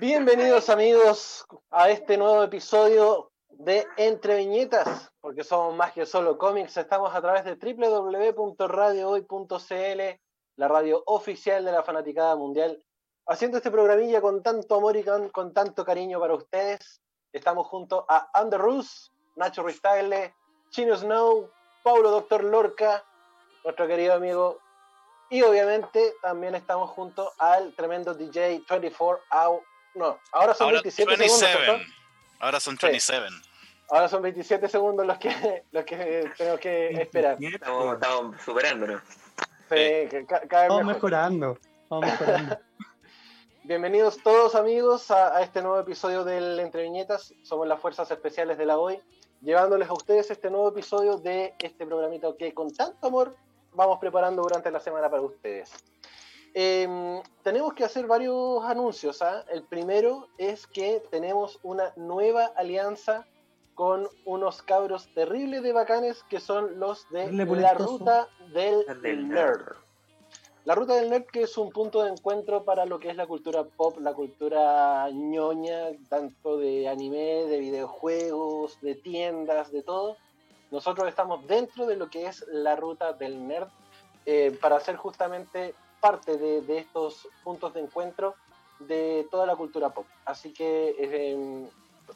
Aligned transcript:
Bienvenidos 0.00 0.68
amigos 0.70 1.44
a 1.70 1.90
este 1.90 2.16
nuevo 2.16 2.42
episodio 2.42 3.30
de 3.50 3.86
Entre 3.98 4.36
Viñetas, 4.36 5.12
porque 5.20 5.44
somos 5.44 5.76
más 5.76 5.92
que 5.92 6.06
solo 6.06 6.38
cómics, 6.38 6.78
estamos 6.78 7.14
a 7.14 7.20
través 7.20 7.44
de 7.44 7.56
www.radiohoy.cl, 7.56 10.20
la 10.56 10.68
radio 10.68 11.02
oficial 11.04 11.66
de 11.66 11.72
la 11.72 11.82
fanaticada 11.82 12.34
mundial, 12.34 12.82
haciendo 13.26 13.58
este 13.58 13.70
programilla 13.70 14.22
con 14.22 14.42
tanto 14.42 14.76
amor 14.76 14.96
y 14.96 15.04
con, 15.04 15.28
con 15.28 15.52
tanto 15.52 15.84
cariño 15.84 16.18
para 16.18 16.32
ustedes. 16.32 17.02
Estamos 17.30 17.66
junto 17.66 18.06
a 18.08 18.30
Ander 18.32 18.58
Rus, 18.58 19.12
Nacho 19.36 19.62
Ristagle, 19.62 20.34
Chino 20.70 20.96
Snow, 20.96 21.50
Paulo 21.82 22.10
Doctor 22.10 22.42
Lorca, 22.42 23.04
nuestro 23.64 23.86
querido 23.86 24.14
amigo 24.14 24.60
y 25.28 25.42
obviamente 25.42 26.14
también 26.22 26.54
estamos 26.54 26.88
junto 26.90 27.32
al 27.38 27.74
tremendo 27.74 28.14
DJ 28.14 28.62
24 28.66 29.24
Hour. 29.30 29.69
No, 29.94 30.18
ahora 30.32 30.54
son 30.54 30.72
27 30.72 31.28
segundos. 31.28 31.86
Ahora 32.38 32.60
son 32.60 32.76
27. 32.80 33.26
Ahora 33.90 34.08
son 34.08 34.22
27 34.22 34.68
segundos 34.68 35.06
los 35.06 35.18
que, 35.18 35.64
los 35.72 35.84
que 35.84 36.30
tengo 36.36 36.56
que 36.58 36.90
esperar. 36.90 37.36
Estamos, 37.40 37.94
estamos 37.94 38.40
superándonos. 38.42 39.02
Sí, 39.68 40.08
cada 40.48 40.76
vez 40.76 40.86
mejorando. 40.86 41.58
Vamos 41.88 42.10
mejorando. 42.10 42.58
Bienvenidos 43.64 44.22
todos 44.22 44.54
amigos 44.54 45.10
a, 45.10 45.36
a, 45.36 45.42
este 45.42 45.60
nuevo 45.60 45.80
episodio 45.80 46.24
del 46.24 46.58
Entre 46.60 46.82
Viñetas. 46.84 47.34
Somos 47.42 47.66
las 47.66 47.80
Fuerzas 47.80 48.10
Especiales 48.10 48.58
de 48.58 48.66
la 48.66 48.78
hoy, 48.78 49.00
llevándoles 49.42 49.88
a 49.88 49.92
ustedes 49.92 50.30
este 50.30 50.50
nuevo 50.50 50.68
episodio 50.68 51.18
de 51.18 51.54
este 51.58 51.84
programito 51.84 52.36
que 52.36 52.54
con 52.54 52.72
tanto 52.72 53.08
amor 53.08 53.36
vamos 53.74 53.98
preparando 53.98 54.42
durante 54.42 54.70
la 54.70 54.80
semana 54.80 55.10
para 55.10 55.22
ustedes. 55.22 55.70
Eh, 56.54 57.22
tenemos 57.42 57.74
que 57.74 57.84
hacer 57.84 58.06
varios 58.06 58.64
anuncios. 58.64 59.22
¿ah? 59.22 59.44
El 59.50 59.62
primero 59.62 60.28
es 60.38 60.66
que 60.66 61.02
tenemos 61.10 61.58
una 61.62 61.92
nueva 61.96 62.46
alianza 62.56 63.26
con 63.74 64.08
unos 64.24 64.62
cabros 64.62 65.08
terribles 65.14 65.62
de 65.62 65.72
bacanes 65.72 66.22
que 66.24 66.40
son 66.40 66.78
los 66.78 67.08
de 67.10 67.32
la 67.32 67.74
ruta 67.74 68.28
del, 68.52 68.84
del 69.00 69.28
nerd. 69.28 69.76
La 70.64 70.74
ruta 70.74 70.96
del 70.96 71.08
nerd 71.08 71.24
que 71.24 71.42
es 71.42 71.56
un 71.56 71.70
punto 71.70 72.02
de 72.02 72.10
encuentro 72.10 72.64
para 72.64 72.84
lo 72.84 72.98
que 72.98 73.08
es 73.08 73.16
la 73.16 73.26
cultura 73.26 73.64
pop, 73.64 73.96
la 73.98 74.12
cultura 74.12 75.08
ñoña, 75.10 75.86
tanto 76.10 76.58
de 76.58 76.88
anime, 76.88 77.46
de 77.46 77.58
videojuegos, 77.58 78.78
de 78.82 78.96
tiendas, 78.96 79.72
de 79.72 79.82
todo 79.82 80.16
nosotros 80.70 81.08
estamos 81.08 81.46
dentro 81.46 81.86
de 81.86 81.96
lo 81.96 82.08
que 82.08 82.26
es 82.26 82.46
la 82.48 82.76
ruta 82.76 83.12
del 83.12 83.46
nerd 83.46 83.68
eh, 84.26 84.56
para 84.60 84.78
ser 84.80 84.96
justamente 84.96 85.74
parte 86.00 86.36
de, 86.36 86.62
de, 86.62 86.78
estos 86.78 87.28
puntos 87.44 87.74
de 87.74 87.80
encuentro 87.80 88.34
de 88.80 89.26
toda 89.30 89.46
la 89.46 89.56
cultura 89.56 89.90
pop. 89.90 90.06
Así 90.24 90.52
que 90.52 90.96
eh, 90.98 91.68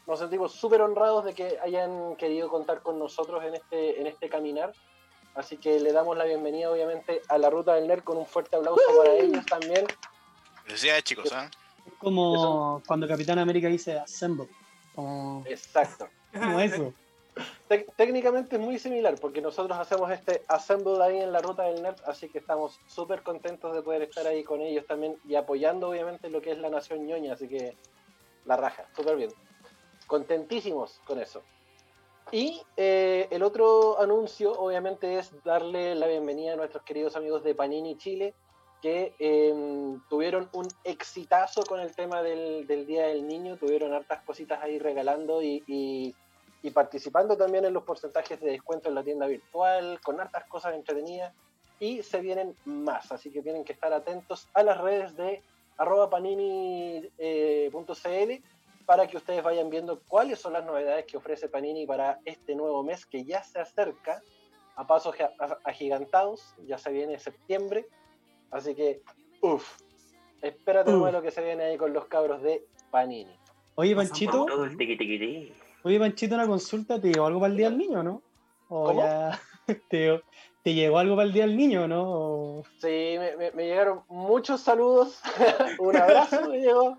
nos 0.06 0.18
sentimos 0.18 0.52
súper 0.52 0.80
honrados 0.80 1.24
de 1.24 1.34
que 1.34 1.58
hayan 1.62 2.16
querido 2.16 2.48
contar 2.48 2.80
con 2.82 2.98
nosotros 2.98 3.44
en 3.44 3.54
este, 3.54 4.00
en 4.00 4.06
este 4.06 4.28
caminar. 4.28 4.72
Así 5.34 5.56
que 5.56 5.80
le 5.80 5.92
damos 5.92 6.16
la 6.16 6.24
bienvenida, 6.24 6.70
obviamente, 6.70 7.20
a 7.28 7.38
la 7.38 7.50
ruta 7.50 7.74
del 7.74 7.88
nerd 7.88 8.04
con 8.04 8.16
un 8.16 8.26
fuerte 8.26 8.56
aplauso 8.56 8.82
para 8.96 9.12
ellos 9.14 9.44
también. 9.46 9.86
Felicidades, 10.64 11.04
chicos. 11.04 11.32
¿eh? 11.32 11.50
Como 11.98 12.82
cuando 12.86 13.06
Capitán 13.08 13.38
América 13.38 13.68
dice 13.68 13.98
Assemble. 13.98 14.48
Como... 14.94 15.44
Exacto. 15.46 16.08
Como 16.32 16.60
eso 16.60 16.94
técnicamente 17.96 18.56
es 18.56 18.62
muy 18.62 18.78
similar 18.78 19.16
porque 19.20 19.40
nosotros 19.40 19.76
hacemos 19.78 20.10
este 20.10 20.42
assemble 20.48 21.02
ahí 21.02 21.18
en 21.18 21.32
la 21.32 21.40
ruta 21.40 21.64
del 21.64 21.82
nerd, 21.82 21.96
así 22.06 22.28
que 22.28 22.38
estamos 22.38 22.78
súper 22.86 23.22
contentos 23.22 23.74
de 23.74 23.82
poder 23.82 24.02
estar 24.02 24.26
ahí 24.26 24.44
con 24.44 24.60
ellos 24.60 24.86
también 24.86 25.16
y 25.26 25.34
apoyando 25.34 25.88
obviamente 25.88 26.30
lo 26.30 26.40
que 26.40 26.52
es 26.52 26.58
la 26.58 26.70
nación 26.70 27.06
ñoña, 27.06 27.34
así 27.34 27.48
que 27.48 27.76
la 28.44 28.56
raja, 28.56 28.86
súper 28.94 29.16
bien. 29.16 29.30
Contentísimos 30.06 31.00
con 31.06 31.18
eso. 31.18 31.42
Y 32.30 32.62
eh, 32.76 33.28
el 33.30 33.42
otro 33.42 34.00
anuncio 34.00 34.52
obviamente 34.52 35.18
es 35.18 35.32
darle 35.44 35.94
la 35.94 36.06
bienvenida 36.06 36.54
a 36.54 36.56
nuestros 36.56 36.82
queridos 36.82 37.16
amigos 37.16 37.44
de 37.44 37.54
Panini 37.54 37.96
Chile 37.96 38.34
que 38.80 39.14
eh, 39.18 39.54
tuvieron 40.10 40.50
un 40.52 40.68
exitazo 40.84 41.64
con 41.64 41.80
el 41.80 41.94
tema 41.94 42.22
del, 42.22 42.66
Día 42.86 43.06
del 43.06 43.26
Niño, 43.26 43.56
tuvieron 43.56 43.94
hartas 43.94 44.22
cositas 44.24 44.62
ahí 44.62 44.78
regalando 44.78 45.42
y 45.42 46.14
y 46.64 46.70
participando 46.70 47.36
también 47.36 47.66
en 47.66 47.74
los 47.74 47.82
porcentajes 47.82 48.40
de 48.40 48.52
descuento 48.52 48.88
en 48.88 48.94
la 48.94 49.04
tienda 49.04 49.26
virtual, 49.26 50.00
con 50.02 50.18
hartas 50.18 50.46
cosas 50.46 50.74
entretenidas 50.74 51.34
y 51.78 52.02
se 52.02 52.22
vienen 52.22 52.56
más, 52.64 53.12
así 53.12 53.30
que 53.30 53.42
tienen 53.42 53.64
que 53.64 53.74
estar 53.74 53.92
atentos 53.92 54.48
a 54.54 54.62
las 54.62 54.80
redes 54.80 55.14
de 55.14 55.42
arroba 55.76 56.08
panini.cl 56.08 57.10
eh, 57.18 58.42
para 58.86 59.06
que 59.06 59.18
ustedes 59.18 59.42
vayan 59.42 59.68
viendo 59.68 60.00
cuáles 60.08 60.38
son 60.38 60.54
las 60.54 60.64
novedades 60.64 61.04
que 61.04 61.18
ofrece 61.18 61.50
Panini 61.50 61.86
para 61.86 62.20
este 62.24 62.54
nuevo 62.54 62.82
mes 62.82 63.04
que 63.04 63.24
ya 63.24 63.42
se 63.42 63.58
acerca 63.58 64.22
a 64.76 64.86
pasos 64.86 65.14
agigantados, 65.64 66.54
ya 66.66 66.78
se 66.78 66.90
viene 66.92 67.18
septiembre, 67.18 67.86
así 68.50 68.74
que 68.74 69.02
uff, 69.42 69.80
espérate 70.40 70.94
uh. 70.94 71.12
lo 71.12 71.20
que 71.20 71.30
se 71.30 71.44
viene 71.44 71.64
ahí 71.64 71.76
con 71.76 71.92
los 71.92 72.06
cabros 72.06 72.42
de 72.42 72.64
Panini. 72.90 73.38
Oye, 73.74 73.94
Panchito. 73.94 74.46
Oye, 75.86 75.98
Panchito, 75.98 76.34
una 76.34 76.46
consulta, 76.46 76.98
¿te 76.98 77.12
llegó 77.12 77.26
algo 77.26 77.40
para 77.40 77.50
el 77.50 77.58
Día 77.58 77.68
del 77.68 77.76
Niño, 77.76 78.02
no? 78.02 78.22
¿O 78.70 78.84
¿Cómo? 78.86 79.02
Ya... 79.02 79.38
¿Te, 79.90 80.22
¿Te, 80.62 80.72
llegó 80.72 80.98
algo 80.98 81.14
para 81.14 81.26
el 81.26 81.34
Día 81.34 81.46
del 81.46 81.58
Niño, 81.58 81.86
no? 81.86 82.04
¿O... 82.10 82.62
Sí, 82.78 83.16
me, 83.18 83.36
me, 83.36 83.50
me, 83.50 83.66
llegaron 83.66 84.02
muchos 84.08 84.62
saludos, 84.62 85.20
un 85.78 85.94
abrazo 85.94 86.48
me 86.48 86.60
llegó. 86.60 86.96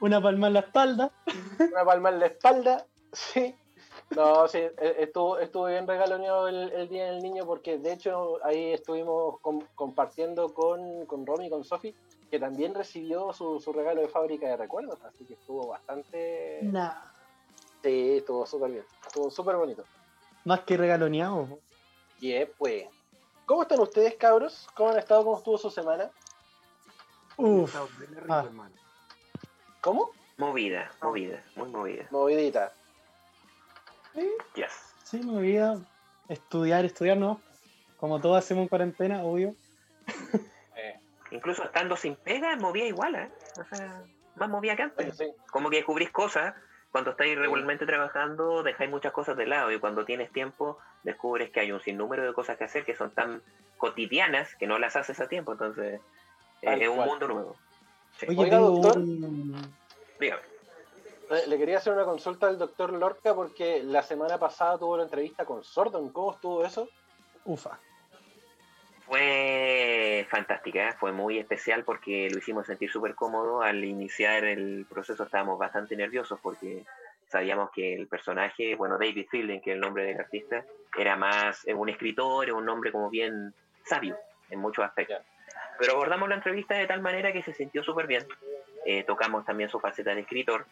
Una 0.00 0.20
palma 0.20 0.48
en 0.48 0.52
la 0.52 0.60
espalda. 0.60 1.10
Una 1.58 1.84
palma 1.86 2.10
en 2.10 2.20
la 2.20 2.26
espalda, 2.26 2.86
sí. 3.12 3.54
No, 4.10 4.46
sí, 4.46 4.58
e, 4.58 4.96
estuvo, 4.98 5.38
estuvo 5.38 5.64
bien 5.64 5.86
regaloneado 5.86 6.48
el, 6.48 6.70
el, 6.72 6.86
Día 6.86 7.06
del 7.06 7.22
Niño 7.22 7.46
porque 7.46 7.78
de 7.78 7.94
hecho 7.94 8.44
ahí 8.44 8.74
estuvimos 8.74 9.40
com, 9.40 9.58
compartiendo 9.74 10.52
con, 10.52 11.06
con 11.06 11.24
Romy 11.24 11.46
y 11.46 11.50
con 11.50 11.64
Sofi, 11.64 11.94
que 12.30 12.38
también 12.38 12.74
recibió 12.74 13.32
su, 13.32 13.58
su, 13.58 13.72
regalo 13.72 14.02
de 14.02 14.08
fábrica 14.08 14.48
de 14.48 14.58
recuerdos, 14.58 15.02
así 15.02 15.24
que 15.24 15.32
estuvo 15.32 15.66
bastante... 15.68 16.58
Nah. 16.62 17.09
Sí, 17.82 18.18
estuvo 18.18 18.46
súper 18.46 18.70
bien. 18.70 18.84
Estuvo 19.06 19.30
súper 19.30 19.56
bonito. 19.56 19.84
Más 20.44 20.60
que 20.60 20.76
regaloneado. 20.76 21.58
Y 22.18 22.28
yeah, 22.28 22.48
pues. 22.58 22.86
¿Cómo 23.46 23.62
están 23.62 23.80
ustedes, 23.80 24.14
cabros? 24.14 24.68
¿Cómo 24.74 24.90
han 24.90 24.98
estado? 24.98 25.24
¿Cómo 25.24 25.38
estuvo 25.38 25.58
su 25.58 25.70
semana? 25.70 26.10
Uf. 27.36 27.74
Ah. 28.28 28.46
¿Cómo? 29.80 30.10
Movida, 30.36 30.90
movida, 31.02 31.42
muy 31.56 31.68
movida. 31.68 32.06
Movidita. 32.10 32.72
¿Sí? 34.14 34.30
Yes. 34.54 34.94
Sí, 35.04 35.20
movida. 35.22 35.80
Estudiar, 36.28 36.84
estudiar, 36.84 37.16
¿no? 37.16 37.40
Como 37.98 38.20
todos 38.20 38.38
hacemos 38.38 38.62
en 38.62 38.68
cuarentena, 38.68 39.22
obvio. 39.24 39.54
Eh. 40.76 41.00
Incluso 41.30 41.64
estando 41.64 41.96
sin 41.96 42.16
pega, 42.16 42.56
movía 42.56 42.86
igual, 42.86 43.14
¿eh? 43.16 43.30
O 43.58 43.64
sea, 43.74 44.04
más 44.36 44.48
movía 44.48 44.76
que 44.76 44.82
antes. 44.82 45.16
Sí. 45.16 45.32
Como 45.50 45.70
que 45.70 45.76
descubrís 45.76 46.10
cosas 46.10 46.54
cuando 46.92 47.12
estáis 47.12 47.38
regularmente 47.38 47.86
trabajando, 47.86 48.62
dejáis 48.62 48.90
muchas 48.90 49.12
cosas 49.12 49.36
de 49.36 49.46
lado 49.46 49.70
y 49.70 49.78
cuando 49.78 50.04
tienes 50.04 50.32
tiempo, 50.32 50.78
descubres 51.02 51.50
que 51.50 51.60
hay 51.60 51.72
un 51.72 51.80
sinnúmero 51.80 52.24
de 52.26 52.34
cosas 52.34 52.56
que 52.56 52.64
hacer 52.64 52.84
que 52.84 52.96
son 52.96 53.10
tan 53.12 53.42
cotidianas 53.78 54.54
que 54.56 54.66
no 54.66 54.78
las 54.78 54.96
haces 54.96 55.20
a 55.20 55.28
tiempo. 55.28 55.52
Entonces, 55.52 56.00
eh, 56.62 56.78
es 56.80 56.88
un 56.88 56.98
mundo 56.98 57.28
nuevo. 57.28 57.56
Sí. 58.18 58.26
Oye, 58.28 58.38
Oiga, 58.38 58.58
doctor. 58.58 58.98
Un... 58.98 59.74
Dígame. 60.18 60.42
Le 61.46 61.58
quería 61.58 61.78
hacer 61.78 61.92
una 61.92 62.04
consulta 62.04 62.48
al 62.48 62.58
doctor 62.58 62.92
Lorca 62.92 63.34
porque 63.34 63.84
la 63.84 64.02
semana 64.02 64.38
pasada 64.38 64.76
tuvo 64.78 64.96
la 64.96 65.04
entrevista 65.04 65.44
con 65.44 65.62
Sordon. 65.62 66.10
¿Cómo 66.10 66.32
estuvo 66.32 66.64
eso? 66.64 66.88
Ufa. 67.44 67.78
Fue 69.10 70.24
fantástica, 70.30 70.90
¿eh? 70.90 70.92
fue 70.92 71.10
muy 71.10 71.40
especial 71.40 71.82
porque 71.82 72.30
lo 72.30 72.38
hicimos 72.38 72.68
sentir 72.68 72.92
súper 72.92 73.16
cómodo. 73.16 73.60
Al 73.60 73.84
iniciar 73.84 74.44
el 74.44 74.86
proceso 74.88 75.24
estábamos 75.24 75.58
bastante 75.58 75.96
nerviosos 75.96 76.38
porque 76.40 76.84
sabíamos 77.26 77.72
que 77.72 77.92
el 77.92 78.06
personaje, 78.06 78.76
bueno, 78.76 78.98
David 78.98 79.26
Fielding, 79.28 79.62
que 79.62 79.70
es 79.72 79.74
el 79.74 79.80
nombre 79.80 80.04
del 80.04 80.20
artista, 80.20 80.64
era 80.96 81.16
más 81.16 81.64
un 81.74 81.88
escritor, 81.88 82.52
un 82.52 82.68
hombre 82.68 82.92
como 82.92 83.10
bien 83.10 83.52
sabio 83.84 84.16
en 84.48 84.60
muchos 84.60 84.84
aspectos. 84.84 85.18
Pero 85.76 85.94
abordamos 85.94 86.28
la 86.28 86.36
entrevista 86.36 86.76
de 86.76 86.86
tal 86.86 87.00
manera 87.00 87.32
que 87.32 87.42
se 87.42 87.52
sintió 87.52 87.82
súper 87.82 88.06
bien. 88.06 88.24
Eh, 88.86 89.02
tocamos 89.02 89.44
también 89.44 89.70
su 89.70 89.80
faceta 89.80 90.14
de 90.14 90.20
escritor 90.20 90.66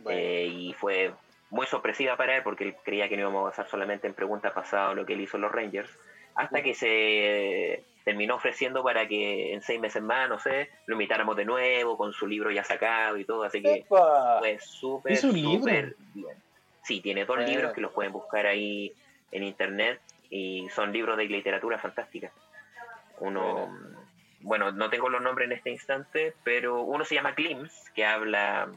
bueno. 0.00 0.18
eh, 0.18 0.46
y 0.46 0.72
fue 0.72 1.12
muy 1.50 1.68
sorpresiva 1.68 2.16
para 2.16 2.36
él 2.36 2.42
porque 2.42 2.64
él 2.64 2.74
creía 2.82 3.08
que 3.08 3.14
no 3.14 3.22
íbamos 3.22 3.42
a 3.42 3.50
basar 3.50 3.68
solamente 3.68 4.08
en 4.08 4.14
preguntas 4.14 4.50
pasadas 4.50 4.96
lo 4.96 5.06
que 5.06 5.12
él 5.12 5.20
hizo 5.20 5.36
en 5.36 5.42
los 5.42 5.52
Rangers 5.52 5.96
hasta 6.34 6.62
que 6.62 6.74
se 6.74 7.84
terminó 8.04 8.36
ofreciendo 8.36 8.82
para 8.82 9.08
que 9.08 9.54
en 9.54 9.62
seis 9.62 9.80
meses 9.80 10.02
más, 10.02 10.28
no 10.28 10.38
sé, 10.38 10.70
lo 10.86 10.94
invitáramos 10.94 11.36
de 11.36 11.44
nuevo 11.44 11.96
con 11.96 12.12
su 12.12 12.26
libro 12.26 12.50
ya 12.50 12.62
sacado 12.62 13.16
y 13.16 13.24
todo, 13.24 13.44
así 13.44 13.62
que 13.62 13.74
¡Epa! 13.76 14.38
fue 14.40 14.58
súper, 14.60 15.16
súper 15.16 15.96
bien. 16.12 16.36
Sí, 16.82 17.00
tiene 17.00 17.24
dos 17.24 17.38
eh. 17.40 17.46
libros 17.46 17.72
que 17.72 17.80
los 17.80 17.92
pueden 17.92 18.12
buscar 18.12 18.46
ahí 18.46 18.92
en 19.32 19.42
internet 19.42 20.00
y 20.28 20.68
son 20.68 20.92
libros 20.92 21.16
de 21.16 21.24
literatura 21.24 21.78
fantástica. 21.78 22.30
Uno, 23.20 23.74
bueno, 24.40 24.70
no 24.70 24.90
tengo 24.90 25.08
los 25.08 25.22
nombres 25.22 25.46
en 25.46 25.56
este 25.56 25.70
instante, 25.70 26.34
pero 26.44 26.82
uno 26.82 27.04
se 27.04 27.14
llama 27.14 27.32
Glimpse, 27.32 27.90
que 27.94 28.04
habla 28.04 28.68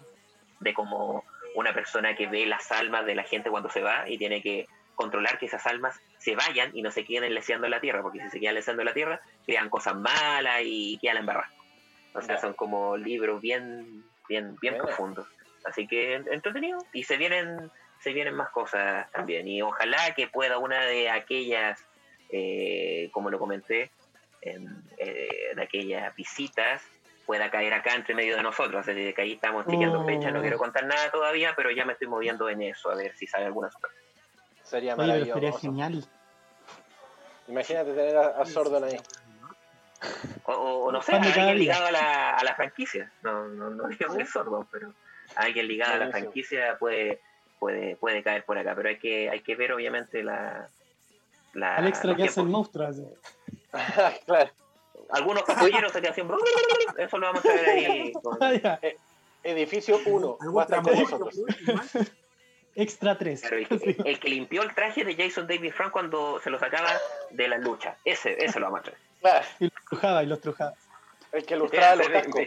de 0.61 0.73
como 0.73 1.25
una 1.55 1.73
persona 1.73 2.15
que 2.15 2.27
ve 2.27 2.45
las 2.45 2.71
almas 2.71 3.05
de 3.05 3.15
la 3.15 3.23
gente 3.23 3.49
cuando 3.49 3.69
se 3.69 3.81
va 3.81 4.07
y 4.07 4.17
tiene 4.17 4.41
que 4.41 4.67
controlar 4.95 5.37
que 5.37 5.47
esas 5.47 5.65
almas 5.67 5.99
se 6.17 6.35
vayan 6.35 6.71
y 6.73 6.81
no 6.81 6.91
se 6.91 7.05
queden 7.05 7.33
leseando 7.33 7.67
la 7.67 7.79
tierra, 7.79 8.01
porque 8.01 8.19
si 8.21 8.29
se 8.29 8.39
quedan 8.39 8.55
leseando 8.55 8.83
la 8.83 8.93
tierra, 8.93 9.21
crean 9.45 9.69
cosas 9.69 9.95
malas 9.95 10.61
y 10.63 10.97
quedan 10.99 11.17
embarradas. 11.17 11.51
O 12.13 12.21
sea, 12.21 12.39
son 12.39 12.53
como 12.53 12.97
libros 12.97 13.41
bien, 13.41 14.03
bien, 14.27 14.55
bien 14.59 14.77
profundos. 14.77 15.27
Así 15.65 15.87
que 15.87 16.15
entretenido. 16.15 16.79
Y 16.93 17.03
se 17.03 17.17
vienen, 17.17 17.69
se 17.99 18.13
vienen 18.13 18.33
más 18.33 18.49
cosas 18.49 19.11
también. 19.11 19.47
Y 19.47 19.61
ojalá 19.61 20.13
que 20.15 20.27
pueda 20.27 20.57
una 20.57 20.83
de 20.85 21.09
aquellas, 21.09 21.85
eh, 22.29 23.09
como 23.11 23.29
lo 23.29 23.37
comenté, 23.37 23.91
en, 24.41 24.83
eh, 24.97 25.53
de 25.55 25.61
aquellas 25.61 26.15
visitas 26.15 26.81
pueda 27.27 27.51
caer 27.51 27.73
acá 27.73 27.93
entre 27.93 28.15
medio 28.15 28.37
de 28.37 28.41
nosotros. 28.41 28.87
Así 28.87 29.13
que 29.13 29.21
ahí 29.21 29.33
estamos 29.33 29.67
chequeando 29.67 30.05
fecha. 30.05 30.31
No 30.31 30.41
quiero 30.41 30.57
contar 30.57 30.85
nada 30.85 31.11
todavía, 31.11 31.53
pero 31.55 31.69
ya 31.69 31.85
me 31.85 31.93
estoy 31.93 32.07
moviendo 32.07 32.49
en 32.49 32.61
eso, 32.61 32.89
a 32.89 32.95
ver 32.95 33.15
si 33.15 33.27
sale 33.27 33.45
alguna 33.45 33.69
sorpresa. 33.69 34.06
Sería 34.67 34.95
maravilloso. 34.95 35.33
sería 35.33 35.53
genial. 35.53 36.05
Imagínate 37.47 37.93
tener 37.93 38.17
a, 38.17 38.45
Sordon 38.45 38.83
ahí. 38.83 38.97
O, 40.45 40.91
no 40.91 41.01
sé, 41.01 41.13
alguien 41.13 41.57
ligado 41.57 41.85
a 41.85 41.91
la, 41.91 42.31
a 42.35 42.43
la 42.43 42.55
franquicia. 42.55 43.11
No, 43.23 43.47
no, 43.47 43.69
no 43.69 43.87
digo 43.87 44.15
que 44.15 44.23
es 44.23 44.29
Sordon, 44.29 44.67
pero 44.71 44.93
alguien 45.35 45.67
ligado 45.67 45.93
a 45.93 45.97
la 45.97 46.11
franquicia 46.11 46.77
puede, 46.77 47.21
puede, 47.59 47.95
puede 47.95 48.21
caer 48.23 48.43
por 48.43 48.57
acá. 48.57 48.75
Pero 48.75 48.89
hay 48.89 48.99
que, 48.99 49.29
hay 49.29 49.39
que 49.39 49.55
ver, 49.55 49.71
obviamente, 49.71 50.21
la. 50.21 50.67
la 51.53 51.75
Al 51.77 51.87
extra 51.87 52.15
que 52.15 52.23
hace 52.23 52.41
el 52.41 52.47
monstruo. 52.47 52.89
claro. 54.25 54.51
Algunos 55.11 55.43
caballeros 55.43 55.93
se 55.93 56.01
quedan 56.01 56.13
siempre. 56.13 56.35
Eso 56.97 57.17
lo 57.17 57.27
vamos 57.27 57.45
a 57.45 57.53
ver 57.53 57.69
ahí. 57.69 58.13
Ah, 58.41 58.79
eh, 58.81 58.97
edificio 59.43 59.99
1. 60.05 60.37
Extra 62.77 63.17
3. 63.17 63.43
el, 64.05 64.19
que, 64.19 64.29
limpió 64.29 64.61
el 64.61 64.73
traje 64.73 65.03
de 65.03 65.15
Jason 65.15 65.47
David 65.47 65.73
Frank 65.73 65.91
cuando 65.91 66.39
se 66.39 66.51
lo 66.51 66.59
sacaba 66.59 66.89
de 67.31 67.47
la 67.47 67.57
lucha. 67.57 67.97
Ese, 68.05 68.37
ese 68.37 68.59
lo 68.59 68.67
vamos 68.67 68.81
a 68.81 68.83
traer. 68.83 69.43
Y 69.59 69.65
los 69.65 69.85
trujaba, 69.89 70.23
y 70.23 70.25
los 70.27 70.39
trujaba. 70.39 70.73
El 71.31 71.45
que 71.45 71.55
lustraba 71.55 71.95
los 71.95 72.07
cascos. 72.07 72.41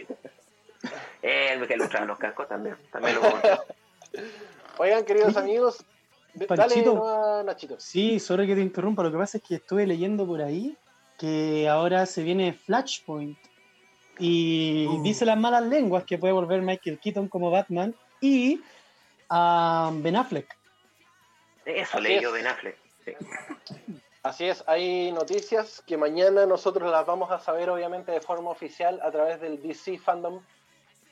El 1.21 1.67
que 1.67 1.75
lustraba 1.75 2.05
los 2.05 2.17
cascos 2.17 2.47
también. 2.47 2.77
también 2.91 3.15
lo 3.15 3.21
Oigan, 4.77 5.03
queridos 5.03 5.35
amigos, 5.35 5.85
Panchito, 6.47 7.03
dale, 7.03 7.43
Nachito. 7.43 7.75
Sí, 7.77 8.19
sobre 8.19 8.47
que 8.47 8.55
te 8.55 8.61
interrumpa. 8.61 9.03
Lo 9.03 9.11
que 9.11 9.17
pasa 9.17 9.37
es 9.37 9.43
que 9.43 9.55
estuve 9.55 9.85
leyendo 9.85 10.25
por 10.25 10.41
ahí 10.41 10.75
que 11.17 11.67
ahora 11.67 12.05
se 12.05 12.23
viene 12.23 12.53
Flashpoint. 12.53 13.37
Y 14.17 14.87
uh. 14.87 15.03
dice 15.03 15.25
las 15.25 15.37
malas 15.37 15.63
lenguas 15.63 16.05
que 16.05 16.17
puede 16.17 16.33
volver 16.33 16.61
Michael 16.61 16.99
Keaton 16.99 17.27
como 17.27 17.51
Batman. 17.51 17.93
Y 18.21 18.61
a 19.31 19.89
Ben 19.93 20.17
Affleck. 20.17 20.57
Eso 21.65 21.99
leí 21.99 22.21
yo 22.21 22.33
Ben 22.33 22.45
Affleck. 22.45 22.77
Así 24.23 24.47
es, 24.47 24.63
hay 24.67 25.11
noticias 25.11 25.81
que 25.87 25.97
mañana 25.97 26.45
nosotros 26.45 26.91
las 26.91 27.05
vamos 27.07 27.31
a 27.31 27.39
saber 27.39 27.69
obviamente 27.69 28.11
de 28.11 28.21
forma 28.21 28.51
oficial 28.51 28.99
a 29.01 29.09
través 29.09 29.39
del 29.41 29.59
DC 29.61 29.97
Fandom, 29.97 30.43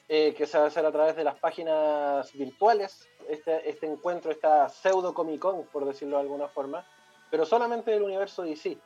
eh, 0.10 0.36
que 0.36 0.46
se 0.46 0.58
va 0.60 0.66
a 0.66 0.68
hacer 0.68 0.86
a 0.86 0.92
través 0.92 1.16
de 1.16 1.24
las 1.24 1.36
páginas 1.36 2.32
virtuales, 2.34 3.08
este, 3.28 3.68
este 3.68 3.88
encuentro, 3.88 4.32
esta 4.32 4.70
pseudo 4.70 5.14
Comic 5.14 5.40
Con, 5.40 5.66
por 5.68 5.86
decirlo 5.86 6.18
de 6.18 6.24
alguna 6.24 6.50
forma, 6.50 6.86
pero 7.32 7.46
solamente 7.46 7.90
del 7.90 8.04
universo 8.04 8.44
DC. 8.44 8.78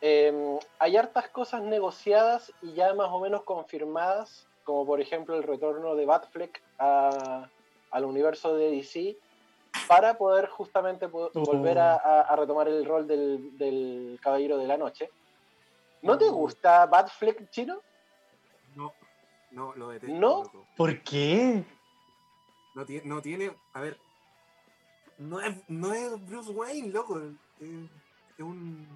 Em, 0.00 0.58
hay 0.78 0.96
hartas 0.96 1.28
cosas 1.28 1.62
negociadas 1.62 2.52
y 2.62 2.72
ya 2.72 2.94
más 2.94 3.08
o 3.10 3.20
menos 3.20 3.42
confirmadas, 3.42 4.48
como 4.64 4.86
por 4.86 5.00
ejemplo 5.00 5.36
el 5.36 5.42
retorno 5.42 5.94
de 5.94 6.06
Batfleck 6.06 6.62
a, 6.78 7.48
al 7.90 8.04
universo 8.04 8.54
de 8.54 8.70
DC 8.70 9.16
para 9.88 10.16
poder 10.16 10.48
justamente 10.48 11.06
volver 11.06 11.78
a, 11.78 12.34
retomar 12.36 12.68
el 12.68 12.84
rol 12.84 13.06
del, 13.06 14.18
Caballero 14.22 14.58
de 14.58 14.66
la 14.66 14.76
Noche. 14.76 15.10
¿No 16.02 16.16
te 16.16 16.28
gusta 16.28 16.86
Batfleck 16.86 17.50
chino? 17.50 17.80
No, 18.74 18.92
no, 19.50 19.74
lo 19.74 19.88
detesto. 19.88 20.14
¿No? 20.16 20.50
¿Por 20.76 21.02
qué? 21.02 21.64
No, 22.74 22.86
tiene, 22.86 23.06
no 23.06 23.20
tiene, 23.20 23.52
a 23.74 23.80
ver, 23.80 23.98
no 25.18 25.40
es, 25.40 25.56
no 25.68 25.92
es 25.92 26.26
Bruce 26.26 26.50
Wayne, 26.50 26.88
loco. 26.88 27.18
Es, 27.18 27.66
es 28.38 28.44
un 28.44 28.86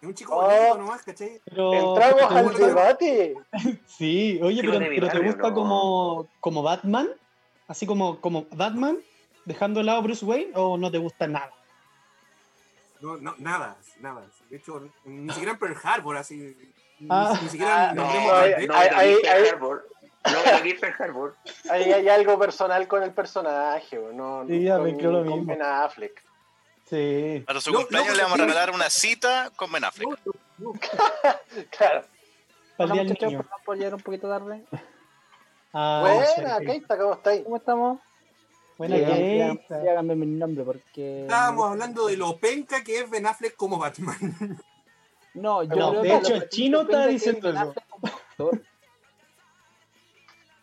es 0.00 0.08
un 0.08 0.14
chico 0.14 0.34
bonito 0.34 0.78
nomás, 0.78 1.02
¿cachai? 1.02 1.40
Entramos 1.46 2.22
al 2.30 2.54
debate. 2.54 3.34
sí, 3.86 4.38
oye, 4.42 4.60
pero, 4.60 4.78
pero, 4.78 5.08
¿te 5.08 5.20
gusta 5.20 5.54
como, 5.54 6.28
como 6.40 6.62
Batman? 6.62 7.08
Así 7.68 7.86
como, 7.86 8.20
como 8.20 8.46
Batman, 8.50 8.98
dejando 9.44 9.80
de 9.80 9.84
lado 9.86 10.02
Bruce 10.02 10.24
Wayne, 10.24 10.52
o 10.54 10.76
no 10.76 10.90
te 10.90 10.98
gusta 10.98 11.26
nada? 11.26 11.52
No, 13.00 13.16
no, 13.16 13.34
nada, 13.38 13.76
nada. 14.00 14.24
De 14.50 14.56
hecho, 14.56 14.88
ni 15.04 15.30
siquiera 15.32 15.52
en 15.52 15.58
Pearl 15.58 15.76
Harbor, 15.82 16.16
así. 16.16 16.56
Ni, 16.98 17.08
ah. 17.10 17.38
siquiera 17.48 17.90
ah, 17.90 17.94
no, 17.94 18.04
hay, 18.34 18.52
hay, 19.24 19.48
Harbor. 19.48 19.86
No, 20.24 20.56
aquí 20.56 20.74
Pearl 20.74 20.94
Harbor. 20.98 21.36
Ahí 21.70 21.92
hay 21.92 22.08
algo 22.08 22.38
personal 22.38 22.88
con 22.88 23.02
el 23.02 23.12
personaje, 23.12 23.98
no, 24.14 24.44
sí, 24.46 24.62
ya 24.62 24.78
con, 24.78 25.02
lo 25.02 25.22
mismo. 25.22 25.44
Ben 25.44 25.62
Affleck. 25.62 26.22
Sí. 26.88 27.42
Para 27.46 27.60
su 27.60 27.72
cumpleaños 27.72 28.16
le 28.16 28.22
vamos 28.22 28.38
a 28.38 28.42
regalar 28.44 28.70
una 28.70 28.88
cita 28.88 29.50
con 29.56 29.70
Ben 29.72 29.84
Affleck. 29.84 30.18
claro. 31.76 32.04
Para 32.76 32.94
el 32.94 33.06
día 33.06 33.28
niño. 33.28 33.44
¿Por 33.64 33.76
llegar 33.76 33.94
un 33.94 34.00
poquito 34.00 34.28
tarde? 34.28 34.64
Ah, 35.78 36.00
Buena, 36.00 36.58
Keita, 36.60 36.96
¿cómo 36.96 37.12
estáis? 37.12 37.44
¿Cómo 37.44 37.56
estamos? 37.58 38.00
Buena, 38.78 38.96
Keita. 38.96 39.84
Ya, 39.84 40.00
mi 40.00 40.24
nombre 40.24 40.64
porque... 40.64 41.22
Estábamos 41.24 41.70
hablando 41.70 42.06
de 42.06 42.16
lo 42.16 42.38
penca 42.38 42.82
que 42.82 43.00
es 43.00 43.10
Ben 43.10 43.26
Affleck 43.26 43.56
como 43.56 43.78
Batman. 43.78 44.16
No, 45.34 45.62
yo 45.62 45.76
no, 45.76 46.00
de 46.00 46.16
hecho, 46.16 46.34
el 46.34 46.48
chino 46.48 46.80
está 46.80 47.08
diciendo 47.08 47.50
eso. 47.50 47.74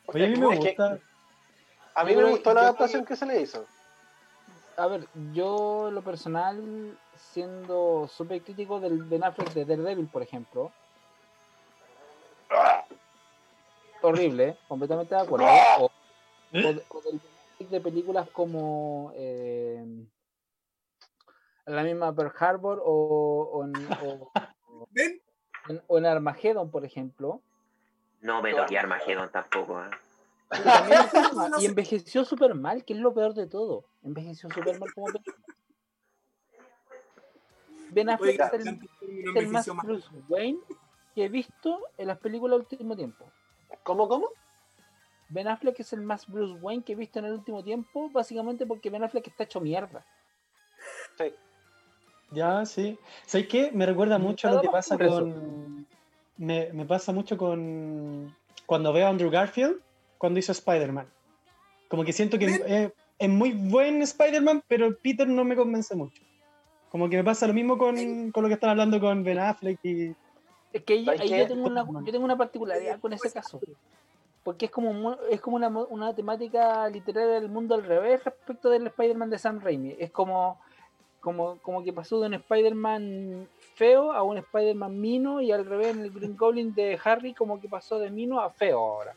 Oye, 0.08 0.26
a 0.26 0.30
mí 0.30 0.36
me 0.36 0.56
gusta. 0.56 0.98
A 1.94 2.04
mí 2.04 2.16
me 2.16 2.24
gustó 2.24 2.56
la 2.56 2.62
adaptación 2.62 3.06
que 3.06 3.16
se 3.16 3.28
le 3.28 3.40
hizo. 3.40 3.68
A 4.78 4.88
ver, 4.88 5.08
yo 5.32 5.92
lo 5.92 6.02
personal, 6.02 6.98
siendo 7.16 8.10
súper 8.12 8.42
crítico 8.42 8.80
del 8.80 9.04
Ben 9.04 9.24
Affleck 9.24 9.54
de 9.54 9.64
Daredevil, 9.64 10.08
por 10.08 10.24
ejemplo, 10.24 10.72
horrible, 14.08 14.58
completamente 14.68 15.16
de 15.16 15.22
acuerdo. 15.22 15.46
O, 15.80 15.92
de 17.70 17.82
películas 17.82 18.30
como 18.30 19.12
eh, 19.16 19.84
la 21.66 21.84
misma 21.84 22.14
Pearl 22.14 22.34
Harbor 22.38 22.82
o, 22.84 23.64
en, 24.96 25.22
o, 25.88 25.98
en, 25.98 26.06
Armageddon, 26.06 26.70
por 26.70 26.86
ejemplo. 26.86 27.42
No 28.22 28.42
me 28.42 28.54
toqué 28.54 28.78
Armageddon 28.78 29.32
tampoco. 29.32 29.82
¿eh? 29.82 29.90
Y 31.60 31.66
envejeció 31.66 32.26
súper 32.26 32.54
mal, 32.54 32.86
que 32.86 32.94
es 32.94 33.00
lo 33.00 33.14
peor 33.14 33.34
de 33.34 33.48
todo. 33.48 33.86
Envejeció 34.04 34.50
súper 34.50 34.80
mal 34.80 34.94
como 34.94 35.08
película. 35.08 35.38
Ben 37.90 38.10
Affleck 38.10 38.42
es 38.54 38.66
el, 39.36 39.48
más 39.50 39.68
Bruce 39.84 40.08
Wayne 40.28 40.60
que 41.14 41.26
he 41.26 41.30
visto 41.30 41.80
en 41.98 42.08
las 42.08 42.18
películas 42.18 42.58
del 42.58 42.68
último 42.72 42.96
tiempo. 42.96 43.32
¿Cómo, 43.84 44.08
cómo? 44.08 44.30
Ben 45.30 45.48
Affleck 45.48 45.80
es 45.80 45.94
el 45.94 46.02
más 46.02 46.28
Bruce 46.28 46.60
Wayne 46.62 46.84
que 46.84 46.94
he 46.94 46.96
visto 46.96 47.20
en 47.20 47.26
el 47.26 47.34
último 47.34 47.64
tiempo, 47.64 48.10
básicamente 48.10 48.66
porque 48.66 48.90
Ben 48.90 49.04
Affleck 49.04 49.28
está 49.28 49.44
hecho 49.44 49.60
mierda. 49.60 50.06
Sí. 51.18 51.34
Ya, 52.32 52.66
sí. 52.66 52.98
¿Sabes 53.26 53.48
qué? 53.48 53.72
Me 53.72 53.86
recuerda 53.86 54.18
mucho 54.18 54.48
a 54.48 54.52
lo 54.52 54.62
que 54.62 54.70
pasa 54.70 54.98
con. 54.98 55.88
Me, 56.38 56.86
pasa 56.86 57.12
mucho 57.12 57.38
con. 57.38 58.36
Cuando 58.66 58.94
veo 58.94 59.08
a 59.08 59.10
Andrew 59.10 59.30
Garfield, 59.30 59.78
cuando 60.18 60.40
hizo 60.40 60.52
Spider-Man. 60.52 61.08
Como 61.88 62.04
que 62.04 62.14
siento 62.14 62.40
que 62.40 62.92
es, 63.20 63.30
muy 63.30 63.52
buen 63.52 64.02
Spider-Man, 64.02 64.64
pero 64.68 64.98
Peter 64.98 65.28
no 65.28 65.44
me 65.44 65.56
convence 65.56 65.96
mucho. 65.96 66.24
Como 66.90 67.10
que 67.10 67.18
me 67.18 67.24
pasa 67.24 67.48
lo 67.48 67.54
mismo 67.54 67.78
con, 67.78 68.32
con 68.32 68.44
lo 68.44 68.50
que 68.50 68.56
están 68.56 68.72
hablando 68.72 69.00
con 69.00 69.24
Ben 69.24 69.40
Affleck 69.40 69.80
y 69.84 70.16
es 70.74 70.84
que 70.84 70.94
ahí, 70.94 71.06
yo, 71.06 71.48
tengo 71.48 71.68
una, 71.68 71.86
yo 71.86 72.12
tengo 72.12 72.26
una 72.26 72.36
particularidad 72.36 73.00
con 73.00 73.14
ese 73.14 73.32
caso. 73.32 73.62
Porque 74.44 74.66
es 74.66 74.72
como, 74.72 75.14
es 75.30 75.40
como 75.40 75.56
una, 75.56 75.70
una 75.70 76.14
temática 76.14 76.90
literaria 76.90 77.36
del 77.36 77.48
mundo 77.48 77.76
al 77.76 77.86
revés 77.86 78.24
respecto 78.24 78.70
del 78.70 78.88
Spider-Man 78.88 79.30
de 79.30 79.38
Sam 79.38 79.62
Raimi. 79.62 79.96
Es 79.98 80.12
como, 80.12 80.60
como, 81.22 81.60
como 81.60 81.84
que 81.84 81.94
pasó 81.94 82.20
de 82.20 82.28
un 82.28 82.34
Spider-Man 82.34 83.48
feo 83.76 84.12
a 84.12 84.24
un 84.24 84.38
Spider-Man 84.40 85.00
mino 85.00 85.40
y 85.40 85.52
al 85.52 85.66
revés 85.66 85.96
en 85.96 86.02
el 86.02 86.12
Green 86.12 86.36
Goblin 86.36 86.74
de 86.74 87.00
Harry 87.04 87.34
como 87.34 87.62
que 87.62 87.70
pasó 87.70 88.00
de 88.00 88.10
mino 88.10 88.42
a 88.42 88.50
feo 88.50 88.80
ahora. 88.80 89.16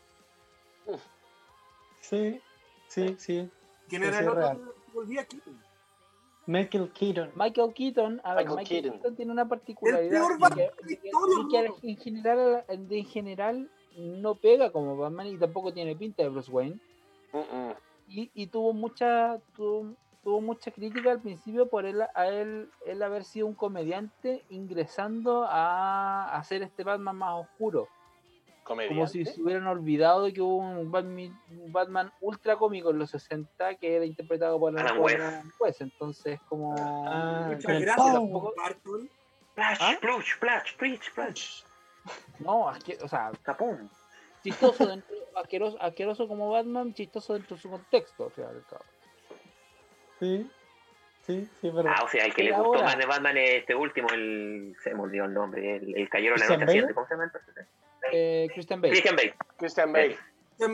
Sí, 1.99 2.39
sí, 2.87 3.15
sí. 3.19 3.49
¿Quién 3.89 4.03
era 4.03 4.19
el 4.19 4.29
otro? 4.29 4.73
Volví 4.93 5.17
aquí. 5.17 5.41
Michael 6.47 6.91
Keaton. 6.93 7.31
Michael 7.35 7.73
Keaton, 7.73 8.21
a 8.23 8.33
ver, 8.33 8.45
Michael 8.45 8.57
Michael 8.57 8.81
Keaton. 8.81 8.99
Keaton 8.99 9.15
tiene 9.15 9.31
una 9.33 9.47
particularidad 9.47 10.09
peor 10.09 10.31
de 10.31 10.37
Batman 10.39 10.69
que, 10.85 10.91
de 10.91 11.61
de 11.61 11.91
en 11.91 11.97
general, 11.97 12.63
en 12.89 13.05
general 13.05 13.69
no 13.97 14.35
pega 14.35 14.71
como 14.71 14.95
Batman 14.95 15.27
y 15.27 15.37
tampoco 15.37 15.73
tiene 15.73 15.95
pinta 15.95 16.23
de 16.23 16.29
Bruce 16.29 16.49
Wayne. 16.49 16.79
Y, 18.07 18.31
y 18.33 18.47
tuvo 18.47 18.71
mucha 18.71 19.39
tuvo, 19.55 19.93
tuvo 20.23 20.39
mucha 20.39 20.71
crítica 20.71 21.11
al 21.11 21.21
principio 21.21 21.67
por 21.67 21.85
él 21.85 22.01
a 22.01 22.27
él, 22.27 22.69
él 22.85 23.03
haber 23.03 23.25
sido 23.25 23.47
un 23.47 23.53
comediante 23.53 24.45
ingresando 24.49 25.43
a 25.43 26.33
hacer 26.37 26.61
este 26.61 26.83
Batman 26.83 27.17
más 27.17 27.41
oscuro 27.41 27.89
como 28.67 29.07
si 29.07 29.25
se 29.25 29.41
hubieran 29.41 29.65
olvidado 29.67 30.23
de 30.25 30.33
que 30.33 30.41
hubo 30.41 30.57
un 30.57 30.91
Batman, 30.91 31.39
un 31.49 31.71
Batman 31.71 32.11
ultra 32.21 32.55
cómico 32.57 32.89
en 32.91 32.99
los 32.99 33.09
60 33.11 33.75
que 33.75 33.95
era 33.95 34.05
interpretado 34.05 34.59
por 34.59 34.73
por 34.75 35.11
West. 35.59 35.81
Entonces 35.81 36.39
como 36.49 36.75
Ah, 36.77 37.45
Muchas 37.49 37.81
gracias. 37.81 37.97
Barton. 38.55 39.09
Splash, 39.51 39.77
¿Ah? 39.81 39.93
splash, 39.95 40.33
splash, 40.35 40.71
splash, 40.73 41.01
splash. 41.09 41.63
no 42.39 42.71
es 42.71 42.83
que, 42.83 42.97
o 43.01 43.07
sea 43.07 43.31
Capum. 43.41 43.89
chistoso 44.43 44.85
dentro, 44.85 45.15
asqueroso, 45.35 45.77
asqueroso 45.81 46.27
como 46.27 46.51
Batman 46.51 46.93
chistoso 46.93 47.33
dentro 47.33 47.55
de 47.55 47.61
su 47.61 47.69
contexto 47.69 48.25
al 48.25 48.31
final 48.31 48.51
y 48.53 48.57
al 48.57 48.65
cabo. 48.65 48.83
Sí, 50.19 50.49
sí, 51.25 51.49
sí, 51.59 51.69
verdad. 51.69 51.93
Ah, 51.97 52.03
o 52.03 52.07
sea, 52.07 52.25
el 52.25 52.33
que 52.33 52.43
le 52.43 52.51
Pero 52.51 52.63
gustó 52.63 52.75
ahora- 52.79 52.87
más 52.89 52.97
de 52.97 53.05
Batman 53.05 53.37
es 53.37 53.49
este 53.61 53.75
último, 53.75 54.07
el. 54.13 54.75
Se 54.83 54.93
me 54.93 55.01
olvidó 55.01 55.25
el 55.25 55.33
nombre, 55.33 55.75
el, 55.77 55.95
el 55.97 56.09
de 56.09 56.21
la 56.21 56.35
¿Christian 56.35 56.59
Noche. 56.65 56.93
¿Cómo 56.93 57.07
se 57.07 57.13
llama 57.13 57.23
el 57.25 57.31
personaje? 57.31 57.67
Eh, 58.11 58.47
Christian 58.53 58.81
Bale 58.81 58.91
Christian 58.93 59.15
Bale. 59.15 59.35
Christian 59.57 59.91
Bale. 59.93 60.17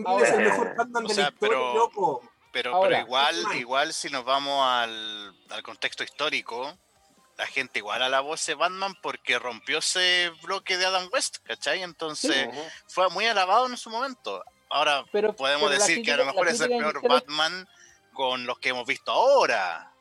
Ahora- 0.05 0.27
es 0.27 0.33
el 0.33 0.43
mejor 0.45 0.75
Batman 0.75 1.05
o 1.05 1.07
de 1.09 1.15
la 1.15 1.21
historia, 1.23 1.37
pero- 1.39 1.73
loco. 1.73 2.21
Pero, 2.51 2.75
Ahora. 2.75 2.89
pero 2.89 3.01
igual, 3.07 3.35
igual 3.55 3.93
si 3.93 4.09
nos 4.11 4.23
vamos 4.25 4.63
al, 4.63 5.35
al 5.49 5.63
contexto 5.63 6.03
histórico, 6.03 6.77
la 7.35 7.47
gente 7.47 7.79
igual 7.79 8.03
alabó 8.03 8.35
ese 8.35 8.53
Batman 8.53 8.93
porque 9.01 9.39
rompió 9.39 9.79
ese 9.79 10.31
bloque 10.43 10.77
de 10.77 10.85
Adam 10.85 11.09
West, 11.11 11.37
¿cachai? 11.43 11.81
Entonces 11.81 12.47
fue 12.87 13.09
muy 13.09 13.25
alabado 13.25 13.65
en 13.65 13.75
su 13.75 13.89
momento. 13.89 14.43
Ahora 14.69 15.03
pero 15.11 15.35
podemos 15.35 15.67
pero 15.69 15.81
decir 15.81 16.03
que 16.05 16.11
a 16.11 16.17
lo 16.17 16.25
mejor 16.25 16.47
es 16.47 16.61
el 16.61 16.69
peor 16.69 17.01
Batman 17.07 17.67
con 18.13 18.45
los 18.45 18.59
que 18.59 18.69
hemos 18.69 18.85
visto 18.85 19.11
ahora. 19.11 19.91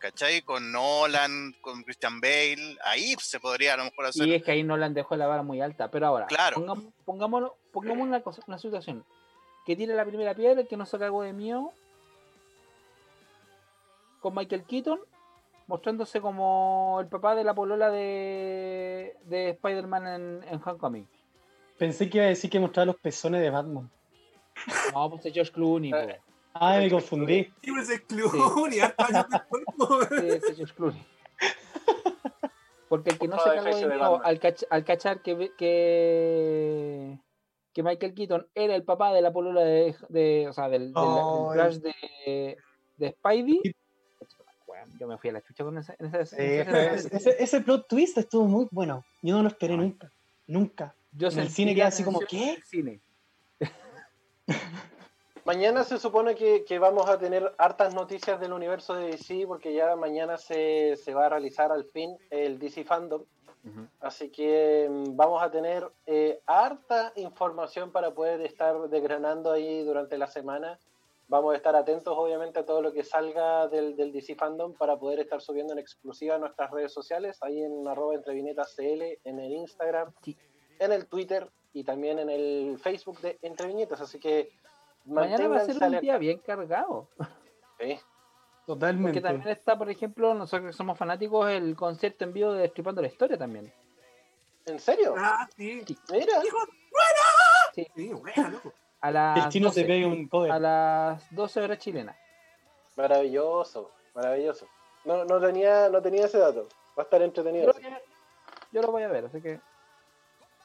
¿Cachai? 0.00 0.40
Con 0.40 0.72
Nolan, 0.72 1.54
con 1.60 1.82
Christian 1.84 2.20
Bale, 2.20 2.78
ahí 2.84 3.14
se 3.20 3.38
podría 3.38 3.74
a 3.74 3.76
lo 3.76 3.84
mejor 3.84 4.06
hacer. 4.06 4.26
Y 4.26 4.34
es 4.34 4.42
que 4.42 4.50
ahí 4.52 4.62
Nolan 4.62 4.94
dejó 4.94 5.14
la 5.14 5.26
vara 5.26 5.42
muy 5.42 5.60
alta. 5.60 5.90
Pero 5.90 6.06
ahora, 6.06 6.26
Claro. 6.26 6.54
pongamos, 6.56 6.84
pongámonos, 7.04 7.52
pongamos 7.70 8.08
una, 8.08 8.22
cosa, 8.22 8.42
una 8.48 8.58
situación. 8.58 9.04
Que 9.66 9.76
tire 9.76 9.94
la 9.94 10.06
primera 10.06 10.34
piedra, 10.34 10.62
el 10.62 10.66
que 10.68 10.76
no 10.78 10.86
se 10.86 10.98
cagó 10.98 11.22
de 11.22 11.34
miedo. 11.34 11.72
Con 14.20 14.34
Michael 14.34 14.64
Keaton, 14.64 15.00
mostrándose 15.66 16.20
como 16.20 16.98
el 17.00 17.06
papá 17.08 17.34
de 17.34 17.44
la 17.44 17.54
polola 17.54 17.90
de, 17.90 19.16
de 19.24 19.50
Spider-Man 19.50 20.06
en, 20.06 20.44
en 20.48 20.60
Homecoming. 20.64 21.06
Pensé 21.78 22.08
que 22.10 22.18
iba 22.18 22.26
a 22.26 22.30
decir 22.30 22.50
que 22.50 22.60
mostraba 22.60 22.86
los 22.86 22.96
pezones 22.96 23.40
de 23.42 23.50
Batman. 23.50 23.90
No, 24.94 25.10
pues 25.10 25.24
es 25.26 25.32
George 25.32 25.52
Clooney. 25.52 25.90
po. 25.90 25.98
Ay, 26.54 26.84
me 26.84 26.90
confundí. 26.90 27.44
Sí, 27.62 27.70
pues 27.72 27.88
es 27.90 28.00
Clooney, 28.02 28.80
harta 28.80 29.06
años 29.06 29.26
después. 29.30 29.62
Sí, 30.08 30.28
ese 30.28 30.46
es 30.50 30.56
George 30.56 30.74
Clooney. 30.74 31.06
Porque 32.88 33.10
el 33.10 33.18
que 33.18 33.28
no 33.28 33.38
se 33.38 33.44
cagó 33.54 33.76
de 33.76 33.86
miedo 33.86 34.24
al, 34.24 34.40
cach- 34.40 34.66
al 34.68 34.84
cachar 34.84 35.22
que, 35.22 35.52
que, 35.56 37.18
que 37.72 37.82
Michael 37.84 38.14
Keaton 38.14 38.48
era 38.54 38.74
el 38.74 38.82
papá 38.82 39.12
de 39.12 39.22
la 39.22 39.32
polola 39.32 39.60
de, 39.60 39.94
de- 40.08 40.48
o 40.48 40.52
sea, 40.52 40.68
del, 40.68 40.92
del- 40.92 41.04
del 41.04 41.04
Ay. 41.04 41.58
crush 41.58 41.76
de, 41.76 42.56
de 42.96 43.10
Spidey. 43.12 43.60
Yo 44.98 45.06
me 45.06 45.18
fui 45.18 45.30
a 45.30 45.34
la 45.34 45.42
chucha 45.42 45.62
con 45.62 45.78
esa, 45.78 45.94
en 46.00 46.06
esa- 46.06 46.26
Sí, 46.26 46.42
en 46.42 46.60
esa- 46.68 47.08
fue- 47.08 47.16
ese, 47.16 47.36
ese 47.38 47.60
plot 47.60 47.86
twist 47.86 48.18
estuvo 48.18 48.44
muy 48.46 48.66
bueno. 48.72 49.04
Yo 49.22 49.36
no 49.36 49.42
lo 49.42 49.48
esperé 49.48 49.76
nunca. 49.76 50.10
Nunca. 50.48 50.94
Yo 51.12 51.28
en 51.28 51.38
el 51.38 51.48
cine 51.50 51.74
queda 51.76 51.88
así 51.88 52.02
como, 52.02 52.18
¿qué? 52.20 52.54
el 52.54 52.62
cine. 52.64 53.00
Mañana 55.50 55.82
se 55.82 55.98
supone 55.98 56.36
que, 56.36 56.64
que 56.64 56.78
vamos 56.78 57.08
a 57.08 57.18
tener 57.18 57.52
hartas 57.58 57.92
noticias 57.92 58.38
del 58.38 58.52
universo 58.52 58.94
de 58.94 59.08
DC 59.08 59.46
porque 59.48 59.74
ya 59.74 59.96
mañana 59.96 60.36
se, 60.36 60.94
se 60.94 61.12
va 61.12 61.26
a 61.26 61.28
realizar 61.28 61.72
al 61.72 61.86
fin 61.86 62.16
el 62.30 62.60
DC 62.60 62.84
Fandom. 62.84 63.24
Así 63.98 64.30
que 64.30 64.86
mm, 64.88 65.16
vamos 65.16 65.42
a 65.42 65.50
tener 65.50 65.90
eh, 66.06 66.40
harta 66.46 67.12
información 67.16 67.90
para 67.90 68.14
poder 68.14 68.42
estar 68.42 68.78
desgranando 68.90 69.50
ahí 69.50 69.82
durante 69.82 70.16
la 70.18 70.28
semana. 70.28 70.78
Vamos 71.26 71.52
a 71.54 71.56
estar 71.56 71.74
atentos 71.74 72.14
obviamente 72.16 72.60
a 72.60 72.64
todo 72.64 72.80
lo 72.80 72.92
que 72.92 73.02
salga 73.02 73.66
del, 73.66 73.96
del 73.96 74.12
DC 74.12 74.36
Fandom 74.36 74.74
para 74.74 75.00
poder 75.00 75.18
estar 75.18 75.40
subiendo 75.40 75.72
en 75.72 75.80
exclusiva 75.80 76.36
a 76.36 76.38
nuestras 76.38 76.70
redes 76.70 76.92
sociales, 76.92 77.38
ahí 77.40 77.60
en 77.60 77.88
arroba 77.88 78.14
entre 78.14 78.34
viñetas 78.34 78.72
CL, 78.76 79.18
en 79.24 79.40
el 79.40 79.50
Instagram, 79.50 80.12
Sí. 80.22 80.36
en 80.78 80.92
el 80.92 81.08
Twitter 81.08 81.50
y 81.72 81.84
también 81.84 82.18
en 82.18 82.30
el 82.30 82.78
Facebook 82.78 83.20
de 83.20 83.38
Entre 83.42 83.66
Viñetas. 83.66 84.00
Así 84.00 84.18
que 84.18 84.50
Mañana 85.04 85.48
va 85.48 85.56
a 85.56 85.64
ser 85.64 85.82
un 85.82 86.00
día 86.00 86.18
bien 86.18 86.38
cargado. 86.38 87.08
Sí. 87.18 87.98
Porque 88.66 88.66
Totalmente. 88.66 89.20
también 89.20 89.48
está, 89.48 89.76
por 89.76 89.90
ejemplo, 89.90 90.32
nosotros 90.34 90.70
que 90.70 90.76
somos 90.76 90.96
fanáticos, 90.96 91.50
el 91.50 91.74
concierto 91.74 92.24
en 92.24 92.32
vivo 92.32 92.52
de 92.52 92.62
Destripando 92.62 93.00
la 93.02 93.08
Historia 93.08 93.36
también. 93.36 93.72
¿En 94.66 94.78
serio? 94.78 95.14
Ah, 95.18 95.48
sí. 95.56 95.82
Mira, 96.12 96.44
Hijo, 96.44 96.58
Sí. 97.74 97.86
sí, 97.96 98.12
buena, 98.12 98.48
loco. 98.50 98.72
A 99.00 99.08
El 99.08 99.14
las, 99.14 99.48
chino 99.48 99.70
se 99.72 99.80
12, 99.80 99.84
pega 99.92 100.06
un 100.06 100.28
cover. 100.28 100.52
a 100.52 100.58
las 100.58 101.34
12 101.34 101.60
horas 101.62 101.78
chilenas. 101.78 102.16
maravilloso, 102.96 103.90
maravilloso. 104.14 104.66
No, 105.04 105.24
no, 105.24 105.40
tenía, 105.40 105.88
no 105.88 106.02
tenía 106.02 106.26
ese 106.26 106.38
dato. 106.38 106.68
Va 106.98 107.02
a 107.02 107.04
estar 107.04 107.20
Yo 107.20 107.26
entretenido. 107.26 107.66
lo, 107.68 107.72
voy 107.72 107.84
a 107.86 108.00
yo 108.72 108.82
lo 108.82 108.92
voy 108.92 109.02
a 109.04 109.08
ver, 109.08 109.24
así 109.24 109.40
que. 109.40 109.58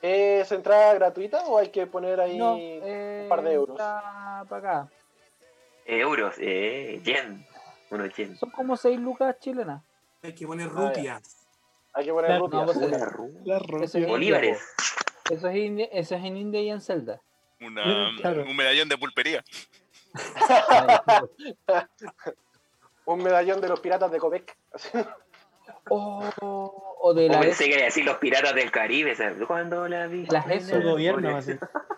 ¿Es 0.08 0.52
entrada 0.52 0.94
gratuita 0.94 1.46
o 1.46 1.58
hay 1.58 1.70
que 1.70 1.88
poner 1.88 2.20
ahí 2.22 2.38
No, 2.38 2.58
eh, 2.60 3.22
un 3.24 3.30
par 3.30 3.42
de 3.42 3.54
euros? 3.54 3.76
Para 3.76 4.42
acá. 4.58 4.88
Euros, 5.84 6.36
eh, 6.38 7.02
yen. 7.04 7.44
Unos 7.90 8.16
yen. 8.16 8.36
Son 8.38 8.52
como 8.52 8.78
6 8.78 9.00
lucas 9.00 9.36
chilenas. 9.40 9.82
Hay 10.22 10.36
que 10.36 10.46
poner 10.46 10.68
Ah, 10.68 10.90
rupias. 10.92 11.48
Hay 11.94 12.06
que 12.06 12.12
poner 12.12 12.28
Claro, 12.30 12.44
rupias. 12.46 12.68
no, 12.68 12.74
pues, 12.74 12.78
Una 12.88 12.98
eh, 12.98 13.02
ru- 13.10 13.42
La 13.46 13.58
ro- 13.60 13.84
Eso 13.84 13.98
es 13.98 14.08
Bolívares. 14.08 14.62
Eso 15.32 15.48
es, 15.50 15.56
in- 15.56 15.80
eso 15.92 16.16
es 16.16 16.24
en 16.24 16.38
India 16.38 16.62
y 16.62 16.70
en 16.70 16.82
Zelda. 16.82 17.20
Una, 17.60 17.84
Claro. 18.22 18.44
Un 18.44 18.56
medallón 18.56 18.88
de 18.88 18.98
pulpería. 19.00 19.44
Un 23.06 23.24
medallón 23.24 23.60
de 23.60 23.70
los 23.70 23.80
piratas 23.80 24.12
de 24.12 24.20
Copec. 24.20 24.56
O, 25.90 26.98
o 27.02 27.14
de 27.14 27.30
O 27.30 27.34
la 27.34 27.40
pensé 27.40 27.70
que 27.70 27.82
decir 27.82 28.06
los 28.06 28.18
piratas 28.18 28.56
del 28.56 28.72
Caribe. 28.72 29.16
¿sabes? 29.16 29.38
Cuando 29.46 29.88
la 29.88 30.08
vi. 30.08 30.26
Las 30.28 30.50
ESO. 30.50 30.82
gobierno, 30.82 31.36
así. 31.36 31.54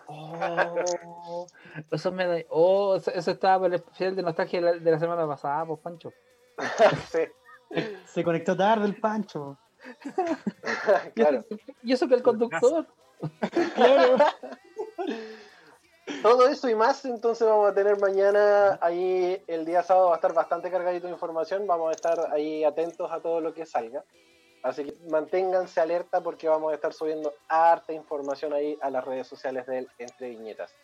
Oh, 0.06 1.46
eso 1.90 2.12
me 2.12 2.26
da. 2.26 2.36
Oh, 2.50 2.96
eso, 2.96 3.10
eso 3.12 3.30
estaba 3.30 3.58
por 3.60 3.66
el 3.68 3.74
especial 3.74 4.16
de 4.16 4.22
nostalgia 4.22 4.60
de 4.60 4.66
la, 4.66 4.72
de 4.72 4.90
la 4.90 4.98
semana 4.98 5.26
pasada, 5.26 5.66
pues 5.66 5.80
Pancho. 5.80 6.12
sí, 7.10 7.20
Se 8.06 8.24
conectó 8.24 8.56
tarde 8.56 8.86
el 8.86 8.96
Pancho. 8.96 9.58
Claro. 11.14 11.44
y 11.82 11.92
eso 11.92 12.08
que 12.08 12.14
el 12.14 12.22
conductor. 12.22 12.86
Claro. 13.74 14.16
Todo 16.22 16.48
eso 16.48 16.68
y 16.68 16.74
más, 16.74 17.04
entonces 17.04 17.46
vamos 17.46 17.70
a 17.70 17.74
tener 17.74 18.00
mañana, 18.00 18.78
ahí 18.80 19.42
el 19.46 19.64
día 19.64 19.82
sábado 19.82 20.08
va 20.08 20.14
a 20.14 20.16
estar 20.16 20.32
bastante 20.32 20.70
cargadito 20.70 21.06
de 21.06 21.12
información, 21.12 21.66
vamos 21.66 21.90
a 21.90 21.92
estar 21.92 22.32
ahí 22.32 22.64
atentos 22.64 23.10
a 23.12 23.20
todo 23.20 23.40
lo 23.40 23.54
que 23.54 23.66
salga. 23.66 24.02
Así 24.62 24.84
que 24.84 24.94
manténganse 25.08 25.80
alerta 25.80 26.20
porque 26.20 26.48
vamos 26.48 26.72
a 26.72 26.74
estar 26.74 26.92
subiendo 26.92 27.32
harta 27.48 27.92
información 27.92 28.52
ahí 28.52 28.76
a 28.80 28.90
las 28.90 29.04
redes 29.04 29.26
sociales 29.26 29.66
del 29.66 29.88
Entre 29.98 30.30
Viñetas. 30.30 30.74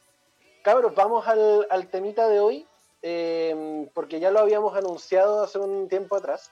Cabros, 0.63 0.95
vamos 0.95 1.27
al, 1.27 1.89
temita 1.91 2.29
de 2.29 2.41
hoy, 2.41 2.67
eh, 3.03 3.91
porque 3.93 4.21
ya 4.21 4.31
lo 4.31 4.39
habíamos 4.39 4.77
anunciado 4.77 5.43
hace 5.43 5.59
un 5.59 5.89
tiempo 5.89 6.17
atrás. 6.17 6.51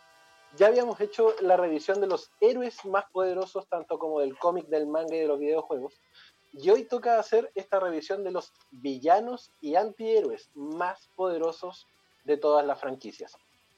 Ya 0.56 0.66
habíamos 0.66 1.00
hecho 1.00 1.34
la 1.40 1.56
revisión 1.56 2.00
de 2.00 2.06
los 2.06 2.30
héroes 2.40 2.84
más 2.84 3.04
poderosos, 3.10 3.66
tanto 3.68 3.98
como 3.98 4.20
del 4.20 4.36
cómic, 4.36 4.66
del 4.66 4.86
manga 4.86 5.14
y 5.14 5.20
de 5.20 5.26
los 5.28 5.38
videojuegos. 5.38 5.94
Y 6.52 6.68
hoy 6.68 6.85
toca 6.85 7.18
hacer 7.18 7.50
esta 7.54 7.80
revisión 7.80 8.25
de 8.25 8.30
los 8.30 8.52
villanos 8.71 9.50
y 9.62 9.75
antihéroes 9.75 10.50
más 10.54 11.09
poderosos 11.16 11.87
de 12.25 12.37
todas 12.37 12.66
las 12.66 12.78
franquicias. 12.78 13.37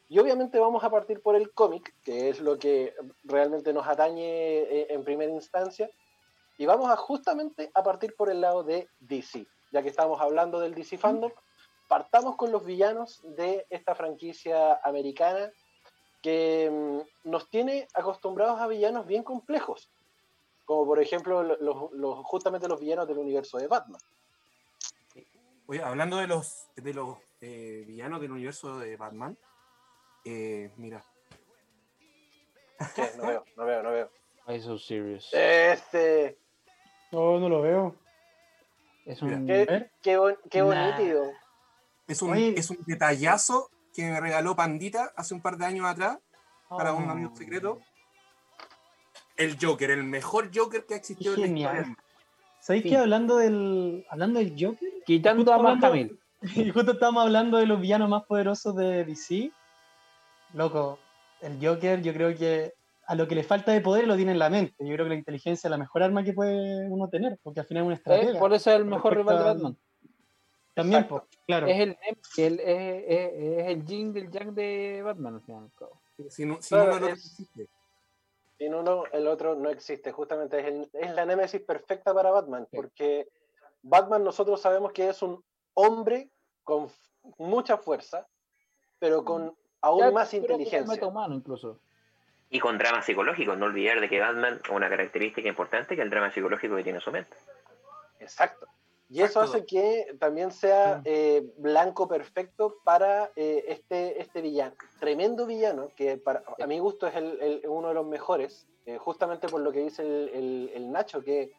Y 0.08 0.18
obviamente 0.18 0.58
vamos 0.58 0.82
a 0.82 0.90
partir 0.90 1.22
por 1.22 1.36
el 1.36 1.52
cómic, 1.52 1.94
que 2.04 2.28
es 2.28 2.40
lo 2.40 2.58
que 2.58 2.94
realmente 3.22 3.72
nos 3.72 3.86
atañe 3.86 4.58
eh, 4.58 4.86
en 4.90 5.04
primera 5.04 5.32
instancia. 5.32 5.88
Y 6.58 6.66
vamos 6.66 6.90
a 6.90 6.96
justamente 6.96 7.70
a 7.74 7.82
partir 7.82 8.14
por 8.16 8.28
el 8.28 8.40
lado 8.40 8.64
de 8.64 8.88
DC, 9.00 9.46
ya 9.72 9.82
que 9.82 9.88
estamos 9.88 10.20
hablando 10.20 10.58
del 10.58 10.74
DC 10.74 10.98
Fandom. 10.98 11.32
Partamos 11.88 12.36
con 12.36 12.50
los 12.50 12.64
villanos 12.64 13.20
de 13.22 13.66
esta 13.70 13.94
franquicia 13.94 14.80
americana 14.82 15.52
que 16.22 16.70
mm, 16.70 17.30
nos 17.30 17.48
tiene 17.50 17.86
acostumbrados 17.94 18.60
a 18.60 18.66
villanos 18.66 19.06
bien 19.06 19.22
complejos 19.22 19.88
como 20.64 20.86
por 20.86 21.00
ejemplo 21.00 21.42
lo- 21.42 21.56
los, 21.56 21.92
los- 21.92 22.24
justamente 22.26 22.68
los 22.68 22.80
villanos 22.80 23.06
del 23.08 23.18
universo 23.18 23.58
de 23.58 23.66
Batman. 23.68 24.00
Oye, 25.66 25.82
hablando 25.82 26.18
de 26.18 26.26
los, 26.26 26.66
de 26.76 26.92
los 26.94 27.16
eh, 27.40 27.84
villanos 27.86 28.20
del 28.20 28.32
universo 28.32 28.78
de 28.78 28.96
Batman, 28.96 29.36
eh, 30.24 30.70
mira, 30.76 31.02
¿Qué? 32.94 33.10
No 33.16 33.26
veo, 33.26 33.44
no 33.56 33.64
veo, 33.64 33.82
no 33.82 33.90
veo. 33.92 34.10
Why 34.46 34.60
so 34.60 34.76
serious? 34.78 35.28
Este. 35.32 36.38
No, 37.12 37.38
no 37.38 37.48
lo 37.48 37.62
veo. 37.62 37.94
Es 39.06 39.22
un. 39.22 39.46
Qué, 39.46 39.90
qué, 40.02 40.16
bon- 40.18 40.36
qué 40.50 40.60
Nah. 40.60 40.96
bonito. 40.96 41.30
Es 42.08 42.20
un, 42.20 42.32
Oye. 42.32 42.54
es 42.58 42.68
un 42.70 42.78
detallazo 42.86 43.70
que 43.94 44.02
me 44.02 44.20
regaló 44.20 44.54
Pandita 44.56 45.12
hace 45.16 45.32
un 45.34 45.40
par 45.40 45.56
de 45.56 45.64
años 45.64 45.86
atrás 45.86 46.18
para 46.68 46.92
un 46.92 47.08
Oh. 47.08 47.12
amigo 47.12 47.34
secreto. 47.36 47.80
El 49.36 49.56
Joker, 49.60 49.90
el 49.90 50.04
mejor 50.04 50.50
Joker 50.54 50.84
que 50.86 50.94
ha 50.94 50.96
existido 50.96 51.34
en 51.34 51.40
la 51.40 51.46
Genial. 51.46 51.76
historia. 51.76 51.96
¿Sabéis 52.60 52.82
Sí. 52.84 52.88
que 52.90 52.96
hablando 52.96 53.36
del, 53.36 54.06
hablando 54.08 54.38
del 54.38 54.54
Joker? 54.58 54.88
Quitando 55.04 55.52
a 55.52 55.58
Mark 55.58 55.84
Hamill. 55.84 56.18
Y 56.68 56.70
justo 56.70 56.92
estábamos 56.92 57.24
hablando 57.24 57.56
de 57.58 57.66
los 57.66 57.80
villanos 57.80 58.08
más 58.08 58.24
poderosos 58.24 58.76
de 58.76 59.04
DC. 59.04 59.50
Loco, 60.52 60.98
el 61.40 61.58
Joker 61.64 62.02
yo 62.02 62.12
creo 62.12 62.36
que 62.36 62.72
a 63.06 63.14
lo 63.14 63.26
que 63.28 63.34
le 63.34 63.42
falta 63.44 63.72
de 63.72 63.80
poder 63.80 64.06
lo 64.06 64.16
tiene 64.16 64.32
en 64.32 64.38
la 64.38 64.50
mente. 64.50 64.74
Yo 64.78 64.94
creo 64.94 65.04
que 65.06 65.10
la 65.10 65.14
inteligencia 65.16 65.66
es 65.66 65.70
la 65.70 65.78
mejor 65.78 66.02
arma 66.02 66.22
que 66.22 66.32
puede 66.32 66.86
uno 66.88 67.08
tener, 67.08 67.38
porque 67.42 67.60
al 67.60 67.66
final 67.66 67.82
es 67.82 67.86
una 67.86 67.94
Eh, 67.94 67.96
estratega. 67.96 68.38
Por 68.38 68.52
eso 68.54 68.70
es 68.70 68.76
el 68.76 68.84
mejor 68.84 69.16
rival 69.16 69.36
de 69.36 69.42
al- 69.42 69.54
Batman. 69.54 69.76
También, 70.74 71.06
pues, 71.08 71.22
claro. 71.46 71.66
Es 71.66 71.80
el, 71.80 71.96
el- 72.36 72.60
es, 72.60 73.02
es- 73.06 73.32
es 73.34 73.66
el 73.68 73.86
Jin 73.86 74.12
del 74.12 74.30
Jack 74.30 74.48
de 74.48 75.02
Batman. 75.04 75.34
al 75.36 75.40
fin 75.42 75.54
y 75.54 75.58
al 75.58 75.70
cabo. 75.78 76.00
Si 76.30 76.44
no, 76.46 76.60
si 76.62 76.74
no, 76.74 76.98
no 77.00 77.06
es- 77.08 77.12
existe. 77.12 77.68
Sin 78.58 78.74
uno, 78.74 79.04
el 79.12 79.26
otro 79.26 79.54
no 79.54 79.68
existe. 79.70 80.12
Justamente 80.12 80.60
es, 80.60 80.66
el- 80.66 80.90
es 80.92 81.10
la 81.14 81.24
némesis 81.26 81.60
perfecta 81.60 82.14
para 82.14 82.30
Batman, 82.30 82.66
Sí. 82.70 82.76
porque 82.76 83.28
Batman 83.82 84.22
nosotros 84.24 84.60
sabemos 84.60 84.92
que 84.92 85.08
es 85.08 85.22
un 85.22 85.44
hombre 85.74 86.30
con 86.62 86.88
mucha 87.38 87.76
fuerza, 87.78 88.26
pero 88.98 89.24
con 89.24 89.54
aún 89.80 90.00
Ya, 90.00 90.10
más 90.10 90.30
con 90.30 90.38
inteligencia. 90.40 90.92
metahumano 90.94 91.34
incluso. 91.34 91.80
Y 92.50 92.60
con 92.60 92.78
drama 92.78 93.02
psicológico, 93.02 93.56
no 93.56 93.66
olvidar 93.66 94.00
de 94.00 94.08
que 94.08 94.20
Batman, 94.20 94.60
una 94.72 94.88
característica 94.88 95.48
importante, 95.48 95.96
que 95.96 96.02
el 96.02 96.10
drama 96.10 96.30
psicológico 96.30 96.76
que 96.76 96.84
tiene 96.84 96.98
en 96.98 97.02
su 97.04 97.10
mente. 97.10 97.36
Exacto. 98.20 98.66
Y 99.10 99.22
eso 99.22 99.40
hace 99.40 99.66
que 99.66 100.16
también 100.18 100.50
sea 100.50 100.96
Mm. 100.98 101.02
eh, 101.04 101.52
blanco 101.58 102.08
perfecto 102.08 102.76
para 102.84 103.30
eh, 103.36 103.64
este, 103.68 104.20
este 104.20 104.40
villano. 104.40 104.74
Tremendo 104.98 105.46
villano, 105.46 105.88
que 105.94 106.16
para, 106.16 106.42
a 106.60 106.66
mi 106.66 106.78
gusto 106.78 107.06
es 107.06 107.14
el, 107.14 107.40
el- 107.40 107.62
uno 107.68 107.88
de 107.88 107.94
los 107.94 108.06
mejores, 108.06 108.66
eh, 108.86 108.96
justamente 108.98 109.46
por 109.48 109.60
lo 109.60 109.70
que 109.72 109.80
dice 109.80 110.02
el, 110.02 110.70
el- 110.74 110.90
Nacho, 110.90 111.22
que, 111.22 111.52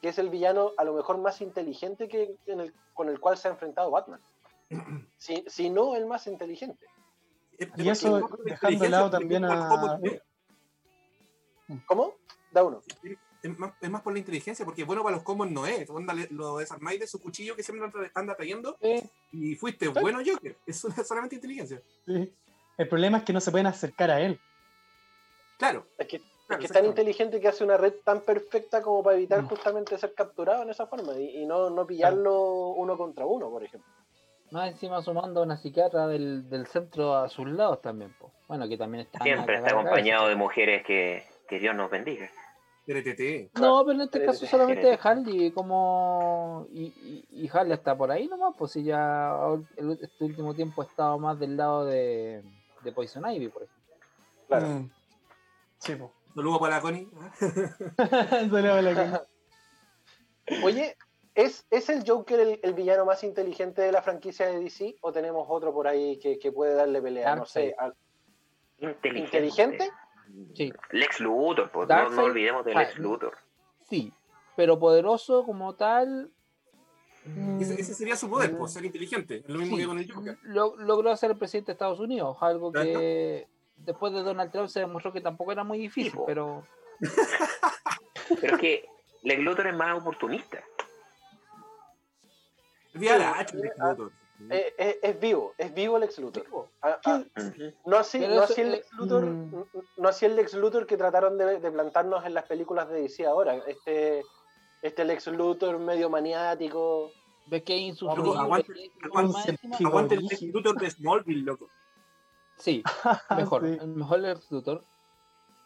que 0.00 0.08
es 0.08 0.18
el 0.18 0.30
villano 0.30 0.72
a 0.78 0.84
lo 0.84 0.94
mejor 0.94 1.18
más 1.18 1.40
inteligente 1.40 2.08
que, 2.08 2.36
en 2.46 2.72
con 2.94 3.08
el 3.10 3.20
cual 3.20 3.36
se 3.36 3.48
ha 3.48 3.50
enfrentado 3.52 3.90
Batman. 3.90 4.20
Si, 5.18 5.44
si 5.48 5.70
no 5.70 5.96
el 5.96 6.06
más 6.06 6.26
inteligente. 6.26 6.86
Y 7.76 7.88
es 7.88 8.02
eso, 8.02 8.28
dejando 8.44 8.84
de 8.84 8.88
lado 8.90 9.10
también 9.10 9.44
a- 9.44 9.98
¿Cómo? 11.86 12.14
Da 12.52 12.62
uno. 12.64 12.80
Es 13.52 13.58
más, 13.58 13.72
es 13.80 13.90
más 13.90 14.02
por 14.02 14.12
la 14.12 14.18
inteligencia, 14.18 14.64
porque 14.64 14.84
bueno 14.84 15.02
para 15.02 15.16
los 15.16 15.24
combos 15.24 15.50
no 15.50 15.66
es. 15.66 15.88
Onda, 15.90 16.12
le- 16.14 16.28
lo 16.30 16.58
desarmáis 16.58 17.00
de 17.00 17.06
su 17.06 17.20
cuchillo 17.20 17.54
que 17.56 17.62
siempre 17.62 17.84
anda- 17.86 18.10
anda 18.14 18.34
trayendo 18.34 18.76
Eh, 18.80 19.02
y 19.32 19.54
fuiste 19.56 19.88
bueno 19.88 20.18
Joker. 20.24 20.56
Es 20.66 20.80
solamente 21.06 21.36
inteligencia. 21.36 21.80
Sí. 22.04 22.32
El 22.78 22.88
problema 22.88 23.18
es 23.18 23.24
que 23.24 23.32
no 23.32 23.40
se 23.40 23.50
pueden 23.50 23.66
acercar 23.66 24.10
a 24.10 24.20
él. 24.20 24.38
Claro. 25.58 25.86
Es 25.98 26.06
que, 26.06 26.16
es 26.16 26.22
claro, 26.46 26.60
que 26.60 26.66
es 26.66 26.72
tan 26.72 26.84
inteligente 26.84 27.40
que 27.40 27.48
hace 27.48 27.64
una 27.64 27.76
red 27.76 27.94
tan 28.04 28.20
perfecta 28.20 28.82
como 28.82 29.02
para 29.02 29.16
evitar 29.16 29.42
Mm. 29.42 29.48
justamente 29.48 29.96
ser 29.98 30.12
capturado 30.14 30.62
en 30.62 30.70
esa 30.70 30.86
forma 30.86 31.14
y, 31.18 31.38
y 31.42 31.46
no, 31.46 31.70
no 31.70 31.86
pillarlo 31.86 32.68
uno 32.70 32.96
contra 32.98 33.24
uno, 33.26 33.48
por 33.50 33.62
ejemplo. 33.64 33.90
más 34.50 34.70
encima 34.70 35.02
sumando 35.02 35.40
a 35.40 35.42
una 35.44 35.56
psiquiatra 35.56 36.06
del, 36.06 36.48
del 36.50 36.66
centro 36.66 37.16
a 37.16 37.28
sus 37.28 37.48
lados 37.48 37.80
también. 37.82 38.12
po. 38.18 38.30
Bueno, 38.46 38.68
que 38.68 38.76
también 38.76 39.06
está. 39.06 39.18
Siempre 39.24 39.56
está 39.56 39.70
acompañado 39.70 40.28
de 40.28 40.36
mujeres 40.36 40.84
que, 40.84 41.24
que 41.48 41.58
Dios 41.58 41.74
nos 41.74 41.90
bendiga. 41.90 42.30
No, 43.60 43.84
pero 43.84 43.96
en 43.96 44.02
este 44.02 44.18
caso 44.26 44.46
solamente 44.46 44.86
de 44.86 44.98
Harley, 45.02 45.50
como. 45.52 46.66
Y, 46.70 46.84
y, 46.84 47.44
y 47.44 47.50
Harley 47.52 47.72
está 47.72 47.96
por 47.96 48.10
ahí 48.10 48.28
nomás, 48.28 48.54
pues 48.56 48.72
si 48.72 48.84
ya 48.84 49.34
el- 49.76 49.98
este 50.00 50.24
último 50.24 50.54
tiempo 50.54 50.82
ha 50.82 50.84
estado 50.84 51.18
más 51.18 51.38
del 51.38 51.56
lado 51.56 51.84
de, 51.84 52.42
de 52.82 52.92
Poison 52.92 53.28
Ivy, 53.28 53.48
por 53.48 53.64
ejemplo. 53.64 53.94
Claro. 54.48 54.66
Mm. 54.68 54.90
Sí, 55.78 55.94
pues. 55.96 56.10
Saludos 56.34 56.58
para 56.60 56.76
la 56.76 56.80
Connie. 56.82 57.08
Salió 58.50 58.82
la 58.82 58.94
cara. 58.94 59.26
Oye, 60.62 60.96
¿es, 61.34 61.66
¿es 61.70 61.88
el 61.88 62.04
Joker 62.08 62.38
el, 62.40 62.60
el 62.62 62.74
villano 62.74 63.04
más 63.04 63.24
inteligente 63.24 63.82
de 63.82 63.90
la 63.90 64.02
franquicia 64.02 64.46
de 64.46 64.60
DC 64.60 64.96
o 65.00 65.12
tenemos 65.12 65.46
otro 65.48 65.72
por 65.72 65.88
ahí 65.88 66.18
que, 66.18 66.38
que 66.38 66.52
puede 66.52 66.74
darle 66.74 67.00
pelea? 67.02 67.36
No 67.36 67.46
sé. 67.46 67.74
Al- 67.78 67.94
Inteligente. 68.78 69.18
¿Inteligente? 69.18 69.90
Sí. 70.54 70.72
Lex 70.90 71.20
Luthor, 71.20 71.70
pues, 71.70 71.88
no, 71.88 71.94
Darkseid, 71.94 72.16
no 72.16 72.24
olvidemos 72.24 72.64
de 72.64 72.72
ah, 72.74 72.78
Lex 72.80 72.98
Luthor. 72.98 73.36
Sí, 73.88 74.12
pero 74.56 74.78
poderoso 74.78 75.44
como 75.44 75.74
tal. 75.74 76.30
Ese, 77.60 77.80
ese 77.80 77.94
sería 77.94 78.16
su 78.16 78.30
poder, 78.30 78.56
pues, 78.56 78.72
ser 78.72 78.84
inteligente. 78.84 79.38
Es 79.38 79.48
lo 79.48 79.58
mismo 79.58 79.76
sí, 79.76 79.82
que 79.82 79.88
con 79.88 79.98
el 79.98 80.12
Joker. 80.12 80.38
lo- 80.42 80.76
logró 80.76 81.16
ser 81.16 81.32
el 81.32 81.38
presidente 81.38 81.68
de 81.68 81.72
Estados 81.72 81.98
Unidos, 82.00 82.36
algo 82.40 82.72
que 82.72 83.48
después 83.76 84.12
de 84.12 84.22
Donald 84.22 84.52
Trump 84.52 84.68
se 84.68 84.80
demostró 84.80 85.12
que 85.12 85.20
tampoco 85.20 85.52
era 85.52 85.64
muy 85.64 85.78
difícil, 85.78 86.12
Sí, 86.12 86.18
pero 86.26 86.66
Pero 88.40 88.54
es 88.54 88.60
que 88.60 88.88
Lex 89.22 89.42
Luthor 89.42 89.66
es 89.68 89.76
más 89.76 90.00
oportunista. 90.00 90.62
Día 92.94 93.18
la 93.18 93.32
H, 93.32 93.56
Lex 93.56 93.80
ah, 93.80 93.90
Luthor. 93.90 94.12
Eh, 94.50 94.74
es, 94.76 94.96
es 95.02 95.20
vivo, 95.20 95.54
es 95.56 95.72
vivo 95.72 95.98
Luthor. 96.18 96.68
Ah, 96.82 96.98
ah, 97.06 97.22
Ujú. 97.36 97.72
no 97.86 97.96
así, 97.96 98.18
no 98.18 98.42
el 98.60 98.68
eh, 98.68 98.70
Lex 98.72 98.92
Luthor, 98.92 99.24
mm. 99.24 99.64
no 99.96 100.08
así 100.08 100.26
el 100.26 100.36
Luthor 100.54 100.86
que 100.86 100.96
trataron 100.96 101.38
de, 101.38 101.58
de 101.58 101.70
plantarnos 101.70 102.24
en 102.26 102.34
las 102.34 102.44
películas 102.44 102.88
de 102.88 103.00
DC 103.02 103.26
ahora. 103.26 103.56
Este, 103.66 104.22
este 104.82 105.04
Lex 105.04 105.26
Luthor 105.28 105.78
medio 105.78 106.10
maniático. 106.10 107.10
ves 107.46 107.62
que 107.62 107.76
insufrible. 107.76 108.30
Aguante- 108.32 108.90
aguante- 109.80 110.14
el 110.16 110.26
Lex. 110.26 110.42
Luthor 110.42 110.76
de 110.78 110.90
Smallville, 110.90 111.42
loco. 111.44 111.68
Sí, 112.58 112.82
mejor, 113.36 113.66
Sí. 113.66 113.78
el 113.80 113.88
mejor 113.88 114.18
Lex 114.20 114.50
Luthor. 114.50 114.84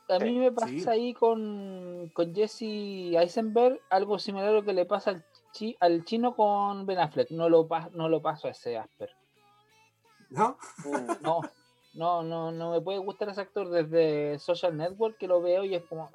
A 0.08 0.18
mí 0.18 0.30
Sí, 0.30 0.38
me 0.38 0.50
pasa 0.52 0.68
sí. 0.68 0.84
ahí 0.88 1.14
con, 1.14 2.10
con 2.14 2.34
Jesse 2.34 2.62
Eisenberg 3.16 3.80
algo 3.90 4.18
similar 4.18 4.48
a 4.48 4.52
lo 4.52 4.64
que 4.64 4.72
le 4.72 4.84
pasa 4.84 5.10
al, 5.10 5.24
chi- 5.52 5.76
al 5.80 6.04
chino 6.04 6.34
con 6.34 6.86
Ben 6.86 6.98
Affleck. 6.98 7.30
No 7.30 7.48
lo, 7.48 7.66
pas- 7.68 7.90
no 7.92 8.08
lo 8.08 8.20
paso 8.22 8.48
a 8.48 8.50
ese 8.50 8.76
Asper. 8.78 9.10
¿No? 10.30 10.56
Mm. 10.84 11.22
No, 11.22 11.40
no, 11.94 12.22
no, 12.22 12.52
no 12.52 12.70
me 12.70 12.80
puede 12.80 12.98
gustar 12.98 13.28
ese 13.30 13.40
actor 13.40 13.68
desde 13.68 14.38
Social 14.38 14.76
Network 14.76 15.16
que 15.18 15.26
lo 15.26 15.40
veo 15.42 15.64
y 15.64 15.74
es 15.74 15.84
como. 15.84 16.08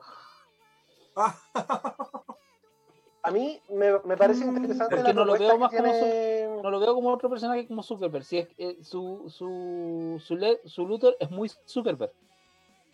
A 3.23 3.31
mí 3.31 3.59
me, 3.69 3.99
me 4.03 4.15
parece 4.17 4.45
Mm, 4.45 4.57
interesante 4.57 4.95
porque 4.95 5.07
la 5.09 5.13
no 5.13 5.25
lo 5.25 5.33
veo 5.37 5.57
más 5.57 5.71
que 5.71 5.77
como 5.77 6.61
No 6.61 6.69
lo 6.69 6.79
veo 6.79 6.93
como 6.93 7.09
otro 7.11 7.29
personaje 7.29 7.65
como 7.67 7.81
Zuckerberg. 7.81 8.23
Si 8.23 8.37
es, 8.37 8.47
eh, 8.57 8.77
su, 8.83 9.25
su, 9.29 10.21
su, 10.23 10.35
le- 10.37 10.61
su 10.65 10.85
Luthor 10.85 11.17
es 11.19 11.31
muy 11.31 11.49
Zuckerberg. 11.65 12.11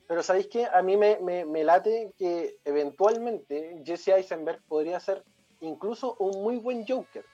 Pero 0.08 0.24
¿sabéis 0.24 0.48
qué? 0.48 0.66
A 0.68 0.82
mí 0.82 0.96
me, 0.96 1.20
me- 1.22 1.46
me 1.46 1.64
late 1.66 2.14
que 2.18 2.58
eventualmente 2.64 3.82
Jesse 3.86 4.10
Eisenberg 4.10 4.62
podría 4.68 5.00
ser 5.02 5.24
incluso 5.62 6.16
un 6.20 6.44
muy 6.44 6.58
buen 6.58 6.86
Joker. 6.88 7.26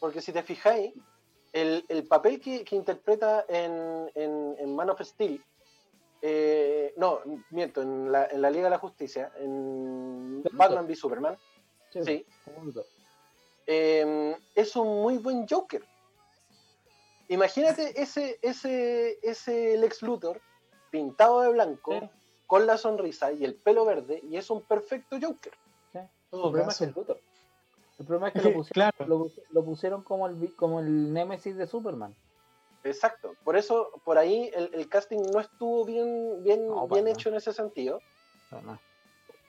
Porque 0.00 0.20
si 0.20 0.32
te 0.32 0.42
fijáis, 0.42 0.92
el, 1.52 1.84
el 1.88 2.06
papel 2.06 2.40
que, 2.40 2.64
que 2.64 2.74
interpreta 2.74 3.44
en, 3.48 4.10
en, 4.14 4.56
en 4.58 4.74
Man 4.74 4.90
of 4.90 5.00
Steel, 5.02 5.44
eh, 6.22 6.94
no, 6.96 7.20
miento, 7.50 7.82
en 7.82 8.10
la, 8.10 8.26
en 8.26 8.40
la 8.40 8.50
Liga 8.50 8.64
de 8.64 8.70
la 8.70 8.78
Justicia, 8.78 9.32
en. 9.38 10.42
Batman 10.52 10.86
v 10.86 10.94
Superman, 10.96 11.36
sí, 11.90 12.26
eh, 13.66 14.36
es 14.54 14.76
un 14.76 15.02
muy 15.02 15.18
buen 15.18 15.46
Joker. 15.48 15.84
Imagínate 17.28 18.00
ese, 18.00 18.38
ese, 18.42 19.18
ese 19.22 19.76
Lex 19.78 20.02
Luthor 20.02 20.40
pintado 20.90 21.40
de 21.42 21.50
blanco, 21.50 21.92
Sí. 21.92 22.10
con 22.46 22.66
la 22.66 22.76
sonrisa 22.76 23.32
y 23.32 23.44
el 23.44 23.54
pelo 23.54 23.84
verde, 23.84 24.20
y 24.28 24.36
es 24.36 24.50
un 24.50 24.62
perfecto 24.62 25.16
Joker. 25.20 25.52
Todo 26.30 26.46
El 26.46 26.50
problema 26.50 26.72
es 26.72 26.80
el 26.80 26.92
Luthor. 26.92 27.20
El 27.98 28.06
problema 28.06 28.28
es 28.28 28.32
que 28.34 28.40
lo 28.42 28.52
pusieron, 28.54 28.90
claro. 28.92 29.06
lo, 29.06 29.18
pus- 29.24 29.40
lo 29.50 29.64
pusieron 29.64 30.02
como 30.02 30.26
el, 30.26 30.54
como 30.56 30.80
el 30.80 31.12
némesis 31.12 31.56
de 31.56 31.66
Superman. 31.66 32.14
Exacto. 32.84 33.34
Por 33.44 33.56
eso, 33.56 33.90
por 34.04 34.18
ahí 34.18 34.50
el, 34.54 34.70
el 34.74 34.88
casting 34.88 35.20
no 35.32 35.38
estuvo 35.40 35.84
bien, 35.84 36.42
bien, 36.42 36.66
No, 36.66 36.88
bien 36.88 37.06
hecho 37.06 37.28
en 37.28 37.36
ese 37.36 37.52
sentido. 37.52 38.00
No, 38.50 38.60
no. 38.62 38.78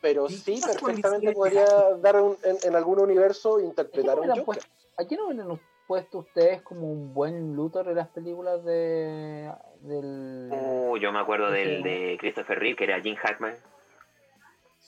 Pero 0.01 0.27
¿Y 0.29 0.33
sí, 0.33 0.61
perfectamente 0.63 1.31
podría 1.31 1.65
dar 2.01 2.21
un- 2.21 2.37
en, 2.43 2.57
en 2.61 2.75
algún 2.75 2.99
universo 2.99 3.53
¿A 3.53 3.57
quién 3.57 3.69
interpretar 3.69 4.17
a 4.17 4.21
un 4.21 4.27
Joker. 4.27 4.43
puesto- 4.45 4.65
¿A 4.97 5.05
quién 5.05 5.21
hubieran 5.21 5.59
puesto 5.87 6.19
ustedes 6.19 6.61
como 6.61 6.91
un 6.91 7.13
buen 7.13 7.55
Luthor 7.55 7.87
en 7.87 7.95
las 7.95 8.07
películas 8.09 8.63
de 8.63 9.51
del 9.81 10.49
Uh, 10.53 10.97
yo 10.97 11.11
me 11.11 11.19
acuerdo 11.19 11.49
del 11.49 11.81
de 11.83 12.17
Christopher 12.19 12.59
Reeve, 12.59 12.75
que 12.75 12.83
era 12.83 13.01
Jim 13.01 13.15
Hackman, 13.15 13.55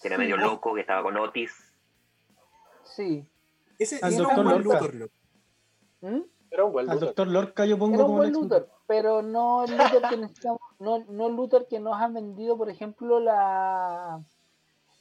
que 0.02 0.08
era 0.08 0.18
Sí, 0.18 0.22
medio 0.22 0.36
ah, 0.36 0.41
loco, 0.41 0.74
que 0.76 0.82
estaba 0.82 1.02
con 1.02 1.18
Otis. 1.18 1.52
Sí. 2.84 3.28
Ese 3.79 3.99
Al 4.01 4.13
era 4.13 4.27
un 4.27 4.35
buen 4.35 4.63
Lorca. 4.63 4.81
Luthor. 4.81 5.11
¿Mm? 6.01 6.21
Era 6.51 6.65
un 6.65 6.71
buen 6.71 6.89
Al 6.89 6.95
Luthor. 6.95 7.07
doctor 7.07 7.27
Lorca 7.27 7.65
yo 7.65 7.77
pongo 7.77 7.95
Era 7.95 8.03
un 8.03 8.07
como 8.07 8.17
buen 8.17 8.33
Luthor, 8.33 8.69
pero 8.88 9.21
no 9.21 9.65
el 9.65 9.71
Luthor 9.71 10.09
que 10.09 10.17
necesitamos, 10.17 10.61
no, 10.79 10.99
no 11.05 11.27
el 11.27 11.35
Luthor 11.35 11.67
que 11.67 11.79
nos 11.79 11.95
han 12.01 12.13
vendido, 12.13 12.57
por 12.57 12.69
ejemplo, 12.69 13.19
la 13.19 14.23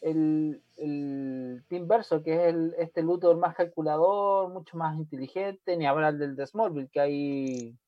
el, 0.00 0.62
el 0.76 1.64
Team 1.68 1.88
Verso, 1.88 2.22
que 2.22 2.34
es 2.34 2.54
el, 2.54 2.74
este 2.78 3.02
Luthor 3.02 3.37
más 3.38 3.54
calculador, 3.54 4.50
mucho 4.50 4.76
más 4.76 4.96
inteligente, 4.96 5.76
ni 5.76 5.87
hablar 5.87 6.16
del 6.16 6.37
de 6.37 6.46
Smallville, 6.46 6.88
que 6.88 7.00
hay 7.00 7.78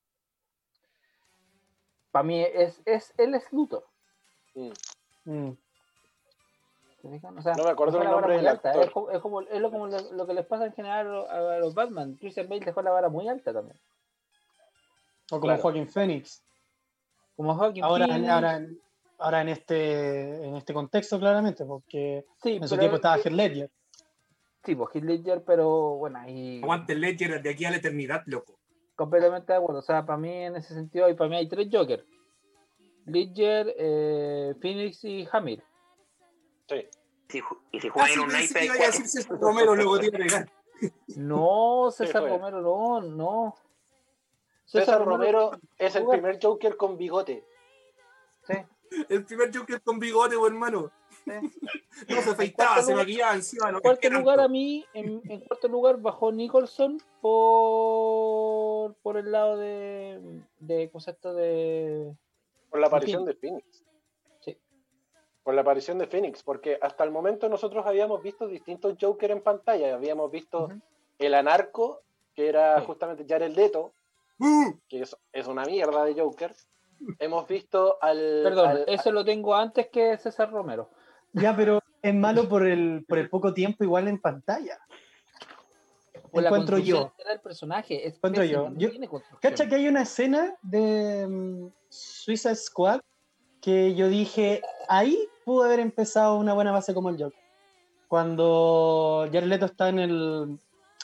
para 2.17 2.23
mí 2.23 2.41
es, 2.41 2.81
es 2.87 3.13
él 3.19 3.35
es 3.35 3.53
Luthor. 3.53 3.85
Mm. 4.55 4.71
Mm. 5.27 5.57
¿Te 7.09 7.15
fijan? 7.17 7.39
O 7.39 7.43
sea, 7.43 7.55
No 7.55 7.65
me 7.65 7.71
acuerdo 7.71 8.01
el 8.03 8.09
nombre 8.09 8.27
muy 8.35 8.37
del 8.37 8.49
alta, 8.49 8.71
actor. 8.71 8.85
Es 8.85 8.91
como, 8.91 9.11
es 9.11 9.21
como- 9.21 9.41
es 9.43 9.61
lo, 9.61 9.71
como 9.71 9.87
lo, 9.87 10.13
lo 10.13 10.27
que 10.27 10.35
les 10.35 10.47
pasa 10.47 10.67
en 10.67 10.73
general 10.73 11.27
a, 11.29 11.55
a 11.55 11.59
los 11.59 11.75
Batman. 11.75 12.17
Christian 12.21 12.49
Bale 12.49 12.65
dejó 12.65 12.83
la 12.83 12.91
vara 12.91 13.09
muy 13.09 13.29
alta 13.29 13.53
también. 13.53 13.79
O 15.31 15.41
como 15.41 15.43
Claro. 15.43 15.63
Joaquin 15.63 15.89
Phoenix. 15.89 16.43
Como 17.37 17.55
Joaquin 17.55 17.85
Ahora, 17.85 18.07
Phoenix. 18.07 18.29
ahora, 18.31 18.61
ahora 19.19 19.41
en 19.43 19.49
este 19.49 20.45
en 20.47 20.57
este 20.57 20.73
contexto, 20.75 21.19
claramente, 21.19 21.65
porque 21.65 22.25
sí, 22.43 22.57
en 22.57 22.69
su 22.69 22.77
tiempo 22.79 22.97
estaba 22.97 23.17
Heath 23.17 23.33
Ledger. 23.33 23.71
Sí, 24.65 24.75
pues 24.75 24.95
Heath 24.95 25.05
Ledger, 25.05 25.45
pero 25.45 25.97
bueno, 25.97 26.19
ahí 26.19 26.61
Aguante 26.63 26.93
el 26.95 27.01
Ledger 27.01 27.43
de 27.43 27.51
aquí 27.51 27.65
a 27.65 27.71
la 27.71 27.77
eternidad, 27.77 28.23
loco. 28.27 28.59
completamente 28.95 29.53
de 29.53 29.59
acuerdo. 29.59 29.81
O 29.81 29.83
sea, 29.83 30.05
para 30.07 30.19
mí 30.19 30.31
en 30.33 30.57
ese 30.57 30.75
sentido, 30.75 31.09
y 31.11 31.15
para 31.15 31.29
mí 31.31 31.37
hay 31.37 31.49
tres 31.49 31.69
Joker. 31.71 32.05
Ledger, 33.05 33.73
eh, 33.79 34.55
Phoenix 34.61 35.05
y 35.05 35.29
Hamir. 35.31 35.63
Sí. 36.69 36.85
Si 37.29 37.43
y 37.73 37.81
si 37.81 37.89
juega 37.89 38.09
sí, 38.09 38.15
en 38.15 38.21
un 38.21 38.27
pensé 38.31 38.39
naipe 38.39 38.53
que 38.55 38.59
hay 38.61 38.65
iba 38.67 38.75
a 38.75 38.79
cuatro. 38.79 38.93
decir 38.93 39.09
César 39.09 39.39
Romero, 39.41 39.75
luego 39.75 39.99
te 39.99 40.07
iba 40.07 40.17
a 40.17 40.21
pegar. 40.21 40.53
No, 41.17 41.91
César. 41.91 42.23
Romero, 42.23 42.61
no, 42.61 43.01
no. 43.01 43.55
César 44.65 45.05
Romero 45.05 45.53
es 45.79 45.95
el 45.97 46.03
Jugar. 46.05 46.21
primer 46.21 46.43
Joker 46.43 46.77
con 46.77 46.97
bigote. 46.97 47.45
Sí, 48.47 48.55
El 49.09 49.25
primer 49.25 49.57
Joker 49.57 49.81
con 49.83 49.99
bigote, 49.99 50.37
buen 50.37 50.53
hermano. 50.55 50.91
sí. 51.25 51.33
No 52.09 52.21
se 52.21 52.31
afeitaba, 52.31 52.83
se 52.83 52.95
maquillaba 52.95 53.35
encima. 53.35 53.73
No 53.73 53.79
En 53.79 53.83
cuarto 53.83 54.11
lugar, 54.11 54.39
a 54.41 54.49
mí, 54.49 54.85
en, 54.93 55.23
en 55.31 55.41
cuarto 55.41 55.67
lugar, 55.67 55.97
bajó 55.99 56.31
Nicholson 56.31 57.01
por, 57.23 58.95
por 58.97 59.17
el 59.17 59.33
lado 59.33 59.57
de, 59.57 60.21
de 60.59 60.91
concepto 60.91 61.33
de. 61.33 62.15
Por 62.71 62.81
la 62.81 62.89
aparición 62.89 63.25
de 63.25 63.35
Phoenix. 63.35 63.83
Por 65.47 65.55
la 65.55 65.61
aparición 65.61 65.97
de 65.99 66.09
Phoenix. 66.09 66.43
Porque 66.43 66.77
hasta 66.83 67.05
el 67.05 67.13
momento 67.13 67.49
nosotros 67.49 67.87
habíamos 67.87 68.21
visto 68.21 68.49
distintos 68.49 68.97
Joker 69.01 69.31
en 69.31 69.41
pantalla. 69.43 69.95
Habíamos 69.95 70.29
visto 70.33 70.71
el 71.21 71.35
anarco, 71.35 72.03
que 72.35 72.49
era 72.49 72.81
Sí. 72.81 72.87
justamente 72.87 73.25
Jared 73.29 73.55
Leto, 73.55 73.93
¡Uh! 74.41 74.73
que 74.89 75.03
es, 75.03 75.17
es 75.33 75.47
una 75.47 75.65
mierda 75.65 76.05
de 76.05 76.21
Joker. 76.21 76.53
Hemos 77.21 77.47
visto 77.47 77.97
al. 78.03 78.41
Perdón, 78.43 78.69
al- 78.71 78.85
eso 78.89 79.13
lo 79.13 79.25
tengo 79.25 79.55
antes 79.55 79.87
que 79.89 80.19
César 80.19 80.51
Romero. 80.51 80.91
Ya, 81.33 81.55
pero 81.55 81.81
es 82.03 82.15
malo 82.15 82.49
por 82.49 82.67
el, 82.67 83.05
por 83.07 83.19
el 83.19 83.31
poco 83.31 83.55
tiempo 83.55 83.85
igual 83.85 84.09
en 84.09 84.21
pantalla. 84.21 84.79
Por 86.33 86.43
la 86.43 86.49
Encuentro 86.49 86.77
construcción 86.79 87.13
yo. 87.19 87.25
del 87.25 87.41
personaje. 87.41 88.07
Es 88.09 88.15
Encuentro 88.17 88.43
pésima, 88.43 88.63
yo. 88.63 88.71
no 88.71 88.79
Yo-. 88.79 89.23
Cacha 89.41 89.69
que 89.69 89.77
hay 89.77 89.87
una 89.87 90.03
escena 90.03 90.57
de 90.63 91.27
mm, 91.29 91.69
Suicide 91.89 92.57
Squad 92.57 93.01
que 93.61 93.95
yo 93.95 94.09
dije, 94.09 94.61
ahí 94.89 95.19
pudo 95.47 95.63
haber 95.63 95.79
empezado 95.79 96.39
una 96.39 96.55
buena 96.55 96.73
base 96.73 96.93
como 96.93 97.09
el 97.09 97.23
Joker. 97.23 97.39
Cuando 98.09 99.29
Jared 99.33 99.47
Leto 99.47 99.67
está 99.67 99.89
en 99.89 100.01
el 100.01 100.59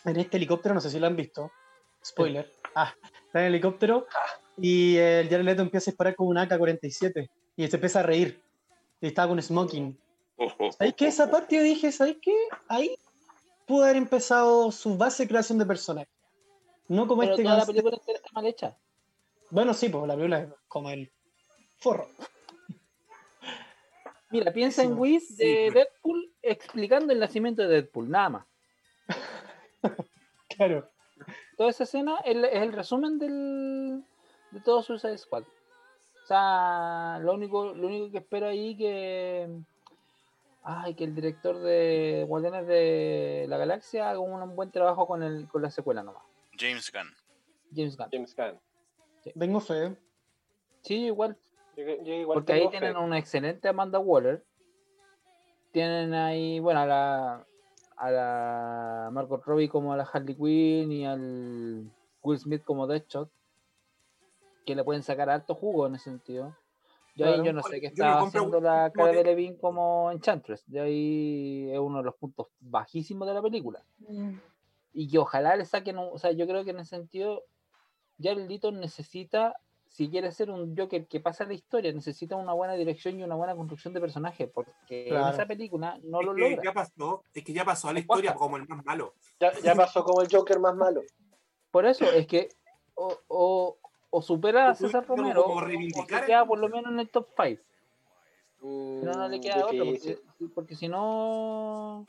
en 0.05 0.17
este 0.17 0.37
helicóptero, 0.37 0.75
no 0.75 0.81
sé 0.81 0.91
si 0.91 0.99
lo 0.99 1.07
han 1.07 1.15
visto. 1.15 1.53
Spoiler. 2.05 2.51
Ah, 2.75 2.93
está 3.27 3.39
en 3.39 3.47
el 3.47 3.55
helicóptero 3.55 4.09
y 4.59 4.97
el 4.97 5.29
Jared 5.29 5.45
Leto 5.45 5.63
empieza 5.63 5.91
a 5.91 5.93
disparar 5.93 6.17
con 6.17 6.27
un 6.27 6.39
AK-47 6.39 7.31
y 7.57 7.69
se 7.69 7.77
empieza 7.77 8.01
a 8.01 8.03
reír. 8.03 8.43
Y 9.01 9.07
estaba 9.07 9.29
con 9.29 9.41
smoking. 9.41 9.97
¿Sabéis 10.77 10.95
qué? 10.97 11.07
Esa 11.07 11.31
parte 11.31 11.57
yo 11.57 11.63
dije, 11.63 11.93
¿sabéis 11.93 12.19
qué? 12.21 12.35
Ahí 12.69 12.97
pudo 13.65 13.85
haber 13.85 13.97
empezado 13.97 14.73
su 14.73 14.97
base 14.97 15.23
de 15.23 15.29
creación 15.29 15.59
de 15.59 15.67
personaje. 15.67 16.11
No 16.89 17.07
como 17.07 17.21
Pero 17.21 17.35
este 17.35 17.45
toda 17.45 17.59
la 17.59 17.67
película 17.67 17.97
está 17.97 18.31
mal 18.33 18.47
hecha. 18.47 18.77
bueno, 19.51 19.73
sí, 19.73 19.89
pues 19.89 20.05
la 20.09 20.15
película 20.15 20.41
es 20.41 20.49
como 20.67 20.91
el 20.91 21.13
forro. 21.79 22.09
Mira, 24.33 24.53
piensa 24.53 24.83
Sí, 24.83 24.89
en. 24.89 24.99
Whis 24.99 25.29
Sí, 25.29 25.45
de 25.45 25.71
pues. 25.71 25.75
Deadpool 25.75 26.33
explicando 26.43 27.13
el 27.13 27.21
nacimiento 27.21 27.63
de 27.63 27.69
Deadpool, 27.69 28.11
nada 28.11 28.29
más. 28.29 28.47
Claro. 30.57 30.91
Toda 31.57 31.71
esa 31.71 31.85
escena 31.85 32.19
es 32.25 32.37
el, 32.37 32.45
es 32.45 32.63
el 32.63 32.73
resumen 32.73 33.19
del, 33.19 34.05
de 34.51 34.61
todo 34.61 34.83
Suicide 34.83 35.17
Squad. 35.17 35.45
O 35.45 36.27
sea, 36.27 37.19
lo 37.23 37.33
único, 37.33 37.73
lo 37.75 37.87
único 37.87 38.11
que 38.11 38.19
espero 38.19 38.49
ahí 38.49 38.77
que. 38.77 39.49
Ay, 40.63 40.95
que 40.95 41.05
el 41.05 41.15
director 41.15 41.59
de 41.59 42.25
Guardianes 42.29 42.67
de 42.67 43.47
la 43.49 43.57
Galaxia 43.57 44.11
haga 44.11 44.21
un 44.21 44.55
buen 44.55 44.71
trabajo 44.71 45.07
con, 45.07 45.23
el, 45.23 45.49
con 45.49 45.63
la 45.63 45.71
secuela 45.71 46.03
nomás. 46.03 46.23
James 46.57 46.93
Gunn. 46.93 47.13
James 47.75 47.97
Gunn. 47.97 48.09
James 48.13 48.37
Gunn. 48.37 48.61
Tengo 49.39 49.61
fe. 49.61 49.97
Sí, 50.83 51.07
igual. 51.07 51.37
Yo, 51.77 51.85
yo 52.03 52.15
igual 52.15 52.37
Porque 52.37 52.53
ahí 52.53 52.65
fe. 52.65 52.69
tienen 52.71 52.97
una 52.97 53.19
excelente 53.19 53.69
Amanda 53.69 53.99
Waller. 53.99 54.45
Tienen 55.73 56.13
ahí, 56.15 56.61
bueno, 56.61 56.81
a 56.81 56.87
la, 56.87 57.47
a 57.97 58.11
la 58.11 59.09
Margot 59.13 59.43
Robbie 59.45 59.69
como 59.69 59.93
a 59.93 59.97
la 59.97 60.05
Harley 60.05 60.35
Quinn 60.35 60.93
y 60.93 61.07
al 61.07 61.91
Will 62.23 62.39
Smith 62.39 62.63
como 62.65 62.87
Deadshot. 62.87 63.31
Que 64.67 64.75
le 64.75 64.85
pueden 64.85 65.03
sacar 65.03 65.31
alto 65.31 65.55
jugo 65.55 65.87
en 65.87 65.95
ese 65.95 66.05
sentido. 66.05 66.55
Yo 67.15 67.27
ahí 67.27 67.43
yo 67.45 67.53
no 67.53 67.63
sé 67.63 67.81
qué 67.81 67.89
estaba 67.89 68.23
haciendo 68.23 68.61
la 68.61 68.91
cara 68.95 69.09
de 69.11 69.19
que- 69.19 69.25
Levin 69.25 69.57
como 69.57 70.11
Enchantress. 70.13 70.63
De 70.67 70.81
ahí 70.81 71.71
es 71.71 71.79
uno 71.79 71.99
de 71.99 72.05
los 72.05 72.15
puntos 72.17 72.49
bajísimos 72.61 73.27
de 73.29 73.35
la 73.35 73.43
película. 73.43 73.83
Y 74.95 75.09
que 75.11 75.19
ojalá 75.19 75.57
le 75.57 75.65
saquen, 75.65 75.99
un- 75.99 76.11
o 76.13 76.19
sea, 76.19 76.33
yo 76.33 76.47
creo 76.47 76.65
que 76.65 76.71
en 76.71 76.81
ese 76.81 76.97
sentido, 76.97 77.43
Jared 78.23 78.49
Leto 78.49 78.73
necesita, 78.73 79.57
si 79.93 80.09
quiere 80.09 80.33
ser 80.33 80.51
un 80.51 80.75
Joker 80.77 81.07
que 81.07 81.21
pasa 81.21 81.45
la 81.45 81.53
historia, 81.53 81.93
necesita 81.93 82.35
una 82.37 82.55
buena 82.55 82.73
dirección 82.75 83.21
y 83.21 83.23
una 83.23 83.35
buena 83.35 83.55
construcción 83.55 83.93
de 83.93 84.01
personaje, 84.01 84.49
porque 84.49 85.05
Claro. 85.09 85.29
en 85.29 85.35
esa 85.35 85.47
película 85.47 85.99
no 86.03 86.21
Es 86.21 86.27
lo 86.27 86.35
que 86.35 86.41
logra. 86.51 86.63
ya 86.65 86.73
pasó, 86.73 87.23
es 87.35 87.45
que 87.45 87.53
ya 87.53 87.65
pasó 87.65 87.89
a 87.89 87.93
la 87.93 88.01
historia 88.01 88.35
como 88.35 88.57
el 88.57 88.67
más 88.67 88.85
malo. 88.87 89.15
Ya, 89.39 89.53
ya 89.63 89.75
pasó 89.75 90.03
como 90.03 90.23
el 90.23 90.29
Joker 90.35 90.59
más 90.61 90.75
malo. 90.75 91.03
Por 91.71 91.85
eso 91.87 92.05
es 92.11 92.27
que 92.27 92.49
o, 92.95 93.17
o, 93.29 93.77
o 94.11 94.23
supera 94.23 94.71
a 94.71 94.75
César 94.75 95.07
como 95.07 95.23
Romero, 95.23 95.45
o, 95.47 95.61
se 96.09 96.25
queda 96.27 96.45
por 96.47 96.59
lo 96.59 96.69
menos 96.71 96.91
en 96.93 96.99
el 97.01 97.11
top 97.11 97.29
5. 97.37 97.63
Mm, 98.61 99.05
no, 99.05 99.13
no 99.13 99.29
le 99.29 99.41
queda 99.41 99.67
difícil. 99.71 100.19
porque, 100.39 100.55
porque 100.55 100.75
si 100.77 100.89
no, 100.89 102.07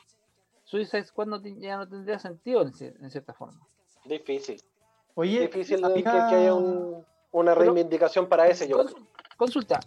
Suicide 0.64 1.04
Squad 1.04 1.26
no 1.26 1.42
ya 1.42 1.76
no 1.76 1.88
tendría 1.88 2.18
sentido 2.18 2.62
en, 2.62 2.72
cier- 2.72 2.96
en 3.02 3.10
cierta 3.10 3.34
forma. 3.34 3.60
Difícil. 4.04 4.62
Oye, 5.16 5.40
Difícil 5.40 5.84
había- 5.84 6.02
que 6.02 6.10
haya 6.34 6.54
un- 6.54 7.04
una 7.40 7.54
reivindicación 7.54 8.28
para 8.28 8.46
ese. 8.48 8.68
Cons- 8.70 8.94
Consulta, 9.36 9.80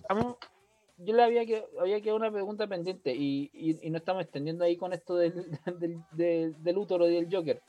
yo 0.98 1.14
le 1.16 1.24
había 1.24 1.46
que 1.46 1.66
había 1.80 2.02
quedado 2.02 2.18
una 2.18 2.32
pregunta 2.32 2.68
pendiente 2.68 3.14
y, 3.16 3.50
y- 3.54 3.80
y 3.86 3.90
no 3.90 3.98
estamos 3.98 4.24
extendiendo 4.24 4.64
ahí 4.66 4.76
con 4.78 4.94
esto 4.94 5.16
del, 5.16 5.34
del, 5.80 6.04
del, 6.12 6.64
del 6.64 6.76
Luthor 6.76 7.04
y 7.04 7.14
del 7.16 7.34
Joker. 7.34 7.62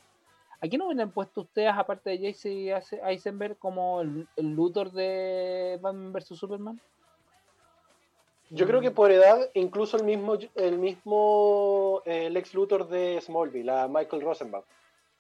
¿A 0.61 0.67
quién 0.67 0.83
hubieran 0.83 1.13
puesto 1.13 1.43
ustedes, 1.43 1.71
aparte 1.73 2.11
de 2.11 2.19
Jesse 2.19 2.97
Eisenberg, 3.05 3.57
como 3.59 4.01
el, 4.01 4.27
el 4.35 4.51
Luthor 4.55 4.91
de 4.91 5.79
Batman 5.81 6.13
vs 6.13 6.37
Superman? 6.37 6.81
Yo 8.51 8.67
creo 8.67 8.81
que 8.81 8.91
por 8.91 9.13
edad, 9.13 9.51
incluso 9.55 9.99
el 9.99 10.05
mismo, 10.05 10.37
el 10.55 10.79
mismo 10.79 12.01
eh, 12.07 12.31
Lex 12.31 12.55
Luthor 12.55 12.89
de 12.89 13.21
Smallville, 13.21 13.71
a 13.71 13.87
Michael 13.89 14.23
Rosenbaum. 14.23 14.65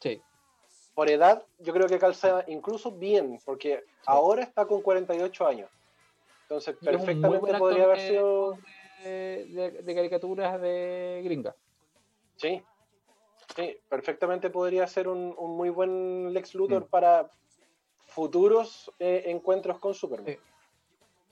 Sí, 0.01 0.21
Por 0.99 1.09
edad, 1.09 1.47
yo 1.59 1.73
creo 1.73 1.87
que 1.87 1.97
calza 1.97 2.43
incluso 2.49 2.91
bien, 2.91 3.39
porque 3.45 3.85
ahora 4.05 4.43
está 4.43 4.67
con 4.67 4.83
48 4.83 5.47
años. 5.47 5.71
Entonces, 6.43 6.77
perfectamente 6.85 7.55
podría 7.57 7.85
haber 7.85 8.01
sido. 8.01 8.59
de, 9.05 9.45
de- 9.47 9.71
de 9.85 9.95
caricaturas 9.95 10.61
de 10.61 11.21
gringa. 11.23 11.55
Sí, 12.35 12.61
sí, 13.55 13.77
perfectamente 13.89 14.51
podría 14.51 14.89
ser 14.89 15.07
un, 15.07 15.37
un 15.39 15.57
muy 15.57 15.71
buen 15.71 16.33
Lex 16.33 16.57
Luthor 16.57 16.87
Mm. 16.87 16.89
para 16.89 17.31
futuros 18.07 18.91
eh, 18.99 19.23
encuentros 19.27 19.79
con 19.79 19.95
Superman. 19.95 20.37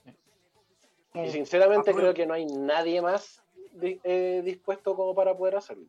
Sí. 0.05 0.13
Y 1.25 1.29
sinceramente 1.29 1.93
creo 1.93 2.13
que 2.13 2.25
no 2.25 2.35
hay 2.35 2.45
nadie 2.45 3.01
más 3.01 3.43
eh, 3.81 4.41
dispuesto 4.45 4.95
como 4.95 5.13
para 5.13 5.35
poder 5.35 5.57
hacerlo. 5.57 5.87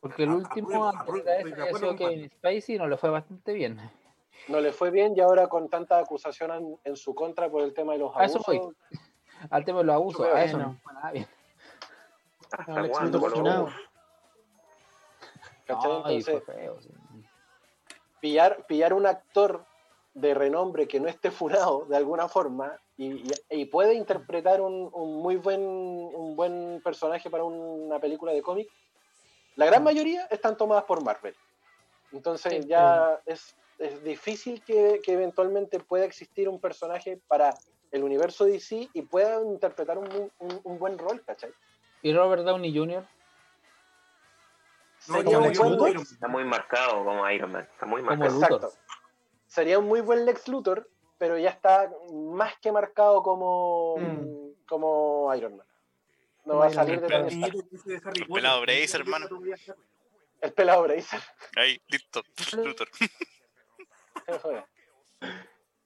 Porque 0.00 0.22
el 0.22 0.30
A- 0.30 0.34
último, 0.34 0.88
antes 0.88 1.24
de 1.24 1.74
sido 1.78 1.96
Kevin 1.96 2.30
Spacey 2.30 2.74
y 2.76 2.78
no 2.78 2.88
le 2.88 2.96
fue 2.96 3.10
bastante 3.10 3.52
bien. 3.52 3.78
No 4.48 4.60
le 4.60 4.72
fue 4.72 4.90
bien 4.90 5.12
y 5.14 5.20
ahora 5.20 5.48
con 5.48 5.68
tanta 5.68 5.98
acusación 5.98 6.50
en, 6.52 6.78
en 6.84 6.96
su 6.96 7.14
contra 7.14 7.50
por 7.50 7.62
el 7.62 7.74
tema 7.74 7.92
de 7.92 7.98
los 7.98 8.16
A 8.16 8.24
eso 8.24 8.38
abusos. 8.38 8.66
voy. 8.66 8.98
Al 9.50 9.64
tema 9.64 9.78
de 9.80 9.84
los 9.84 9.94
abusos, 9.94 10.26
a 10.26 10.44
eso 10.44 10.58
no 10.58 10.78
fue 10.82 10.92
nada 10.94 11.12
bien. 11.12 11.26
¿Hasta 12.50 12.88
cuándo 12.88 13.18
abusos? 13.18 13.28
fue 13.28 13.74
Entonces, 15.66 16.44
feo, 16.44 16.80
sí. 16.80 16.90
pillar, 18.20 18.66
pillar 18.66 18.92
un 18.94 19.06
actor 19.06 19.64
de 20.14 20.34
renombre 20.34 20.88
que 20.88 20.98
no 20.98 21.08
esté 21.08 21.30
funado 21.30 21.84
de 21.86 21.96
alguna 21.96 22.28
forma 22.28 22.76
y, 22.96 23.12
y- 23.28 23.30
y 23.50 23.64
puede 23.66 23.94
interpretar 23.94 24.60
un, 24.60 24.90
un 24.92 25.22
muy 25.22 25.36
buen, 25.36 25.60
un 25.62 26.34
buen 26.34 26.80
personaje 26.82 27.30
para 27.30 27.44
una 27.44 27.98
película 28.00 28.32
de 28.32 28.42
cómic, 28.42 28.68
la 29.60 29.66
gran 29.66 29.84
mayoría 29.84 30.26
están 30.30 30.56
tomadas 30.56 30.84
por 30.84 31.02
Marvel. 31.04 31.34
Entonces 32.12 32.52
Sí, 32.62 32.68
ya 32.68 33.20
es, 33.26 33.54
es 33.78 34.02
difícil 34.02 34.62
que, 34.64 35.00
que 35.04 35.12
eventualmente 35.12 35.78
pueda 35.80 36.04
existir 36.04 36.48
un 36.48 36.58
personaje 36.60 37.20
para 37.28 37.54
el 37.92 38.02
universo 38.02 38.44
DC 38.46 38.88
y 38.92 39.02
pueda 39.02 39.42
interpretar 39.42 39.98
un, 39.98 40.08
un- 40.38 40.60
un 40.64 40.78
buen 40.78 40.96
rol, 40.98 41.22
¿cachai? 41.24 41.52
Y 42.02 42.12
Robert 42.14 42.42
Downey 42.44 42.74
Jr. 42.76 43.04
No, 45.08 45.14
Sería 45.16 45.38
un 45.38 45.52
buen 45.52 45.76
Doe, 45.76 45.90
Está 45.92 46.28
muy 46.28 46.44
marcado 46.44 47.04
como 47.04 47.28
Iron 47.30 47.52
Man. 47.52 47.62
Está 47.72 47.86
muy 47.86 48.02
Como 48.02 48.16
marcado. 48.16 48.34
Luthor. 48.40 48.54
Exacto. 48.54 48.78
Sería 49.46 49.78
un 49.78 49.86
muy 49.86 50.00
buen 50.00 50.24
Lex 50.24 50.48
Luthor, 50.48 50.88
pero 51.18 51.36
ya 51.38 51.50
está 51.50 51.90
más 52.12 52.54
que 52.60 52.70
marcado 52.72 53.22
como, 53.22 53.96
Mm. 53.98 54.52
como 54.68 55.34
Iron 55.34 55.56
Man. 55.56 55.66
No 56.44 56.56
va 56.56 56.66
a 56.66 56.70
salir 56.70 57.00
de 57.00 57.08
Man. 57.08 57.28
Tony 57.28 57.94
Stark. 57.96 58.16
El 58.18 58.26
pelado 58.26 58.60
Bracer, 58.62 59.00
hermano. 59.00 59.26
El 60.40 60.52
pelado 60.52 60.82
Bracer. 60.84 61.20
Ahí, 61.56 61.80
listo. 61.88 62.22
Luthor. 62.56 62.88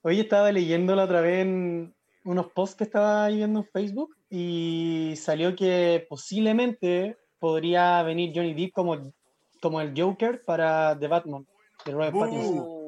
Hoy 0.03 0.21
estaba 0.21 0.53
leyendo 0.53 0.95
la 0.95 1.05
otra 1.05 1.21
vez 1.21 1.41
en 1.43 1.95
unos 2.25 2.53
posts 2.53 2.77
que 2.77 2.85
estaba 2.85 3.25
ahí 3.25 3.37
viendo 3.37 3.61
en 3.61 3.67
Facebook 3.67 4.17
y 4.31 5.15
salió 5.17 5.57
que 5.57 6.07
posiblemente 6.09 7.19
podría 7.39 8.03
venir 8.03 8.33
Johnny 8.35 8.55
Depp 8.55 8.73
como, 8.73 9.13
como 9.61 9.81
el 9.81 9.93
Joker 9.99 10.45
para 10.45 10.99
The 10.99 11.09
Batman 11.09 11.47
de 11.85 11.93
Robert 11.93 12.15
Uh. 12.15 12.21
Pattinson. 12.21 12.85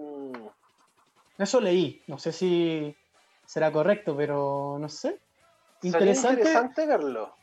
Eso 1.38 1.60
leí, 1.60 2.02
no 2.06 2.18
sé 2.18 2.32
si 2.32 2.96
será 3.44 3.70
correcto, 3.70 4.16
pero 4.16 4.78
no 4.78 4.88
sé. 4.88 5.20
Interesante, 5.82 6.40
interesante 6.40 6.86
verlo. 6.86 7.34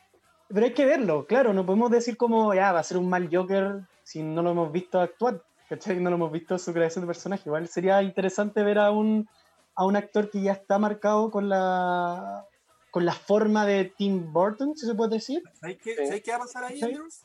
Pero 0.48 0.66
hay 0.66 0.72
que 0.74 0.84
verlo, 0.86 1.26
claro, 1.26 1.52
no 1.52 1.64
podemos 1.66 1.90
decir 1.90 2.16
como 2.16 2.52
ya 2.54 2.72
va 2.72 2.80
a 2.80 2.84
ser 2.84 2.96
un 2.98 3.08
mal 3.08 3.28
Joker 3.32 3.80
si 4.02 4.22
no 4.22 4.42
lo 4.42 4.50
hemos 4.50 4.70
visto 4.72 5.00
actuar, 5.00 5.42
¿cachai? 5.68 5.98
No 6.00 6.10
lo 6.10 6.16
hemos 6.16 6.30
visto 6.32 6.58
su 6.58 6.72
creación 6.72 7.02
de 7.04 7.06
personaje. 7.06 7.42
Igual 7.46 7.68
sería 7.68 8.02
interesante 8.02 8.62
ver 8.62 8.78
a 8.78 8.90
un, 8.90 9.28
a 9.74 9.84
un 9.86 9.96
actor 9.96 10.30
que 10.30 10.42
ya 10.42 10.52
está 10.52 10.78
marcado 10.78 11.30
con 11.30 11.48
la 11.48 12.44
con 12.90 13.04
la 13.04 13.12
forma 13.12 13.66
de 13.66 13.86
Tim 13.86 14.32
Burton, 14.32 14.76
si 14.76 14.86
se 14.86 14.94
puede 14.94 15.16
decir. 15.16 15.42
¿Sabes 15.60 15.78
qué, 15.82 15.96
Sí. 15.96 16.06
¿sabes 16.06 16.22
qué 16.22 16.30
va 16.30 16.36
a 16.36 16.40
pasar 16.40 16.64
ahí, 16.64 16.78
Sí. 16.78 16.84
Andrews? 16.84 17.22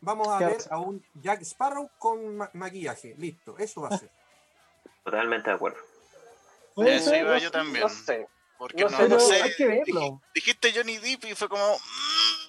Vamos 0.00 0.26
a 0.26 0.38
¿Qué 0.38 0.44
va 0.44 0.50
a 0.50 0.54
ver 0.54 0.62
a 0.70 0.78
un 0.78 1.04
Jack 1.14 1.42
Sparrow 1.42 1.88
con 1.98 2.36
ma- 2.38 2.50
maquillaje. 2.54 3.14
Listo, 3.18 3.56
eso 3.58 3.82
va 3.82 3.88
a 3.88 3.98
ser. 3.98 4.10
Totalmente 5.04 5.48
de 5.50 5.54
acuerdo. 5.56 5.78
Puede 6.74 6.96
Eso 6.96 7.10
no, 7.22 7.38
yo 7.38 7.50
también. 7.52 7.82
No 7.82 7.88
sé. 7.88 8.26
Porque 8.58 8.82
No 8.84 8.90
no, 8.90 8.96
sé, 8.96 9.02
no 9.04 9.08
pero 9.10 9.20
sé. 9.20 9.42
hay 9.42 9.50
que 9.56 9.66
verlo. 9.66 10.00
dij- 10.00 10.20
Dijiste 10.34 10.72
Johnny 10.74 10.98
Depp 10.98 11.24
y 11.26 11.34
fue 11.36 11.48
como. 11.48 11.62
mm, 11.62 12.41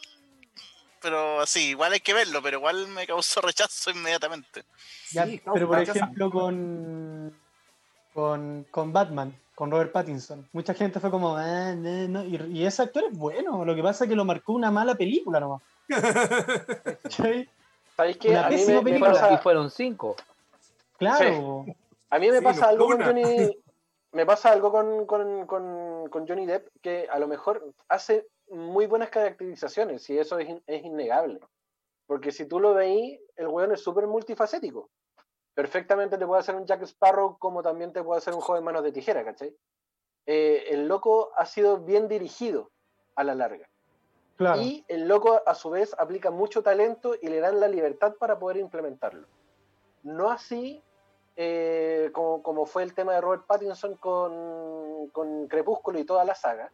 Pero 1.03 1.41
así, 1.41 1.69
igual 1.71 1.91
hay 1.93 1.99
que 1.99 2.13
verlo, 2.13 2.41
pero 2.41 2.57
igual 2.57 2.87
me 2.87 3.05
causó 3.05 3.41
rechazo 3.41 3.91
inmediatamente. 3.91 4.63
Ya, 5.11 5.25
Sí, 5.25 5.41
no, 5.45 5.53
pero 5.53 5.67
por 5.67 5.79
ejemplo 5.79 6.31
con, 6.31 7.37
con 8.13 8.65
con 8.71 8.93
Batman, 8.93 9.37
con 9.53 9.69
Robert 9.69 9.91
Pattinson, 9.91 10.47
mucha 10.53 10.73
gente 10.73 10.99
fue 11.01 11.11
como, 11.11 11.35
"Ah, 11.35 11.73
no, 11.75 12.07
no", 12.07 12.23
y, 12.23 12.37
y 12.53 12.65
ese 12.65 12.81
actor 12.83 13.03
es 13.11 13.17
bueno, 13.17 13.65
lo 13.65 13.75
que 13.75 13.83
pasa 13.83 14.05
es 14.05 14.09
que 14.09 14.15
lo 14.15 14.23
marcó 14.25 14.53
una 14.53 14.71
mala 14.71 14.95
película 14.95 15.39
nomás. 15.41 15.61
¿Sabéis 17.95 18.17
qué? 18.17 18.29
Una 18.29 18.45
A 18.47 18.49
mí 18.49 18.55
pésima 18.55 18.77
me, 18.77 18.83
me 18.83 18.89
película. 18.91 19.11
pasa, 19.13 19.33
Y 19.33 19.37
fueron 19.37 19.69
cinco. 19.69 20.15
Claro. 20.97 21.65
a 22.09 22.19
mí 22.19 22.31
me 22.31 22.37
Sí, 22.39 22.43
pasa 22.43 22.61
no, 22.61 22.67
algo 22.67 22.87
con. 22.87 23.03
Johnny. 23.03 23.57
Me 24.13 24.27
pasa 24.27 24.51
algo 24.51 24.71
con, 24.71 25.07
con, 25.07 25.47
con, 25.47 26.07
con 26.07 26.27
Johnny 26.27 26.45
Depp 26.45 26.67
que 26.83 27.07
a 27.11 27.17
lo 27.17 27.27
mejor 27.27 27.65
hace 27.89 28.27
muy 28.49 28.85
buenas 28.87 29.09
caracterizaciones 29.09 30.09
y 30.09 30.17
eso 30.17 30.37
es, 30.39 30.49
in- 30.49 30.63
es 30.67 30.83
innegable. 30.83 31.39
Porque 32.05 32.31
si 32.31 32.45
tú 32.45 32.59
lo 32.59 32.73
veís, 32.73 33.19
el 33.35 33.47
weón 33.47 33.71
es 33.71 33.81
súper 33.81 34.07
multifacético. 34.07 34.89
Perfectamente 35.53 36.17
te 36.17 36.25
puede 36.27 36.41
hacer 36.41 36.55
un 36.55 36.65
Jack 36.65 36.81
Sparrow 36.83 37.37
como 37.37 37.61
también 37.63 37.93
te 37.93 38.03
puede 38.03 38.17
hacer 38.17 38.33
un 38.33 38.41
joven 38.41 38.63
manos 38.63 38.83
de 38.83 38.91
tijera, 38.91 39.23
¿cachai? 39.23 39.55
Eh, 40.25 40.65
el 40.69 40.87
loco 40.87 41.31
ha 41.37 41.45
sido 41.45 41.79
bien 41.79 42.07
dirigido 42.07 42.71
a 43.15 43.23
la 43.23 43.35
larga. 43.35 43.69
Claro. 44.35 44.61
Y 44.61 44.83
el 44.87 45.07
loco 45.07 45.41
a 45.45 45.53
su 45.53 45.69
vez 45.69 45.95
aplica 45.99 46.31
mucho 46.31 46.63
talento 46.63 47.13
y 47.21 47.27
le 47.27 47.39
dan 47.39 47.59
la 47.59 47.67
libertad 47.67 48.15
para 48.19 48.39
poder 48.39 48.57
implementarlo. 48.57 49.27
No 50.01 50.31
así 50.31 50.83
eh, 51.35 52.09
como, 52.13 52.41
como 52.41 52.65
fue 52.65 52.83
el 52.83 52.93
tema 52.93 53.13
de 53.13 53.21
Robert 53.21 53.45
Pattinson 53.45 53.95
con, 53.95 55.07
con 55.09 55.47
Crepúsculo 55.47 55.99
y 55.99 56.03
toda 56.03 56.25
la 56.25 56.35
saga, 56.35 56.71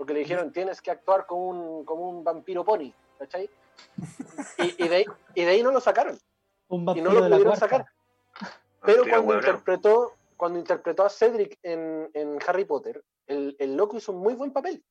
porque 0.00 0.14
le 0.14 0.20
dijeron 0.20 0.50
tienes 0.50 0.80
que 0.80 0.90
actuar 0.90 1.26
como 1.26 1.48
un, 1.50 1.84
como 1.84 2.08
un 2.08 2.24
vampiro 2.24 2.64
pony, 2.64 2.90
¿cachai? 3.18 3.50
Y, 4.56 4.84
y 4.84 4.88
de, 4.88 4.96
ahí- 4.96 5.04
y 5.34 5.44
de 5.44 5.50
ahí 5.50 5.62
no 5.62 5.70
lo 5.72 5.78
sacaron, 5.78 6.18
Un 6.68 6.88
y 6.96 7.02
no 7.02 7.12
lo 7.12 7.28
pudieron 7.28 7.54
sacar. 7.54 7.84
Pero 8.82 9.02
Vampiro 9.02 9.04
cuando 9.04 9.28
hueonao. 9.28 9.50
interpretó, 9.50 10.12
cuando 10.38 10.58
interpretó 10.58 11.04
a 11.04 11.10
Cedric 11.10 11.58
en, 11.62 12.10
en 12.14 12.38
Harry 12.46 12.64
Potter, 12.64 13.04
el, 13.26 13.56
el 13.58 13.76
loco 13.76 13.98
hizo 13.98 14.12
un 14.12 14.20
muy 14.20 14.32
buen 14.32 14.52
papel, 14.54 14.82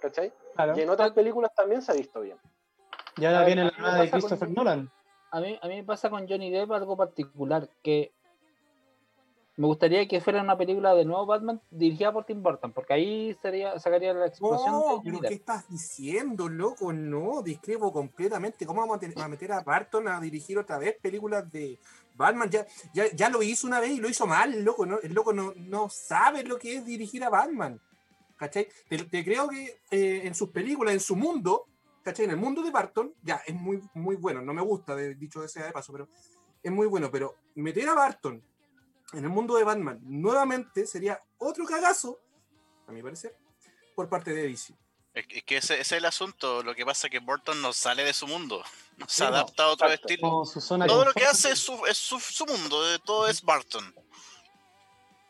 ¿cachai? 0.00 0.32
Claro. 0.54 0.74
Y 0.74 0.80
en 0.80 0.88
otras 0.88 1.10
películas 1.12 1.54
también 1.54 1.82
se 1.82 1.92
ha 1.92 1.94
visto 1.94 2.20
bien. 2.22 2.38
Y 3.18 3.26
ahora 3.26 3.44
viene 3.44 3.64
la 3.64 3.72
nueva 3.76 3.94
de 3.96 3.98
pasa 4.04 4.10
con- 4.12 4.20
Christopher 4.20 4.50
Nolan. 4.56 4.90
A 5.32 5.40
mí, 5.40 5.58
a 5.60 5.68
mí 5.68 5.76
me 5.76 5.84
pasa 5.84 6.08
con 6.08 6.26
Johnny 6.26 6.50
Depp 6.50 6.72
algo 6.72 6.96
particular, 6.96 7.68
que 7.82 8.14
me 9.60 9.66
gustaría 9.66 10.08
que 10.08 10.22
fuera 10.22 10.42
una 10.42 10.56
película 10.56 10.94
de 10.94 11.04
nuevo 11.04 11.26
Batman 11.26 11.60
dirigida 11.70 12.10
por 12.10 12.24
Tim 12.24 12.42
Burton, 12.42 12.72
porque 12.72 12.94
ahí 12.94 13.36
sería, 13.42 13.78
sacaría 13.78 14.14
la 14.14 14.26
explosión 14.26 14.72
No, 14.72 15.02
pero. 15.04 15.20
¿qué 15.20 15.34
estás 15.34 15.68
diciendo, 15.68 16.48
loco? 16.48 16.94
No, 16.94 17.42
discrepo 17.42 17.92
completamente. 17.92 18.64
¿Cómo 18.64 18.80
vamos 18.80 18.96
a, 18.96 19.00
ten- 19.00 19.20
a 19.20 19.28
meter 19.28 19.52
a 19.52 19.60
Barton 19.60 20.08
a 20.08 20.18
dirigir 20.18 20.56
otra 20.56 20.78
vez 20.78 20.96
películas 21.02 21.52
de 21.52 21.78
Batman? 22.14 22.48
Ya, 22.48 22.66
ya, 22.94 23.04
ya 23.14 23.28
lo 23.28 23.42
hizo 23.42 23.66
una 23.66 23.80
vez 23.80 23.90
y 23.90 24.00
lo 24.00 24.08
hizo 24.08 24.26
mal, 24.26 24.64
loco. 24.64 24.86
¿no? 24.86 24.98
El 24.98 25.12
loco 25.12 25.34
no, 25.34 25.52
no 25.54 25.90
sabe 25.90 26.42
lo 26.42 26.58
que 26.58 26.76
es 26.76 26.86
dirigir 26.86 27.22
a 27.22 27.28
Batman. 27.28 27.78
¿Cachai? 28.38 28.66
Te, 28.88 28.96
te 29.04 29.22
creo 29.22 29.46
que 29.46 29.78
eh, 29.90 30.22
en 30.24 30.34
sus 30.34 30.48
películas, 30.48 30.94
en 30.94 31.00
su 31.00 31.16
mundo, 31.16 31.66
¿cachai? 32.02 32.24
En 32.24 32.30
el 32.30 32.38
mundo 32.38 32.62
de 32.62 32.70
Barton, 32.70 33.12
ya 33.22 33.42
es 33.46 33.54
muy, 33.54 33.82
muy 33.92 34.16
bueno. 34.16 34.40
No 34.40 34.54
me 34.54 34.62
gusta, 34.62 34.96
de, 34.96 35.16
dicho 35.16 35.46
sea 35.46 35.66
de 35.66 35.72
paso, 35.72 35.92
pero 35.92 36.08
es 36.62 36.72
muy 36.72 36.86
bueno. 36.86 37.10
Pero 37.12 37.34
meter 37.56 37.86
a 37.90 37.92
Barton 37.94 38.42
en 39.12 39.24
el 39.24 39.30
mundo 39.30 39.56
de 39.56 39.64
Batman 39.64 39.98
nuevamente 40.02 40.86
sería 40.86 41.22
otro 41.38 41.64
cagazo, 41.64 42.18
a 42.86 42.92
mi 42.92 43.02
parecer, 43.02 43.36
por 43.94 44.08
parte 44.08 44.32
de 44.32 44.48
DC. 44.48 44.74
Es 45.12 45.26
que, 45.26 45.38
es 45.38 45.44
que 45.44 45.56
ese, 45.56 45.74
ese 45.74 45.80
es 45.82 45.92
el 45.92 46.04
asunto. 46.04 46.62
Lo 46.62 46.74
que 46.74 46.86
pasa 46.86 47.08
es 47.08 47.10
que 47.10 47.18
Burton 47.18 47.60
no 47.60 47.72
sale 47.72 48.04
de 48.04 48.12
su 48.12 48.26
mundo. 48.26 48.62
No 49.00 49.08
se 49.08 49.14
Sí, 49.14 49.22
no, 49.22 49.28
adapta 49.28 49.62
a 49.62 49.68
otro 49.68 49.86
exacto. 49.86 50.08
estilo. 50.08 50.28
Como 50.28 50.44
su 50.44 50.60
zona 50.60 50.86
Todo 50.86 51.06
lo 51.06 51.14
que 51.14 51.24
hace 51.24 51.52
es 51.52 51.58
su, 51.58 51.86
es 51.86 51.96
su, 51.96 52.20
su 52.20 52.44
mundo. 52.44 52.82
de 52.84 52.98
todo 52.98 53.28
es 53.28 53.42
Barton. 53.42 53.94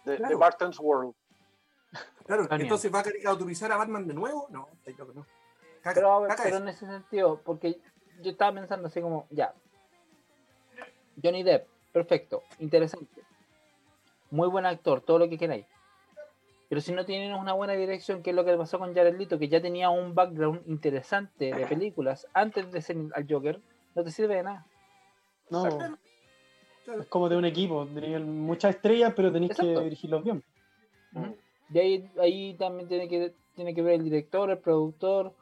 De, 0.05 0.17
Claro. 0.17 0.39
Barton's 0.39 0.79
World. 0.81 1.15
Claro, 2.27 2.49
entonces 2.51 2.93
va 2.93 2.99
a 2.99 3.03
caricaturizar 3.05 3.71
a 3.71 3.77
Batman 3.77 4.09
de 4.09 4.15
nuevo. 4.15 4.49
No, 4.51 4.69
no. 4.85 5.27
Caca, 5.83 5.95
Pero, 5.95 6.13
a 6.13 6.21
ver, 6.21 6.37
pero 6.43 6.57
en 6.57 6.69
ese 6.69 6.85
sentido, 6.85 7.41
porque 7.45 7.81
yo 8.21 8.33
estaba 8.33 8.55
pensando 8.55 8.89
así 8.89 9.01
como, 9.01 9.27
ya, 9.31 9.55
Johnny 11.23 11.43
Depp, 11.43 11.69
perfecto, 11.93 12.43
interesante, 12.59 13.23
muy 14.31 14.49
buen 14.49 14.67
actor, 14.67 15.01
todo 15.01 15.19
lo 15.19 15.29
que 15.29 15.39
queráis. 15.39 15.67
Pero 16.69 16.81
si 16.81 16.93
no 16.93 17.05
tienen 17.05 17.35
una 17.35 17.53
buena 17.53 17.73
dirección, 17.73 18.23
que 18.23 18.31
es 18.31 18.37
lo 18.37 18.45
que 18.45 18.57
pasó 18.57 18.79
con 18.79 18.95
Jared 18.95 19.19
Leto, 19.19 19.39
que 19.39 19.49
ya 19.49 19.61
tenía 19.61 19.91
un 19.91 20.15
background 20.15 20.63
interesante 20.69 21.53
de 21.53 21.67
películas 21.67 22.29
antes 22.33 22.71
de 22.71 22.81
ser 22.81 22.97
al 23.15 23.27
Joker, 23.29 23.61
no 23.95 24.05
te 24.05 24.11
sirve 24.11 24.37
de 24.37 24.43
nada. 24.45 24.67
No, 25.51 25.67
Claro, 26.85 27.03
es 27.03 27.09
como 27.09 27.29
de 27.29 27.37
un 27.37 27.45
equipo. 27.45 27.87
Tenéis 27.87 28.21
muchas 28.21 28.77
estrellas, 28.77 29.13
pero 29.15 29.33
tenéis 29.33 29.55
que 29.55 29.67
dirigirlos 29.81 30.25
bien. 30.25 30.43
Y 31.73 31.79
ahí, 31.79 32.11
ahí 32.19 32.55
también 32.55 32.89
tiene 32.89 33.09
que, 33.09 33.35
tiene 33.55 33.75
que 33.75 33.83
ver 33.83 33.95
el 33.95 34.05
director, 34.05 34.51
el 34.51 34.59
productor. 34.59 35.35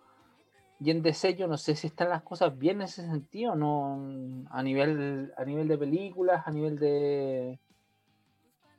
Y 0.81 0.91
en 0.91 1.03
DC 1.03 1.35
yo 1.35 1.47
no 1.47 1.59
sé 1.59 1.75
si 1.75 1.89
están 1.89 2.09
las 2.09 2.23
cosas 2.23 2.57
bien 2.57 2.77
en 2.77 2.83
ese 2.83 3.03
sentido, 3.03 3.55
no 3.55 4.47
a 4.51 4.63
nivel, 4.63 5.33
a 5.37 5.45
nivel 5.45 5.67
de 5.67 5.77
películas, 5.77 6.47
a 6.47 6.51
nivel 6.51 6.79
de 6.79 7.59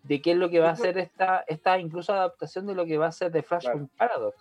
de 0.10 0.22
qué 0.22 0.32
es 0.32 0.38
lo 0.38 0.50
que 0.50 0.60
va 0.60 0.70
a 0.70 0.74
hacer 0.74 0.98
esta, 0.98 1.46
esta 1.48 1.78
incluso 1.78 2.12
adaptación 2.14 2.66
de 2.66 2.74
lo 2.74 2.86
que 2.86 2.98
va 2.98 3.06
a 3.08 3.12
ser 3.12 3.32
de 3.32 3.44
Flashpoint 3.44 3.92
Paradox. 3.96 4.36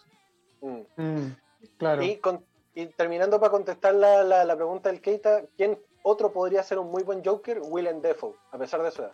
Mm. 0.62 0.81
Mm, 0.96 1.37
claro. 1.76 2.02
Y, 2.02 2.16
con- 2.16 2.42
y 2.74 2.87
terminando 2.87 3.38
para 3.38 3.50
contestar 3.52 3.94
la, 3.94 4.24
la- 4.24 4.44
la 4.46 4.57
pregunta 4.57 4.90
del 4.90 5.00
Keita, 5.02 5.42
¿quién 5.57 5.78
otro 6.02 6.33
podría 6.33 6.62
ser 6.62 6.78
un 6.78 6.90
muy 6.90 7.02
buen 7.02 7.22
Joker? 7.22 7.61
Willem 7.62 8.00
Dafoe, 8.00 8.35
a 8.50 8.57
pesar 8.59 8.83
de 8.83 8.90
su 8.90 9.02
edad. 9.02 9.12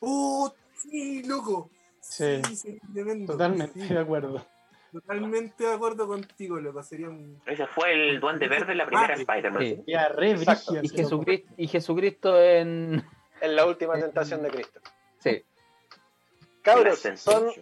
¡Oh, 0.00 0.52
sí, 0.76 1.22
loco! 1.22 1.70
Sí. 2.00 2.42
sí, 2.54 2.78
tremendo. 2.92 3.32
Totalmente 3.32 3.80
Sí, 3.80 3.94
de 3.94 4.00
acuerdo. 4.00 4.44
totalmente 4.92 5.64
de 5.64 5.72
acuerdo 5.72 6.06
contigo, 6.06 6.60
loco. 6.60 6.82
Sería 6.82 7.08
un. 7.08 7.40
Ese 7.46 7.66
fue 7.66 7.94
el 7.94 8.20
Duende 8.20 8.48
Verde 8.48 8.72
en 8.72 8.78
la 8.78 8.86
primera 8.86 9.14
Ah, 9.14 9.16
sí. 9.16 9.22
Spider-Man. 9.22 9.62
Sí. 9.62 9.82
Y. 9.86 10.88
Jesucristo, 10.88 11.54
y 11.56 11.68
Jesucristo 11.68 12.38
en, 12.42 13.02
en 13.40 13.56
la 13.56 13.64
última 13.64 13.94
tentación 13.94 14.42
de 14.42 14.50
Cristo. 14.50 14.80
Sí. 15.20 15.42
Cabros, 16.64 17.02
son 17.16 17.52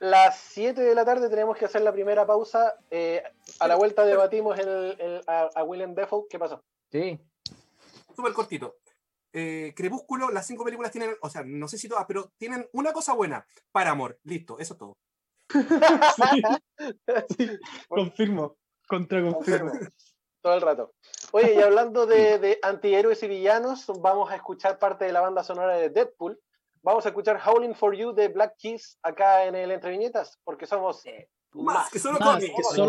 las 0.00 0.38
7 0.38 0.82
de 0.82 0.94
la 0.94 1.02
tarde, 1.06 1.30
tenemos 1.30 1.56
que 1.56 1.64
hacer 1.64 1.80
la 1.80 1.92
primera 1.92 2.26
pausa. 2.26 2.74
Eh, 2.90 3.22
a 3.58 3.66
la 3.66 3.76
vuelta 3.76 4.04
debatimos 4.04 4.58
el, 4.58 5.22
a, 5.26 5.64
William 5.64 5.94
Defoe. 5.94 6.26
¿Qué 6.28 6.38
pasó? 6.38 6.62
Sí. 6.92 7.18
Súper 8.14 8.34
cortito. 8.34 8.76
Eh, 9.32 9.72
Crepúsculo, 9.74 10.30
las 10.30 10.46
cinco 10.46 10.62
películas 10.62 10.92
tienen, 10.92 11.16
o 11.22 11.30
sea, 11.30 11.42
no 11.42 11.68
sé 11.68 11.78
si 11.78 11.88
todas, 11.88 12.04
pero 12.06 12.32
tienen 12.36 12.68
una 12.72 12.92
cosa 12.92 13.14
buena. 13.14 13.46
Para 13.72 13.92
amor. 13.92 14.18
Listo, 14.24 14.58
eso 14.58 14.74
es 14.74 14.78
todo. 14.78 14.98
Confirmo. 17.88 18.58
Contra 18.86 19.22
confirmo. 19.22 19.72
Todo 20.42 20.54
el 20.54 20.60
rato. 20.60 20.92
Oye, 21.32 21.54
y 21.54 21.62
hablando 21.62 22.04
de, 22.04 22.38
de 22.38 22.58
antihéroes 22.60 23.22
y 23.22 23.28
villanos, 23.28 23.86
vamos 24.00 24.30
a 24.30 24.36
escuchar 24.36 24.78
parte 24.78 25.06
de 25.06 25.12
la 25.12 25.20
banda 25.22 25.44
sonora 25.44 25.76
de 25.76 25.88
Deadpool 25.88 26.38
Vamos 26.82 27.04
a 27.04 27.10
escuchar 27.10 27.38
Howling 27.44 27.74
for 27.74 27.94
You 27.94 28.12
de 28.12 28.28
Black 28.28 28.56
Keys 28.56 28.98
acá 29.02 29.44
en 29.44 29.54
el 29.54 29.70
Entre 29.70 29.90
Viñetas, 29.90 30.38
porque 30.44 30.66
somos 30.66 31.04
más, 31.52 31.90
que 31.90 31.98
solo 31.98 32.18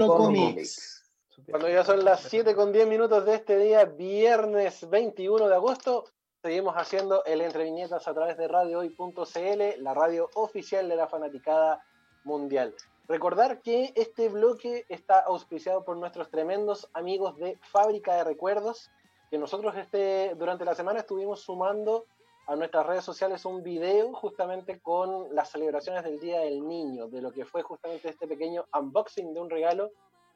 cómics. 0.07 1.11
Cuando 1.49 1.67
ya 1.67 1.83
son 1.83 2.05
las 2.05 2.21
7 2.21 2.55
con 2.55 2.71
10 2.71 2.87
minutos 2.87 3.25
de 3.25 3.35
este 3.35 3.57
día, 3.57 3.83
viernes 3.83 4.89
21 4.89 5.49
de 5.49 5.55
agosto, 5.55 6.05
seguimos 6.41 6.75
haciendo 6.75 7.25
el 7.25 7.41
Entre 7.41 7.65
Viñetas 7.65 8.07
a 8.07 8.13
través 8.13 8.37
de 8.37 8.47
radiohoy.cl, 8.47 9.83
la 9.83 9.93
radio 9.93 10.29
oficial 10.35 10.87
de 10.87 10.95
la 10.95 11.07
fanaticada 11.07 11.83
mundial. 12.23 12.73
Recordar 13.09 13.61
que 13.61 13.91
este 13.97 14.29
bloque 14.29 14.85
está 14.87 15.19
auspiciado 15.19 15.83
por 15.83 15.97
nuestros 15.97 16.29
tremendos 16.29 16.89
amigos 16.93 17.35
de 17.35 17.59
Fábrica 17.61 18.15
de 18.15 18.23
Recuerdos, 18.23 18.89
que 19.29 19.37
nosotros 19.37 19.75
este, 19.75 20.33
durante 20.35 20.63
la 20.63 20.75
semana 20.75 20.99
estuvimos 20.99 21.41
sumando 21.41 22.05
a 22.51 22.55
nuestras 22.57 22.85
redes 22.85 23.05
sociales 23.05 23.45
un 23.45 23.63
video 23.63 24.11
justamente 24.11 24.81
con 24.81 25.33
las 25.33 25.51
celebraciones 25.51 26.03
del 26.03 26.19
Día 26.19 26.41
del 26.41 26.67
Niño, 26.67 27.07
de 27.07 27.21
lo 27.21 27.31
que 27.31 27.45
fue 27.45 27.61
justamente 27.61 28.09
este 28.09 28.27
pequeño 28.27 28.65
unboxing 28.77 29.33
de 29.33 29.39
un 29.39 29.49
regalo 29.49 29.91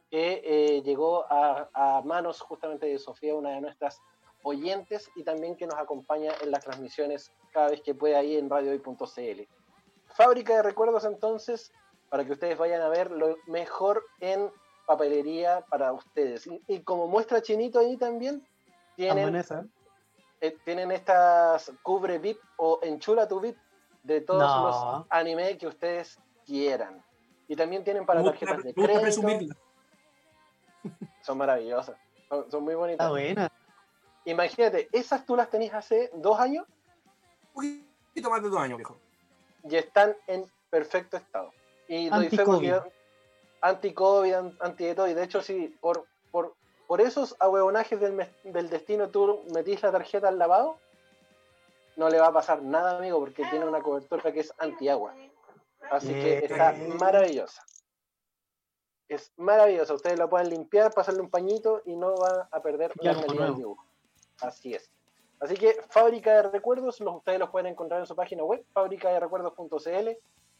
que 0.09 0.41
eh, 0.45 0.81
llegó 0.81 1.25
a, 1.29 2.01
manos 2.05 2.39
justamente 2.39 2.85
de 2.85 2.99
Sofía, 2.99 3.35
una 3.35 3.49
de 3.49 3.59
nuestras 3.59 3.99
oyentes 4.43 5.11
y 5.17 5.25
también 5.25 5.57
que 5.57 5.67
nos 5.67 5.77
acompaña 5.77 6.31
en 6.41 6.51
las 6.51 6.63
transmisiones 6.63 7.33
cada 7.51 7.71
vez 7.71 7.81
que 7.81 7.93
puede 7.93 8.15
ahí 8.15 8.37
en 8.37 8.49
radiohoy.cl. 8.49 9.41
Fábrica 10.05 10.55
de 10.55 10.63
recuerdos 10.63 11.03
entonces, 11.03 11.73
para 12.09 12.23
que 12.23 12.31
ustedes 12.31 12.57
vayan 12.57 12.81
a 12.81 12.87
ver 12.87 13.11
lo 13.11 13.35
mejor 13.45 14.05
en 14.21 14.49
papelería 14.87 15.65
para 15.69 15.91
ustedes. 15.91 16.47
Y, 16.67 16.79
como 16.79 17.07
muestra 17.07 17.41
Chinito 17.41 17.79
ahí 17.79 17.97
también, 17.97 18.47
tienen 18.95 19.35
eh, 20.41 20.57
tienen 20.63 20.91
estas 20.91 21.71
cubre 21.81 22.19
VIP 22.19 22.39
o 22.57 22.79
enchula 22.83 23.27
tu 23.27 23.39
VIP 23.39 23.57
de 24.03 24.21
todos 24.21 24.41
los 24.41 25.05
animes 25.09 25.57
que 25.57 25.67
ustedes 25.67 26.19
quieran. 26.45 27.03
Y 27.47 27.55
también 27.55 27.83
tienen 27.83 28.05
para 28.05 28.23
tarjetas 28.23 28.63
de 28.63 28.73
crédito. 28.73 29.55
Son 31.21 31.37
maravillosas. 31.37 31.97
Son, 32.49 32.63
muy 32.63 32.75
bonitas. 32.75 33.05
Está 33.05 33.09
buena. 33.09 33.51
Imagínate, 34.25 34.89
esas 34.91 35.25
tú 35.25 35.35
las 35.35 35.49
tenías 35.49 35.73
hace 35.73 36.09
dos 36.15 36.39
años. 36.39 36.65
Un 37.53 37.85
poquito 38.07 38.29
más 38.29 38.41
de 38.41 38.49
dos 38.49 38.59
años, 38.59 38.77
viejo. 38.77 38.97
Y 39.63 39.75
están 39.75 40.15
en 40.27 40.45
perfecto 40.69 41.17
estado. 41.17 41.51
Y 41.87 42.09
anti-COVID, 42.11 42.73
anti-COVID, 43.61 44.33
anti 44.59 44.85
de 44.85 44.95
todo. 44.95 45.07
Y 45.07 45.13
de 45.13 45.23
hecho, 45.23 45.41
sí, 45.41 45.75
por, 45.79 46.05
por 46.87 47.01
esos 47.01 47.35
ahuevonajes 47.39 47.99
del, 47.99 48.27
del 48.43 48.69
destino 48.69 49.09
tú 49.09 49.43
metís 49.53 49.81
la 49.83 49.91
tarjeta 49.91 50.27
al 50.27 50.37
lavado, 50.37 50.77
no 51.95 52.09
le 52.09 52.19
va 52.19 52.27
a 52.27 52.33
pasar 52.33 52.61
nada, 52.61 52.97
amigo, 52.97 53.19
porque 53.19 53.45
tiene 53.45 53.65
una 53.65 53.81
cobertura 53.81 54.31
que 54.31 54.41
es 54.41 54.53
antiagua. 54.57 55.15
Así 55.91 56.13
que 56.13 56.39
está 56.39 56.73
maravillosa. 56.99 57.63
Es 59.07 59.31
maravillosa. 59.37 59.93
Ustedes 59.93 60.17
la 60.17 60.27
pueden 60.27 60.49
limpiar, 60.49 60.93
pasarle 60.93 61.21
un 61.21 61.29
pañito 61.29 61.81
y 61.85 61.95
no 61.95 62.15
van 62.15 62.47
a 62.51 62.61
perder 62.61 62.91
la 62.99 63.13
calidad 63.13 63.45
del 63.45 63.55
dibujo. 63.55 63.85
Así 64.41 64.73
es. 64.73 64.89
Así 65.39 65.55
que 65.55 65.77
fábrica 65.89 66.33
de 66.33 66.49
recuerdos, 66.49 66.99
ustedes 66.99 67.39
los 67.39 67.49
pueden 67.49 67.67
encontrar 67.67 67.99
en 67.99 68.07
su 68.07 68.15
página 68.15 68.43
web, 68.43 68.65
fábrica 68.73 69.09
de 69.09 69.19
recuerdos.cl, 69.19 70.09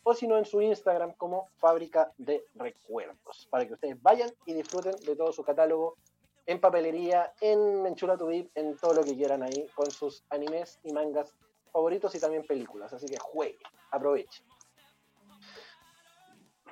o 0.04 0.14
si 0.14 0.28
no 0.28 0.38
en 0.38 0.46
su 0.46 0.62
Instagram 0.62 1.14
como 1.14 1.50
fábrica 1.58 2.12
de 2.18 2.46
recuerdos, 2.54 3.48
para 3.50 3.66
que 3.66 3.74
ustedes 3.74 4.00
vayan 4.02 4.32
y 4.46 4.54
disfruten 4.54 4.96
de 5.04 5.16
todo 5.16 5.32
su 5.32 5.44
catálogo 5.44 5.98
en 6.46 6.60
papelería, 6.60 7.34
en 7.42 7.86
Enchula 7.86 8.18
tu 8.18 8.28
VIP, 8.28 8.52
en 8.56 8.78
todo 8.78 8.94
lo 8.94 9.04
que 9.04 9.16
quieran 9.16 9.44
ahí, 9.44 9.68
con 9.74 9.90
sus 9.90 10.24
animes 10.30 10.80
y 10.84 10.94
mangas 10.94 11.34
favoritos 11.72 12.14
y 12.16 12.20
también 12.20 12.46
películas. 12.46 12.94
Así 12.94 13.08
que 13.08 13.18
juegue, 13.20 13.60
aproveche. 13.92 14.44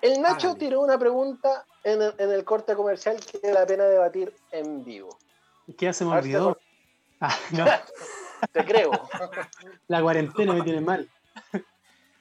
El 0.02 0.22
Nacho 0.22 0.56
tiró 0.56 0.82
una 0.82 1.00
pregunta 1.00 1.66
en 1.84 2.02
el, 2.02 2.44
corte 2.44 2.76
comercial 2.76 3.18
que 3.20 3.40
vale 3.42 3.54
la 3.54 3.66
pena 3.66 3.86
debatir 3.86 4.34
en 4.52 4.84
vivo. 4.84 5.18
¿Qué 5.78 5.88
hace 5.88 6.04
me 6.04 6.12
olvidó? 6.12 6.58
Ah, 7.22 7.34
no. 7.52 7.66
Te 8.52 8.66
creo. 8.66 8.92
La 9.88 10.02
cuarentena 10.02 10.54
me 10.54 10.62
tiene 10.62 10.82
mal. 10.82 11.10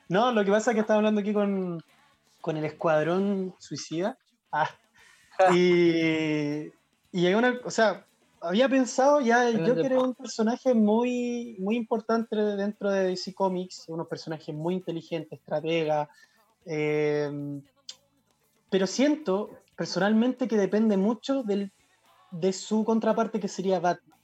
No, 0.09 0.31
lo 0.31 0.45
que 0.45 0.53
pasa 0.53 0.71
es 0.71 0.75
que 0.77 0.81
estaba 0.81 0.99
hablando 0.99 1.21
aquí 1.21 1.33
con, 1.33 1.83
con 2.41 2.57
el 2.57 2.65
Escuadrón 2.65 3.57
Suicida. 3.59 4.17
Ah, 4.53 4.71
y 5.53 6.71
y 7.13 7.27
hay 7.27 7.35
una, 7.35 7.61
o 7.65 7.71
sea, 7.71 8.07
había 8.41 8.69
pensado 8.69 9.21
ya, 9.21 9.49
el 9.49 9.67
Joker 9.67 9.93
es 9.93 10.03
un 10.03 10.15
personaje 10.15 10.75
muy, 10.75 11.57
muy 11.59 11.77
importante 11.77 12.35
dentro 12.35 12.91
de 12.91 13.05
DC 13.05 13.35
Comics, 13.35 13.85
unos 13.89 14.09
personajes 14.09 14.55
muy 14.55 14.75
inteligentes, 14.75 15.39
estratega, 15.39 16.09
em, 16.65 17.63
pero 18.71 18.87
siento 18.87 19.51
personalmente 19.77 20.49
que 20.49 20.57
depende 20.57 20.97
mucho 20.97 21.43
del, 21.43 21.71
de 22.31 22.53
su 22.53 22.85
contraparte 22.85 23.39
que 23.39 23.49
sería 23.49 23.79
Batman. 23.79 24.19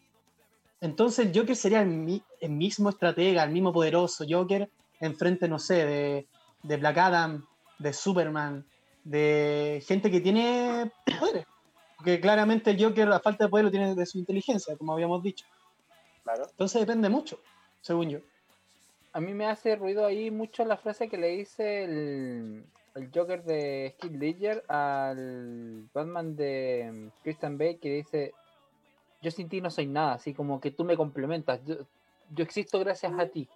Entonces 0.80 1.26
el 1.26 1.38
Joker 1.38 1.56
sería 1.56 1.82
el, 1.82 2.22
el 2.40 2.50
mismo 2.50 2.88
estratega, 2.88 3.44
el 3.44 3.50
mismo 3.50 3.72
poderoso 3.72 4.24
Joker, 4.28 4.70
enfrente, 5.00 5.48
no 5.48 5.58
sé, 5.58 5.84
de, 5.84 6.28
de 6.62 6.76
Black 6.76 6.98
Adam, 6.98 7.46
de 7.78 7.92
Superman, 7.92 8.66
de 9.04 9.82
gente 9.86 10.10
que 10.10 10.20
tiene 10.20 10.90
poderes. 11.20 11.46
Porque 11.98 12.20
claramente 12.20 12.70
el 12.70 12.82
Joker, 12.82 13.08
la 13.08 13.18
falta 13.18 13.44
de 13.44 13.50
poder 13.50 13.64
lo 13.64 13.70
tiene 13.72 13.94
de 13.94 14.06
su 14.06 14.18
inteligencia, 14.18 14.76
como 14.76 14.92
habíamos 14.92 15.20
dicho. 15.20 15.44
Claro. 16.22 16.46
Entonces 16.48 16.80
depende 16.80 17.08
mucho, 17.08 17.40
según 17.80 18.08
yo. 18.08 18.20
A 19.12 19.20
mí 19.20 19.34
me 19.34 19.46
hace 19.46 19.74
ruido 19.74 20.06
ahí 20.06 20.30
mucho 20.30 20.64
la 20.64 20.76
frase 20.76 21.08
que 21.08 21.18
le 21.18 21.28
dice 21.28 21.84
el, 21.84 22.64
Joker 23.12 23.42
de 23.42 23.94
Skip 23.96 24.12
Ledger 24.20 24.64
al 24.68 25.88
Batman 25.92 26.36
de 26.36 27.10
Christian 27.22 27.56
Bale 27.56 27.78
que 27.78 27.90
dice 27.90 28.32
yo 29.20 29.30
sin 29.30 29.48
ti 29.48 29.60
no 29.60 29.70
soy 29.70 29.86
nada, 29.86 30.14
así 30.14 30.34
como 30.34 30.60
que 30.60 30.70
tú 30.70 30.84
me 30.84 30.96
complementas, 30.96 31.60
yo, 31.64 31.76
existo 32.36 32.78
gracias 32.80 33.12
a 33.18 33.26
ti. 33.26 33.48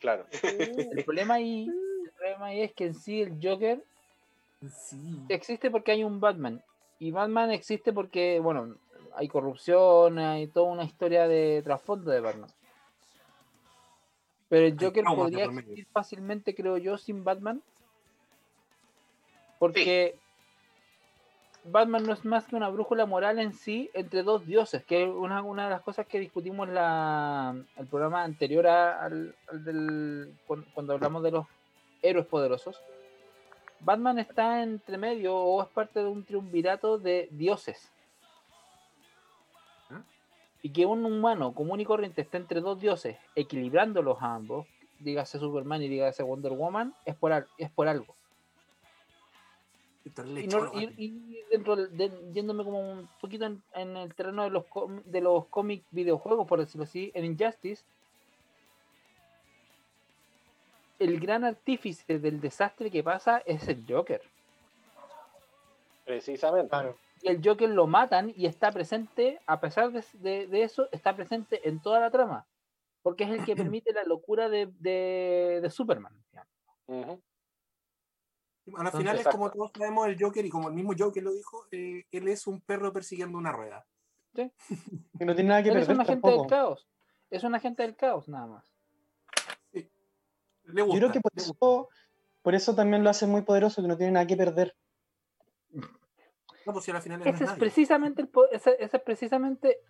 Claro. 0.00 0.26
El 0.92 1.04
problema 1.04 1.34
ahí, 1.34 1.68
el 2.04 2.10
problema 2.12 2.46
ahí 2.46 2.60
es 2.62 2.72
que 2.72 2.86
en 2.86 2.94
sí 2.94 3.22
el 3.22 3.38
Joker 3.42 3.82
existe 5.28 5.70
porque 5.70 5.92
hay 5.92 6.04
un 6.04 6.20
Batman 6.20 6.62
y 6.98 7.10
Batman 7.10 7.50
existe 7.50 7.92
porque, 7.92 8.40
bueno, 8.40 8.76
hay 9.14 9.28
corrupción, 9.28 10.18
hay 10.18 10.46
toda 10.46 10.70
una 10.72 10.84
historia 10.84 11.28
de 11.28 11.62
trasfondo 11.62 12.10
de 12.10 12.20
Batman. 12.20 12.50
Pero 14.48 14.66
el 14.66 14.78
Joker 14.78 15.04
podría 15.04 15.44
existir 15.44 15.86
fácilmente, 15.92 16.54
creo 16.54 16.76
yo, 16.78 16.96
sin 16.96 17.24
Batman. 17.24 17.62
Porque 19.58 20.16
Batman 21.64 22.04
no 22.04 22.12
es 22.12 22.24
más 22.24 22.46
que 22.46 22.56
una 22.56 22.68
brújula 22.68 23.06
moral 23.06 23.38
en 23.38 23.52
sí 23.52 23.90
entre 23.92 24.22
dos 24.22 24.46
dioses, 24.46 24.84
que 24.84 25.02
es 25.02 25.08
una, 25.08 25.42
una 25.42 25.64
de 25.64 25.70
las 25.70 25.82
cosas 25.82 26.06
que 26.06 26.20
discutimos 26.20 26.68
la, 26.68 27.56
el 27.76 27.86
programa 27.86 28.22
anterior 28.22 28.66
al, 28.66 29.34
del, 29.52 30.32
cuando 30.74 30.92
hablamos 30.92 31.22
de 31.22 31.32
los 31.32 31.46
héroes 32.02 32.26
poderosos 32.26 32.80
Batman 33.80 34.18
está 34.18 34.62
entre 34.62 34.98
medio 34.98 35.36
o 35.36 35.62
es 35.62 35.68
parte 35.68 36.00
de 36.00 36.06
un 36.06 36.24
triunvirato 36.24 36.98
de 36.98 37.28
dioses. 37.30 37.90
¿Ah? 39.90 40.02
Y 40.62 40.70
que 40.70 40.86
un 40.86 41.04
humano 41.04 41.54
común 41.54 41.80
y 41.80 41.84
corriente 41.84 42.22
esté 42.22 42.38
entre 42.38 42.60
dos 42.60 42.80
dioses, 42.80 43.16
equilibrándolos 43.34 44.20
a 44.20 44.34
ambos, 44.34 44.66
dígase 44.98 45.38
Superman 45.38 45.82
y 45.82 45.88
dígase 45.88 46.22
Wonder 46.22 46.52
Woman, 46.52 46.94
es 47.04 47.14
por, 47.14 47.46
es 47.58 47.70
por 47.70 47.88
algo. 47.88 48.14
Y, 50.96 51.42
dentro 51.50 51.76
yéndome 52.32 52.62
como 52.62 52.78
un 52.78 53.08
poquito 53.20 53.44
en, 53.44 53.96
el 53.96 54.14
terreno 54.14 54.44
de 54.44 54.50
los, 54.50 54.64
de 55.04 55.20
los 55.20 55.46
cómics 55.46 55.84
videojuegos, 55.90 56.46
por 56.46 56.60
decirlo 56.60 56.84
así, 56.84 57.10
en 57.14 57.24
Injustice, 57.24 57.84
el 60.98 61.20
gran 61.20 61.44
artífice 61.44 62.18
del 62.18 62.40
desastre 62.40 62.90
que 62.90 63.02
pasa 63.02 63.42
es 63.46 63.68
el 63.68 63.84
Joker. 63.88 64.22
Precisamente. 66.04 66.76
Y 67.22 67.28
el 67.28 67.40
Joker 67.44 67.68
lo 67.68 67.86
matan 67.86 68.32
y 68.36 68.46
está 68.46 68.70
presente, 68.70 69.40
a 69.46 69.60
pesar 69.60 69.90
de, 69.90 70.48
eso, 70.52 70.88
está 70.92 71.16
presente 71.16 71.68
en 71.68 71.80
toda 71.80 72.00
la 72.00 72.10
trama. 72.10 72.46
porque 73.02 73.24
es 73.24 73.30
el 73.30 73.44
que 73.44 73.56
permite 73.80 73.92
la 73.92 74.04
locura 74.04 74.48
de, 74.48 74.66
de, 74.78 75.60
de 75.62 75.70
Superman. 75.70 76.12
Bueno, 78.66 78.90
al 78.90 78.96
final 78.96 79.18
es 79.18 79.28
como 79.28 79.50
todos 79.50 79.70
sabemos 79.76 80.08
el 80.08 80.16
Joker 80.20 80.44
y 80.44 80.50
como 80.50 80.68
el 80.68 80.74
mismo 80.74 80.92
Joker 80.98 81.22
lo 81.22 81.32
dijo, 81.32 81.66
eh, 81.70 82.04
él 82.10 82.28
es 82.28 82.46
un 82.46 82.60
perro 82.60 82.92
persiguiendo 82.92 83.38
una 83.38 83.52
rueda. 83.52 83.86
¿Sí? 84.34 84.50
Y 85.20 85.24
no 85.24 85.34
tiene 85.34 85.50
nada 85.50 85.62
que 85.62 85.68
Él 85.68 85.74
perder 85.74 85.90
es 85.90 85.94
un 85.94 86.00
agente 86.00 86.22
tampoco. 86.22 86.42
del 86.42 86.50
caos. 86.50 86.88
Es 87.30 87.44
un 87.44 87.54
agente 87.54 87.82
del 87.82 87.96
caos, 87.96 88.28
nada 88.28 88.46
más. 88.46 88.75
Le 90.66 90.82
Yo 90.86 90.92
creo 90.94 91.12
que 91.12 91.20
por 91.20 91.32
eso, 91.34 91.88
por 92.42 92.54
eso 92.54 92.74
también 92.74 93.04
lo 93.04 93.10
hace 93.10 93.26
muy 93.26 93.42
poderoso, 93.42 93.82
que 93.82 93.88
no 93.88 93.96
tiene 93.96 94.12
nada 94.12 94.26
que 94.26 94.36
perder. 94.36 94.74
No, 95.72 96.72
pues 96.72 96.84
si 96.84 96.90
al 96.90 97.00
final 97.02 97.20
no 97.20 97.24
Ese 97.24 97.44
es 97.44 97.50
nadie. 97.50 97.60
precisamente 97.60 98.22
el 98.22 98.30
ese, 98.50 98.76
ese 98.80 98.96
es 98.96 99.02
precisamente 99.02 99.80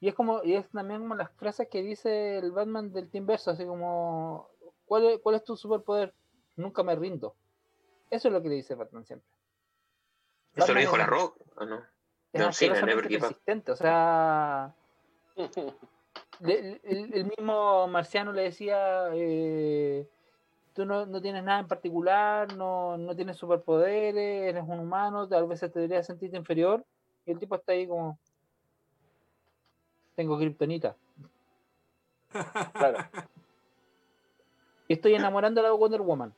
y 0.00 0.08
es 0.08 0.14
como 0.14 0.42
y 0.44 0.54
es 0.54 0.68
también 0.70 1.00
como 1.00 1.14
las 1.16 1.30
frases 1.32 1.68
que 1.68 1.82
dice 1.82 2.38
el 2.38 2.52
Batman 2.52 2.92
del 2.92 3.10
Team 3.10 3.26
Verso, 3.26 3.50
así 3.50 3.64
como 3.66 4.48
¿cuál 4.84 5.06
es, 5.06 5.18
cuál 5.20 5.34
es 5.36 5.44
tu 5.44 5.56
superpoder? 5.56 6.14
Nunca 6.56 6.82
me 6.82 6.94
rindo. 6.94 7.34
Eso 8.10 8.28
es 8.28 8.34
lo 8.34 8.42
que 8.42 8.48
le 8.48 8.54
dice 8.56 8.74
Batman 8.76 9.04
siempre. 9.04 9.28
Eso 10.54 10.72
lo 10.72 10.80
dijo 10.80 10.92
es- 10.92 10.98
la 10.98 11.06
Rock, 11.06 11.36
¿o 11.56 11.64
no? 11.64 11.76
Es 11.76 11.84
Cena, 12.32 12.48
asquerosamente 12.48 13.08
Never 13.08 13.20
persistente, 13.20 13.72
o 13.72 13.76
sea, 13.76 14.72
le- 16.40 16.80
el, 16.84 17.14
el 17.14 17.24
mismo 17.24 17.88
marciano 17.88 18.32
le 18.32 18.42
decía 18.42 19.08
eh, 19.14 20.08
tú 20.74 20.84
no, 20.84 21.06
no 21.06 21.20
tienes 21.20 21.42
nada 21.44 21.60
en 21.60 21.68
particular, 21.68 22.54
no, 22.56 22.96
no 22.96 23.14
tienes 23.16 23.36
superpoderes, 23.36 24.48
eres 24.48 24.62
un 24.66 24.80
humano, 24.80 25.28
tal 25.28 25.46
vez 25.46 25.60
te 25.60 25.68
deberías 25.68 26.06
sentirte 26.06 26.36
inferior. 26.36 26.84
Y 27.26 27.32
el 27.32 27.38
tipo 27.38 27.54
está 27.54 27.72
ahí 27.72 27.86
como 27.86 28.18
tengo 30.16 30.36
kriptonita. 30.38 30.96
Claro. 32.72 32.98
Y 34.88 34.94
estoy 34.94 35.14
enamorando 35.14 35.60
a 35.60 35.64
la 35.64 35.72
Wonder 35.72 36.00
Woman. 36.02 36.34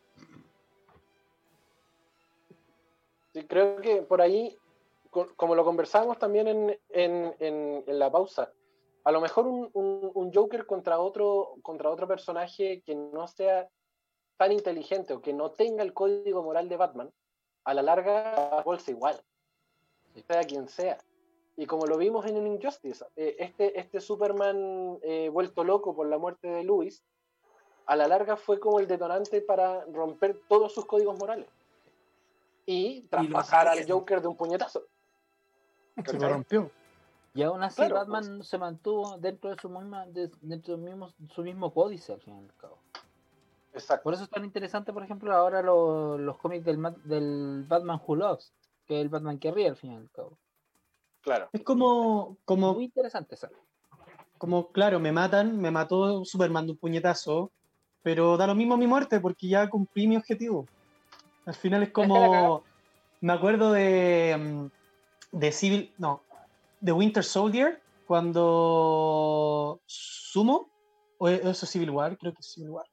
Sí, 3.32 3.44
creo 3.46 3.76
que 3.80 4.02
por 4.02 4.20
ahí, 4.20 4.58
co- 5.10 5.28
como 5.36 5.54
lo 5.54 5.64
conversábamos 5.64 6.18
también 6.18 6.48
en, 6.48 6.78
en- 6.90 7.34
en- 7.38 7.84
en 7.86 7.98
la 7.98 8.10
pausa, 8.10 8.52
a 9.04 9.12
lo 9.12 9.20
mejor 9.20 9.46
un, 9.46 9.70
un- 9.72 10.10
un 10.14 10.32
Joker 10.34 10.66
contra 10.66 10.98
otro, 11.00 11.54
contra 11.62 11.90
otro 11.90 12.06
personaje 12.06 12.82
que 12.84 12.94
no 12.94 13.26
sea 13.26 13.68
tan 14.42 14.50
inteligente 14.50 15.14
o 15.14 15.22
que 15.22 15.32
no 15.32 15.52
tenga 15.52 15.84
el 15.84 15.94
código 15.94 16.42
moral 16.42 16.68
de 16.68 16.76
Batman, 16.76 17.12
a 17.62 17.74
la 17.74 17.82
larga 17.82 18.60
bolsa 18.64 18.90
igual, 18.90 19.22
sea 20.26 20.42
quien 20.42 20.66
sea. 20.68 20.98
Y 21.56 21.66
como 21.66 21.86
lo 21.86 21.96
vimos 21.96 22.26
en 22.26 22.36
un 22.38 22.48
Injustice, 22.48 23.04
eh, 23.14 23.36
este, 23.38 23.78
este 23.78 24.00
Superman 24.00 24.98
eh, 25.02 25.28
vuelto 25.28 25.62
loco 25.62 25.94
por 25.94 26.08
la 26.08 26.18
muerte 26.18 26.48
de 26.48 26.64
Luis, 26.64 27.04
a 27.86 27.94
la 27.94 28.08
larga 28.08 28.36
fue 28.36 28.58
como 28.58 28.80
el 28.80 28.88
detonante 28.88 29.42
para 29.42 29.84
romper 29.84 30.40
todos 30.48 30.72
sus 30.74 30.86
códigos 30.86 31.16
morales 31.20 31.48
y 32.66 33.02
traspasar 33.02 33.68
al. 33.68 33.88
Joker 33.88 34.22
de 34.22 34.26
un 34.26 34.36
puñetazo. 34.36 34.82
Se 36.04 36.18
lo 36.18 36.28
rompió. 36.28 36.68
Y 37.32 37.42
aún 37.42 37.62
así 37.62 37.76
Claro, 37.76 37.94
Batman 37.94 38.42
se 38.42 38.58
mantuvo 38.58 39.18
dentro 39.18 39.50
de 39.50 39.56
su 39.62 39.68
misma, 39.68 40.04
de- 40.06 40.32
dentro 40.40 40.76
mismo, 40.78 41.10
su 41.28 41.42
mismo 41.42 41.72
códice 41.72 42.12
al 42.14 42.20
fin 42.20 42.34
y 42.34 42.38
al 42.40 42.56
cabo. 42.56 42.81
Exacto. 43.72 44.04
Por 44.04 44.14
eso 44.14 44.24
es 44.24 44.30
tan 44.30 44.44
interesante, 44.44 44.92
por 44.92 45.02
ejemplo, 45.02 45.34
ahora 45.34 45.62
lo- 45.62 46.18
los 46.18 46.38
cómics 46.38 46.64
del, 46.64 46.78
Ma- 46.78 46.94
del 47.04 47.64
Batman 47.66 48.00
Who 48.06 48.16
Loves, 48.16 48.52
que 48.86 48.96
es 48.98 49.02
el 49.02 49.08
Batman 49.08 49.38
que 49.38 49.50
ríe 49.50 49.68
al 49.68 49.76
fin 49.76 49.92
y 49.92 49.96
al 49.96 50.10
cabo. 50.10 50.38
Claro. 51.22 51.48
Es 51.52 51.62
como, 51.62 52.36
como, 52.44 52.74
Muy 52.74 52.84
interesante 52.84 53.34
esa. 53.36 53.48
como, 54.38 54.72
claro, 54.72 54.98
me 55.00 55.12
matan, 55.12 55.56
me 55.58 55.70
mató 55.70 56.24
Superman 56.24 56.66
de 56.66 56.72
un 56.72 56.78
puñetazo, 56.78 57.50
pero 58.02 58.36
da 58.36 58.46
lo 58.46 58.54
mismo 58.54 58.76
mi 58.76 58.86
muerte 58.86 59.20
porque 59.20 59.48
ya 59.48 59.70
cumplí 59.70 60.06
mi 60.08 60.16
objetivo. 60.16 60.66
Al 61.46 61.54
final 61.54 61.82
es 61.84 61.92
como, 61.92 62.64
me 63.20 63.32
acuerdo 63.32 63.72
de, 63.72 64.36
mm, 64.38 65.36
de 65.38 65.52
Civil, 65.52 65.94
no, 65.98 66.22
de 66.80 66.92
Winter 66.92 67.24
Soldier, 67.24 67.80
cuando 68.06 69.80
Sumo, 69.86 70.68
o 71.18 71.28
eso 71.28 71.64
es 71.64 71.70
Civil 71.70 71.90
War, 71.90 72.18
creo 72.18 72.32
que 72.32 72.40
es 72.40 72.52
Civil 72.52 72.70
War. 72.70 72.86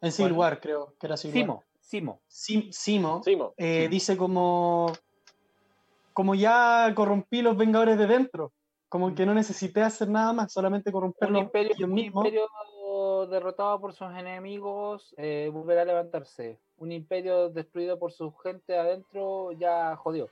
En 0.00 0.12
Civil. 0.12 0.32
War 0.32 0.60
creo 0.60 0.94
que 0.98 1.06
era 1.06 1.16
Civil 1.16 1.48
War. 1.48 1.60
Simo, 1.80 2.20
Simo. 2.20 2.20
Sim- 2.28 2.72
Simo, 2.72 3.22
Simo. 3.22 3.54
eh, 3.56 3.88
dice 3.90 4.16
como 4.16 4.92
como 6.12 6.34
ya 6.34 6.92
corrompí 6.96 7.42
los 7.42 7.56
Vengadores 7.56 7.96
de 7.96 8.06
dentro, 8.08 8.52
como 8.88 9.14
que 9.14 9.24
no 9.24 9.34
necesité 9.34 9.82
hacer 9.82 10.08
nada 10.08 10.32
más, 10.32 10.52
solamente 10.52 10.90
Un 10.90 10.92
corromperlos 10.94 11.42
imperio, 11.42 11.72
ellos 11.76 11.88
un 11.90 11.98
imperio 11.98 12.46
derrotado 13.30 13.80
por 13.80 13.92
sus 13.92 14.08
enemigos 14.10 15.14
eh, 15.16 15.48
volverá 15.52 15.82
a 15.82 15.84
levantarse. 15.84 16.58
Un 16.78 16.90
imperio 16.92 17.50
destruido 17.50 17.98
por 17.98 18.10
su 18.12 18.32
gente 18.34 18.76
adentro 18.76 19.52
ya 19.52 19.94
jodió. 19.96 20.28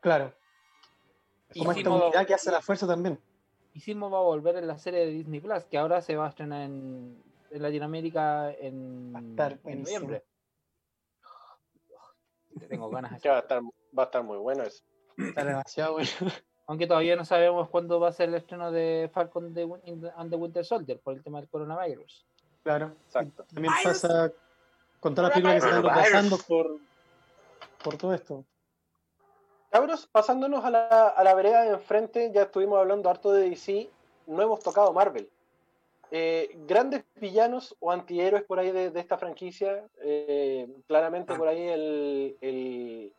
Claro. 0.00 0.32
Y 1.52 1.60
Como 1.60 1.72
esta 1.72 1.82
Simo- 1.90 2.04
unidad 2.04 2.26
que 2.26 2.34
hace 2.34 2.50
la 2.52 2.60
fuerza 2.60 2.86
también. 2.86 3.18
Y 3.74 3.80
Simo 3.80 4.10
va 4.10 4.18
a 4.18 4.22
volver 4.22 4.56
en 4.56 4.66
la 4.68 4.78
serie 4.78 5.00
de 5.00 5.06
Disney 5.12 5.40
Plus, 5.40 5.64
que 5.64 5.78
ahora 5.78 6.00
se 6.02 6.14
va 6.14 6.26
a 6.26 6.28
estrenar 6.28 6.62
en, 6.62 7.20
en 7.50 7.62
Latinoamérica 7.62 8.52
en, 8.52 9.12
Va 9.14 9.18
a 9.18 9.22
estar 9.22 9.58
en 9.64 9.82
noviembre. 9.82 10.24
Tengo 12.68 12.90
ganas 12.90 13.20
de 13.20 13.28
va 13.28 13.36
a 13.36 13.40
estar, 13.40 13.62
va 13.62 14.02
a 14.02 14.06
estar 14.06 14.22
muy 14.22 14.38
bueno 14.38 14.64
eso. 14.64 14.82
Está 15.16 15.44
demasiado 15.44 15.94
bueno. 15.94 16.08
Aunque 16.66 16.86
todavía 16.86 17.16
no 17.16 17.24
sabemos 17.24 17.68
cuándo 17.70 17.98
va 17.98 18.08
a 18.08 18.12
ser 18.12 18.28
el 18.28 18.34
estreno 18.34 18.70
de 18.70 19.10
Falcon 19.12 19.54
the- 19.54 19.66
and 20.16 20.30
the 20.30 20.36
Winter 20.36 20.64
Soldier 20.64 21.00
por 21.00 21.14
el 21.14 21.22
tema 21.22 21.40
del 21.40 21.48
coronavirus. 21.48 22.26
Claro. 22.62 22.94
Exacto. 23.06 23.44
También 23.44 23.72
pasa 23.82 24.32
con 25.00 25.14
todas 25.14 25.30
las 25.30 25.34
películas 25.34 25.54
que 25.54 25.60
se 25.70 25.76
están 25.76 25.82
retrasando 25.82 26.38
por, 26.46 26.80
por 27.82 27.96
todo 27.96 28.12
esto. 28.12 28.44
Cabros, 29.70 30.06
pasándonos 30.08 30.64
a 30.64 30.70
la, 30.70 31.08
a 31.08 31.24
la 31.24 31.34
vereda 31.34 31.62
de 31.62 31.70
enfrente, 31.70 32.30
ya 32.32 32.42
estuvimos 32.42 32.78
hablando 32.78 33.08
harto 33.08 33.32
de 33.32 33.48
DC, 33.50 33.90
no 34.26 34.42
hemos 34.42 34.60
tocado 34.60 34.92
Marvel. 34.92 35.30
Eh, 36.10 36.50
grandes 36.66 37.04
villanos 37.16 37.76
o 37.80 37.90
antihéroes 37.92 38.44
por 38.44 38.58
ahí 38.58 38.70
de, 38.72 38.90
de 38.90 39.00
esta 39.00 39.18
franquicia, 39.18 39.86
eh, 40.02 40.66
claramente 40.86 41.34
por 41.34 41.48
ahí 41.48 41.62
el, 41.62 42.36
el- 42.40 43.12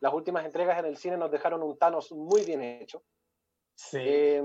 las 0.00 0.14
últimas 0.14 0.44
entregas 0.44 0.78
en 0.78 0.84
el 0.86 0.96
cine 0.96 1.16
nos 1.16 1.30
dejaron 1.32 1.62
un 1.62 1.76
Thanos 1.76 2.12
muy 2.12 2.44
bien 2.44 2.62
hecho. 2.62 3.02
Sí. 3.74 3.98
Eh, 4.00 4.42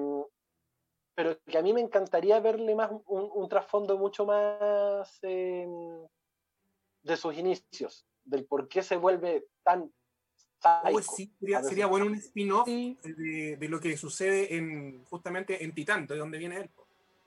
pero 1.16 1.38
que 1.46 1.58
a 1.60 1.62
mí 1.62 1.74
me 1.74 1.82
encantaría 1.82 2.40
verle 2.40 2.74
más 2.74 2.90
un, 3.06 3.30
un 3.34 3.48
trasfondo 3.48 3.96
mucho 4.00 4.26
más 4.26 5.20
eh, 5.22 5.68
de 7.04 7.18
sus 7.18 7.38
inicios, 7.38 8.08
del 8.24 8.46
por 8.46 8.68
qué 8.68 8.82
se 8.82 8.96
vuelve 8.96 9.46
tan 9.64 9.92
Oh, 10.66 11.02
sí, 11.02 11.30
sería, 11.62 11.88
bueno 11.88 12.06
un 12.06 12.16
spin-off 12.16 12.66
Sí. 12.66 12.98
de, 13.04 13.58
de 13.58 13.68
lo 13.68 13.82
que 13.82 13.98
sucede 13.98 14.56
en 14.56 15.04
justamente 15.04 15.62
en 15.62 15.76
Titán, 15.76 16.08
de 16.08 16.16
donde 16.16 16.38
viene 16.38 16.56
él. 16.56 16.70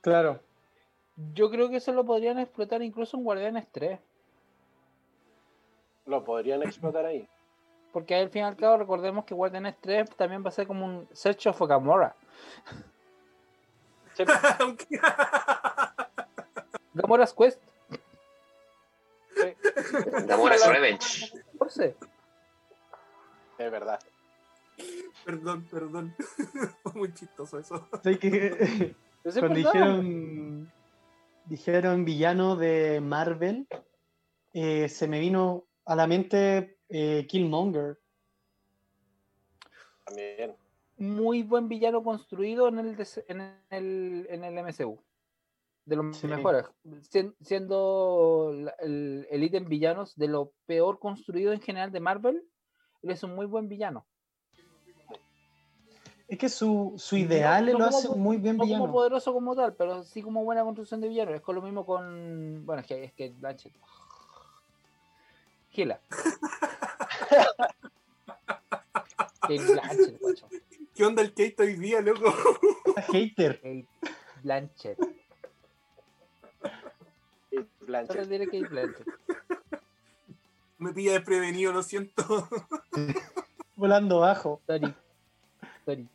Claro. 0.01 0.41
Yo 1.35 1.51
creo 1.51 1.71
que 1.71 1.77
eso 1.77 1.93
lo 1.93 2.05
podrían 2.05 2.39
explotar 2.39 2.83
incluso 2.83 3.17
en 3.17 3.25
Guardianes 3.25 3.67
3. 3.73 3.99
Lo 6.07 6.25
podrían 6.25 6.63
explotar 6.63 7.07
ahí. 7.07 7.27
Porque 7.93 8.15
al 8.15 8.29
fin 8.29 8.43
y 8.43 8.45
al 8.45 8.57
cabo 8.57 8.77
recordemos 8.77 9.25
que 9.25 9.35
Guardianes 9.35 9.77
3 9.81 10.11
también 10.17 10.45
va 10.45 10.51
a 10.51 10.53
ser 10.53 10.67
como 10.67 10.85
un 10.85 11.09
Search 11.13 11.47
of 11.47 11.61
Gamora. 11.63 12.15
Sí, 14.15 14.25
Gamora's 16.95 17.33
Quest. 17.33 17.61
sí, 19.35 19.55
Gamora's 20.27 20.67
Revenge. 20.67 21.33
14. 21.59 21.97
es 23.59 23.71
verdad. 23.71 23.99
perdón, 25.25 25.67
perdón. 25.71 26.15
Fue 26.83 26.93
muy 26.93 27.15
chistoso 27.15 27.59
eso. 27.59 27.89
Sé 28.03 28.19
que 28.19 28.95
cuando 29.23 29.41
verdad. 29.41 29.55
dijeron, 29.55 30.73
dijeron 31.47 32.05
villano 32.05 32.57
de 32.57 33.01
Marvel, 33.01 33.67
eh, 34.53 34.89
se 34.89 35.09
me 35.09 35.21
vino 35.21 35.67
a 35.85 35.97
la 35.97 36.07
mente 36.07 36.79
eh, 36.89 37.27
Killmonger. 37.29 37.99
También. 40.05 40.57
Muy 40.99 41.43
buen 41.43 41.69
villano 41.69 42.03
construido 42.03 42.69
en 42.69 42.79
el, 42.79 42.97
en 43.29 43.41
el, 43.71 44.27
en 44.31 44.45
el 44.45 44.65
MCU. 44.65 44.99
De 45.85 45.97
los 45.97 46.17
Sí. 46.17 46.27
mejores. 46.27 46.67
Sien- 47.11 47.35
siendo 47.41 48.51
el, 48.81 49.27
el 49.31 49.43
ítem 49.45 49.69
villanos 49.69 50.17
de 50.17 50.29
lo 50.29 50.53
peor 50.67 50.99
construido 50.99 51.53
en 51.53 51.61
general 51.61 51.93
de 51.93 52.01
Marvel, 52.01 52.43
él 53.03 53.11
es 53.11 53.23
un 53.23 53.35
muy 53.37 53.47
buen 53.47 53.69
villano. 53.69 54.07
Es 56.29 56.39
que 56.39 56.49
su, 56.49 56.95
su 56.97 57.17
ideal 57.17 57.67
no 57.67 57.73
lo 57.73 57.79
como 57.85 57.99
hace 57.99 58.09
muy 58.11 58.37
bien 58.37 58.57
No 58.57 58.63
como 58.65 58.75
villano. 58.75 58.93
poderoso 58.93 59.33
como 59.33 59.55
tal, 59.55 59.75
pero 59.75 60.03
sí 60.03 60.23
como 60.23 60.43
buena 60.45 60.65
construcción 60.65 61.01
de 61.01 61.09
villano. 61.09 61.33
Es 61.33 61.41
con 61.41 61.55
lo 61.55 61.63
mismo 61.63 61.87
con. 61.87 62.65
Bueno, 62.67 62.81
es 62.81 62.87
que 62.89 63.05
es 63.05 63.13
que 63.13 63.31
Blanchett. 63.31 63.73
Gila. 65.71 66.01
Kate 69.41 69.59
Blanchett, 69.59 70.21
guacho. 70.21 70.49
¿Qué 70.95 71.05
onda 71.05 71.23
el 71.23 71.31
Kate 71.31 71.55
hoy 71.59 71.75
día, 71.75 72.01
loco? 72.01 72.33
Hater. 73.13 73.61
Kate 73.61 73.87
Blanchett. 74.43 74.99
Blanchett. 77.81 78.13
Solo 78.17 78.27
diré 78.27 78.47
Kate 78.47 78.69
Blanchett. 78.69 79.07
Me 80.79 80.93
pilla 80.93 81.13
desprevenido, 81.13 81.73
lo 81.73 81.83
siento. 81.83 82.49
Volando 83.77 84.21
bajo. 84.21 84.61
Sorry. 84.67 84.95
Sorry. 85.85 86.09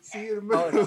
Sí, 0.00 0.28
hermano. 0.28 0.60
Ahora, 0.62 0.78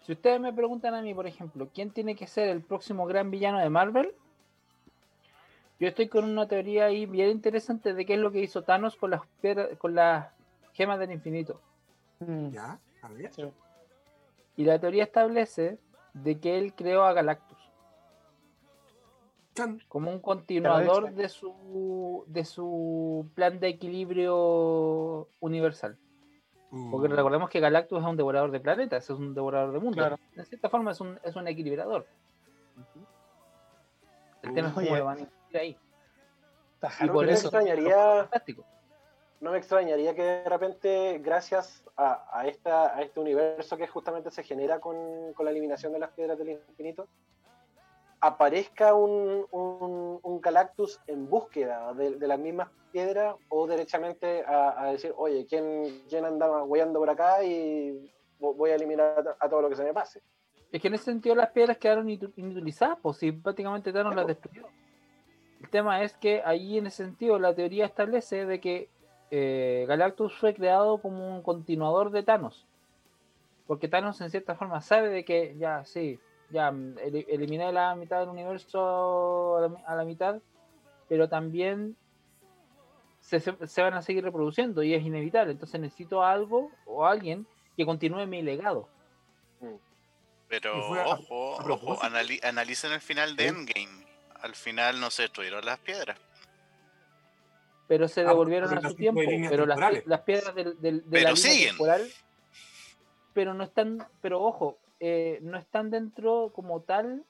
si 0.00 0.12
ustedes 0.12 0.40
me 0.40 0.52
preguntan 0.52 0.94
a 0.94 1.02
mí, 1.02 1.14
por 1.14 1.26
ejemplo, 1.26 1.68
¿quién 1.74 1.90
tiene 1.90 2.14
que 2.14 2.26
ser 2.26 2.48
el 2.48 2.62
próximo 2.62 3.06
gran 3.06 3.30
villano 3.30 3.58
de 3.58 3.70
Marvel? 3.70 4.14
Yo 5.78 5.88
estoy 5.88 6.08
con 6.08 6.24
una 6.24 6.48
teoría 6.48 6.86
ahí 6.86 7.04
bien 7.06 7.30
interesante 7.30 7.92
de 7.92 8.06
qué 8.06 8.14
es 8.14 8.20
lo 8.20 8.30
que 8.32 8.40
hizo 8.40 8.62
Thanos 8.62 8.96
con 8.96 9.10
las 9.10 9.20
piedras- 9.42 9.76
con 9.78 9.94
las 9.94 10.28
gemas 10.72 10.98
del 10.98 11.12
infinito. 11.12 11.60
Mm, 12.20 12.48
Ya, 12.50 12.78
a 13.02 13.08
ver. 13.08 13.32
sí. 13.34 13.44
Y 14.56 14.64
la 14.64 14.78
teoría 14.78 15.04
establece 15.04 15.78
de 16.14 16.40
que 16.40 16.56
él 16.58 16.72
creó 16.74 17.04
a 17.04 17.12
Galactus 17.12 17.58
Chan. 19.54 19.82
como 19.88 20.10
un 20.10 20.20
continuador 20.20 21.12
de 21.12 21.28
su 21.28 22.24
de 22.26 22.44
su 22.46 23.28
plan 23.34 23.58
de 23.60 23.68
equilibrio 23.68 25.28
universal. 25.40 25.98
Porque 26.70 27.08
Uh, 27.08 27.16
recordemos 27.16 27.48
que 27.48 27.60
Galactus 27.60 28.00
es 28.00 28.04
un 28.04 28.16
devorador 28.16 28.50
de 28.50 28.60
planetas, 28.60 29.04
es 29.04 29.10
un 29.10 29.34
devorador 29.34 29.72
de 29.72 29.78
mundos. 29.78 29.96
Claro. 29.96 30.18
De 30.34 30.44
cierta 30.44 30.68
forma 30.68 30.90
es 30.90 31.00
un, 31.00 31.18
es 31.22 31.36
un 31.36 31.46
equilibrador. 31.46 32.06
El 34.42 34.52
tema 34.52 34.68
es 34.68 34.74
cómo 34.74 35.04
van 35.04 35.18
a 35.18 35.20
incluir 35.20 35.58
ahí. 35.58 35.78
Y 37.00 37.08
por 37.08 37.26
me 37.26 37.32
eso 37.32 37.48
extrañaría-. 37.48 38.28
No 39.40 39.52
me 39.52 39.58
extrañaría 39.58 40.14
que 40.14 40.22
de 40.22 40.48
repente, 40.48 41.20
gracias 41.22 41.84
a, 41.96 42.26
a 42.32 42.46
esta, 42.46 42.96
a 42.96 43.02
este 43.02 43.20
universo 43.20 43.76
que 43.76 43.86
justamente 43.86 44.30
se 44.30 44.42
genera 44.42 44.80
con, 44.80 45.32
con 45.34 45.44
la 45.44 45.50
eliminación 45.50 45.92
de 45.92 45.98
las 45.98 46.10
piedras 46.10 46.38
del 46.38 46.50
infinito, 46.50 47.06
aparezca 48.20 48.94
un, 48.94 49.46
un, 49.50 50.18
un 50.22 50.40
Galactus 50.40 51.00
en 51.06 51.28
búsqueda 51.28 51.92
de, 51.94 52.16
de 52.16 52.26
las 52.26 52.38
mismas 52.38 52.68
piedras 52.92 53.36
o 53.48 53.66
derechamente 53.66 54.42
a, 54.44 54.82
a 54.82 54.92
decir, 54.92 55.12
oye, 55.16 55.46
¿quién, 55.46 56.02
quién 56.08 56.24
anda 56.24 56.62
hueando 56.64 56.98
por 56.98 57.10
acá 57.10 57.44
y 57.44 57.90
vo- 58.40 58.54
voy 58.54 58.70
a 58.70 58.76
eliminar 58.76 59.36
a, 59.38 59.48
todo 59.48 59.62
lo 59.62 59.68
que 59.68 59.76
se 59.76 59.84
me 59.84 59.92
pase? 59.92 60.22
Es 60.72 60.80
que 60.80 60.88
en 60.88 60.94
ese 60.94 61.04
sentido 61.04 61.34
las 61.34 61.50
piedras 61.50 61.78
quedaron 61.78 62.08
inutilizadas, 62.08 62.98
pues 63.02 63.18
si 63.18 63.32
prácticamente 63.32 63.92
Thanos 63.92 64.16
las 64.16 64.26
destruyó. 64.26 64.66
El 65.62 65.70
tema 65.70 66.02
es 66.02 66.16
que 66.16 66.42
ahí 66.44 66.78
en 66.78 66.86
ese 66.86 67.04
sentido 67.04 67.38
la 67.38 67.54
teoría 67.54 67.86
establece 67.86 68.46
de 68.46 68.60
que 68.60 68.88
eh, 69.30 69.84
Galactus 69.88 70.36
fue 70.38 70.54
creado 70.54 70.98
como 70.98 71.36
un 71.36 71.42
continuador 71.42 72.10
de 72.10 72.22
Thanos. 72.22 72.66
Porque 73.66 73.88
Thanos 73.88 74.20
en 74.20 74.30
cierta 74.30 74.54
forma 74.54 74.80
sabe 74.80 75.08
de 75.08 75.24
que 75.24 75.56
ya, 75.58 75.84
sí, 75.84 76.18
ya 76.50 76.70
mm, 76.70 76.98
eli- 76.98 77.26
eliminé 77.28 77.72
la 77.72 77.94
mitad 77.94 78.20
del 78.20 78.28
universo 78.28 79.56
a 79.56 79.60
la, 79.62 79.68
mi- 79.68 79.82
a 79.86 79.94
la 79.94 80.04
mitad, 80.04 80.40
pero 81.08 81.28
también 81.28 81.96
se, 83.20 83.40
se- 83.40 83.82
van 83.82 83.94
a 83.94 84.02
seguir 84.02 84.22
reproduciendo 84.24 84.82
y 84.82 84.94
es 84.94 85.04
inevitable. 85.04 85.52
Entonces 85.52 85.80
necesito 85.80 86.22
algo 86.22 86.70
o 86.84 87.04
alguien 87.06 87.46
que 87.76 87.84
continúe 87.84 88.26
mi 88.26 88.42
legado. 88.42 88.88
Pero 90.48 90.80
fue 90.84 91.00
a- 91.00 91.06
ojo, 91.08 91.98
anali- 92.02 92.40
analicen 92.44 92.92
el 92.92 93.00
final 93.00 93.34
de 93.34 93.44
¿Sí? 93.44 93.48
Endgame. 93.48 94.06
Al 94.42 94.54
final 94.54 95.00
no 95.00 95.10
se 95.10 95.22
destruyeron 95.22 95.64
las 95.64 95.78
piedras. 95.80 96.18
pero 97.88 98.08
se 98.08 98.22
Ah, 98.22 98.28
devolvieron 98.28 98.76
a 98.76 98.80
su 98.88 98.94
tiempo. 98.96 99.20
Pero 99.48 99.64
las, 99.64 99.78
las 100.06 100.20
piedras 100.22 100.54
del, 100.56 100.80
del- 100.80 101.02
de 101.02 101.10
Pero 101.18 101.30
la 101.30 101.36
siguen. 101.36 101.68
temporal, 101.68 102.02
pero 103.32 103.54
no 103.54 103.62
están, 103.64 104.04
pero 104.20 104.42
ojo, 104.42 104.78
eh, 105.00 105.38
no 105.42 105.58
están 105.58 105.90
dentro 105.90 106.52
como 106.54 106.80
tal 106.80 107.24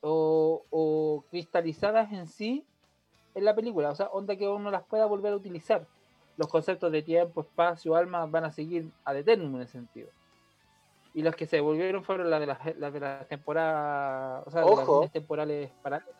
o, 0.00 0.64
o 0.70 1.24
cristalizadas 1.30 2.12
en 2.12 2.26
sí 2.26 2.64
en 3.34 3.44
la 3.44 3.54
película. 3.54 3.90
O 3.90 3.94
sea, 3.94 4.06
onda 4.08 4.36
que 4.36 4.48
uno 4.48 4.70
las 4.70 4.84
pueda 4.84 5.06
volver 5.06 5.32
a 5.32 5.36
utilizar. 5.36 5.86
Los 6.36 6.48
conceptos 6.48 6.92
de 6.92 7.02
tiempo, 7.02 7.40
espacio, 7.40 7.96
alma 7.96 8.26
van 8.26 8.44
a 8.44 8.52
seguir 8.52 8.90
a 9.04 9.16
eternum 9.16 9.56
en 9.56 9.62
ese 9.62 9.72
sentido. 9.72 10.08
Y 11.14 11.22
las 11.22 11.34
que 11.34 11.46
se 11.46 11.56
devolvieron 11.56 12.04
fueron 12.04 12.30
las 12.30 12.40
de 12.40 12.46
las, 12.46 12.76
las 12.76 12.92
de 12.92 13.00
las 13.00 13.26
temporadas, 13.28 14.46
o 14.46 14.50
sea, 14.50 14.60
de 14.60 14.70
las 14.70 14.78
Ojo. 14.78 14.94
líneas 14.94 15.12
temporales 15.12 15.70
paralelas. 15.82 16.14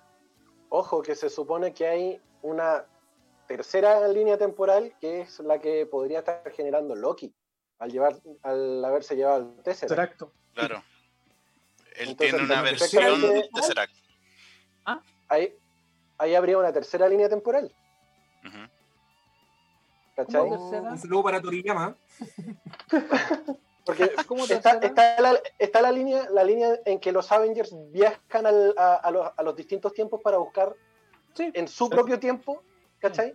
Ojo, 0.70 1.02
que 1.02 1.14
se 1.14 1.30
supone 1.30 1.72
que 1.72 1.86
hay 1.86 2.20
una 2.42 2.84
tercera 3.46 4.06
línea 4.08 4.36
temporal 4.36 4.92
que 5.00 5.20
es 5.20 5.40
la 5.40 5.58
que 5.58 5.86
podría 5.86 6.18
estar 6.18 6.50
generando 6.50 6.94
Loki 6.94 7.32
al 7.78 7.90
llevar 7.90 8.16
al 8.42 8.84
haberse 8.84 9.14
llevado 9.16 9.38
el 9.56 9.62
Tesseract. 9.62 9.92
Exacto. 10.12 10.32
Claro. 10.54 10.82
Él 11.96 12.10
Entonces, 12.10 12.16
tiene 12.36 12.44
una 12.44 12.62
versión 12.62 13.20
de 13.22 13.48
Tesseract. 13.54 13.92
Ahí, 15.30 15.54
ahí 16.16 16.34
habría 16.34 16.56
una 16.58 16.72
tercera 16.72 17.06
línea 17.08 17.28
temporal. 17.28 17.70
¿cachai? 20.16 20.40
Un 20.42 20.98
saludo 20.98 21.22
para 21.22 21.40
Toriyama. 21.40 21.94
Porque 23.84 24.10
¿Cómo 24.26 24.44
está, 24.44 24.78
está 24.78 25.20
la, 25.20 25.38
está 25.58 25.80
la 25.80 25.92
línea 25.92 26.28
la 26.30 26.44
línea 26.44 26.78
en 26.84 26.98
que 27.00 27.12
los 27.12 27.30
Avengers 27.32 27.72
viajan 27.90 28.46
al- 28.46 28.74
a, 28.76 28.94
a 28.96 29.10
los, 29.10 29.30
a 29.36 29.42
los 29.42 29.56
distintos 29.56 29.92
tiempos 29.94 30.20
para 30.22 30.38
buscar 30.38 30.74
Sí. 31.34 31.50
en 31.54 31.68
su 31.68 31.88
propio 31.88 32.18
tiempo, 32.18 32.62
¿cachai? 32.98 33.32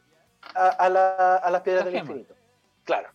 A, 0.56 0.68
a 0.70 0.90
la- 0.90 1.36
a 1.38 1.50
las 1.52 1.62
piedras 1.62 1.86
La 1.86 1.92
del 1.92 2.00
gema. 2.02 2.12
infinito. 2.12 2.36
Claro. 2.84 3.10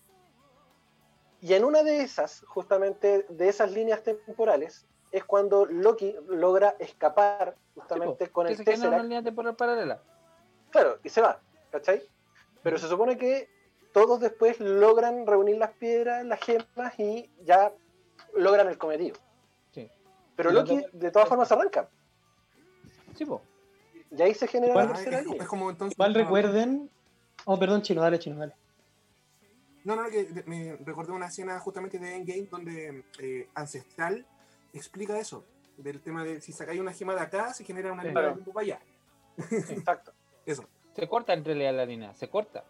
Y 1.40 1.54
en 1.54 1.64
una 1.64 1.82
de 1.82 2.02
esas, 2.02 2.44
justamente 2.46 3.24
de 3.28 3.48
esas 3.48 3.70
líneas 3.72 4.02
temporales, 4.02 4.86
es 5.12 5.24
cuando 5.24 5.64
Loki 5.66 6.14
logra 6.28 6.74
escapar 6.78 7.54
justamente 7.74 8.26
Sí, 8.26 8.30
con 8.32 8.46
que 8.46 8.52
el 8.52 8.58
se 8.58 8.64
genera 8.64 8.78
una 8.78 8.86
Tesseract. 8.88 9.02
línea 9.04 9.22
temporal 9.22 9.56
paralela. 9.56 10.02
Claro, 10.70 10.98
y 11.02 11.08
se 11.08 11.20
va, 11.20 11.40
¿cachai? 11.70 12.02
Pero 12.62 12.76
se 12.78 12.88
supone 12.88 13.16
que 13.16 13.48
todos 13.92 14.20
después 14.20 14.60
logran 14.60 15.26
reunir 15.26 15.56
las 15.56 15.70
piedras, 15.72 16.24
las 16.26 16.40
gemas 16.40 16.98
y 16.98 17.30
ya 17.44 17.72
logran 18.34 18.68
el 18.68 18.76
cometido. 18.76 19.16
Sí. 19.72 19.90
Pero 20.36 20.50
Loki 20.50 20.84
de 20.92 21.10
todas 21.10 21.28
formas 21.28 21.48
se 21.48 21.54
arranca. 21.54 21.88
Sí, 23.14 23.24
po. 23.24 23.40
Y 24.10 24.22
ahí 24.22 24.34
se 24.34 24.46
genera 24.46 24.74
la 24.74 24.88
tercera 24.88 25.22
línea. 25.22 25.42
es 25.42 25.48
como 25.48 25.70
entonces. 25.70 25.96
Igual 25.96 26.14
recuerden. 26.14 26.90
Oh, 27.44 27.58
perdón, 27.58 27.82
chino, 27.82 28.02
dale, 28.02 28.18
chino, 28.18 28.36
dale. 28.38 28.54
No, 29.88 29.96
no, 29.96 30.10
que 30.10 30.28
me 30.46 30.76
recordé 30.84 31.12
una 31.12 31.28
escena 31.28 31.58
justamente 31.60 31.98
de 31.98 32.14
Endgame 32.14 32.46
donde 32.50 33.04
eh, 33.20 33.48
Ancestral 33.54 34.26
explica 34.74 35.18
eso. 35.18 35.44
Del 35.78 36.02
tema 36.02 36.24
de 36.24 36.42
si 36.42 36.52
sacáis 36.52 36.78
una 36.78 36.92
gema 36.92 37.14
de 37.14 37.20
acá, 37.20 37.54
se 37.54 37.64
genera 37.64 37.90
una 37.90 38.02
Sí. 38.02 38.08
línea 38.08 38.22
de 38.24 38.32
tiempo 38.34 38.52
para 38.52 38.64
allá. 38.64 38.80
Exacto. 39.50 40.12
Eso. 40.44 40.64
Se 40.94 41.08
corta 41.08 41.32
en 41.32 41.42
realidad 41.44 41.74
la 41.74 41.86
línea, 41.86 42.12
se 42.14 42.28
corta. 42.28 42.64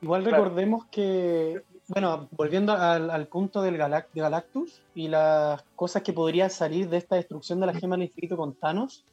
Igual 0.00 0.22
Claro. 0.22 0.44
recordemos 0.44 0.86
que, 0.86 1.60
bueno, 1.88 2.28
volviendo 2.30 2.72
al, 2.72 3.10
al 3.10 3.26
punto 3.26 3.60
del 3.60 3.76
Galac- 3.76 4.06
de 4.14 4.20
Galactus 4.22 4.80
y 4.94 5.08
las 5.08 5.62
cosas 5.76 6.02
que 6.02 6.12
podrían 6.14 6.48
salir 6.50 6.88
de 6.88 6.96
esta 6.96 7.16
destrucción 7.16 7.60
de 7.60 7.66
la 7.66 7.74
gema 7.74 7.96
del 7.96 8.04
infinito 8.06 8.36
con 8.38 8.54
Thanos, 8.54 9.04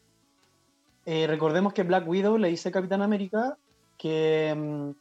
eh, 1.06 1.28
recordemos 1.28 1.74
que 1.74 1.84
Black 1.84 2.08
Widow 2.08 2.38
le 2.38 2.48
dice 2.50 2.70
a 2.70 2.72
Capitán 2.72 3.02
América 3.02 3.58
que, 3.98 4.54
mm, 4.56 4.92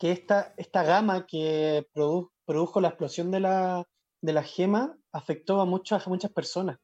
que 0.00 0.10
esta, 0.10 0.54
esta 0.56 0.82
gama 0.82 1.26
que 1.26 1.86
produ- 1.94 2.30
produjo 2.46 2.80
la 2.80 2.88
explosión 2.88 3.30
de 3.30 3.38
la, 3.40 3.86
de 4.22 4.32
la 4.32 4.42
gema 4.42 4.96
afectó 5.12 5.60
a 5.60 5.66
muchas, 5.66 6.06
a 6.06 6.10
muchas 6.10 6.32
personas. 6.32 6.78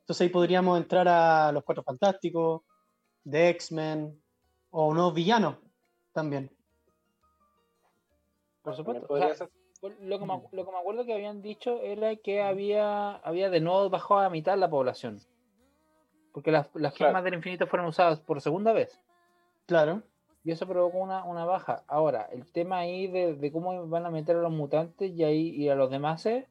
Entonces 0.00 0.22
ahí 0.22 0.28
podríamos 0.30 0.78
entrar 0.78 1.06
a 1.06 1.52
los 1.52 1.62
Cuatro 1.62 1.84
Fantásticos, 1.84 2.62
de 3.22 3.50
X-Men 3.50 4.20
o 4.70 4.86
unos 4.88 5.14
villanos 5.14 5.56
también. 6.12 6.50
Por 8.62 8.74
supuesto. 8.76 9.06
O 9.08 9.18
sea, 9.18 9.48
lo, 10.00 10.18
que 10.18 10.24
me, 10.24 10.42
lo 10.52 10.64
que 10.64 10.72
me 10.72 10.78
acuerdo 10.78 11.04
que 11.04 11.14
habían 11.14 11.42
dicho 11.42 11.80
era 11.82 12.16
que 12.16 12.42
había, 12.42 13.16
había 13.16 13.50
de 13.50 13.60
nuevo 13.60 13.90
bajado 13.90 14.20
a 14.20 14.30
mitad 14.30 14.56
la 14.58 14.70
población. 14.70 15.20
Porque 16.32 16.50
las, 16.50 16.68
las 16.74 16.94
Claro. 16.94 17.10
gemas 17.10 17.24
del 17.24 17.34
infinito 17.34 17.66
fueron 17.66 17.88
usadas 17.88 18.20
por 18.20 18.40
segunda 18.40 18.72
vez. 18.72 19.00
Claro. 19.66 20.02
Y 20.44 20.52
eso 20.52 20.66
provocó 20.66 20.98
una, 20.98 21.24
una 21.24 21.44
baja. 21.46 21.84
Ahora, 21.88 22.28
el 22.30 22.46
tema 22.46 22.78
ahí 22.78 23.06
de, 23.06 23.34
de 23.34 23.50
cómo 23.50 23.86
van 23.88 24.04
a 24.04 24.10
meter 24.10 24.36
a 24.36 24.40
los 24.40 24.52
mutantes 24.52 25.10
y, 25.10 25.24
ahí, 25.24 25.48
y 25.50 25.70
a 25.70 25.74
los 25.74 25.90
demás, 25.90 26.26
eh, 26.26 26.46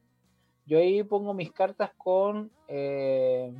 yo 0.66 0.80
ahí 0.80 1.04
pongo 1.04 1.34
mis 1.36 1.52
cartas 1.52 1.92
con 1.96 2.52
eh, 2.68 3.54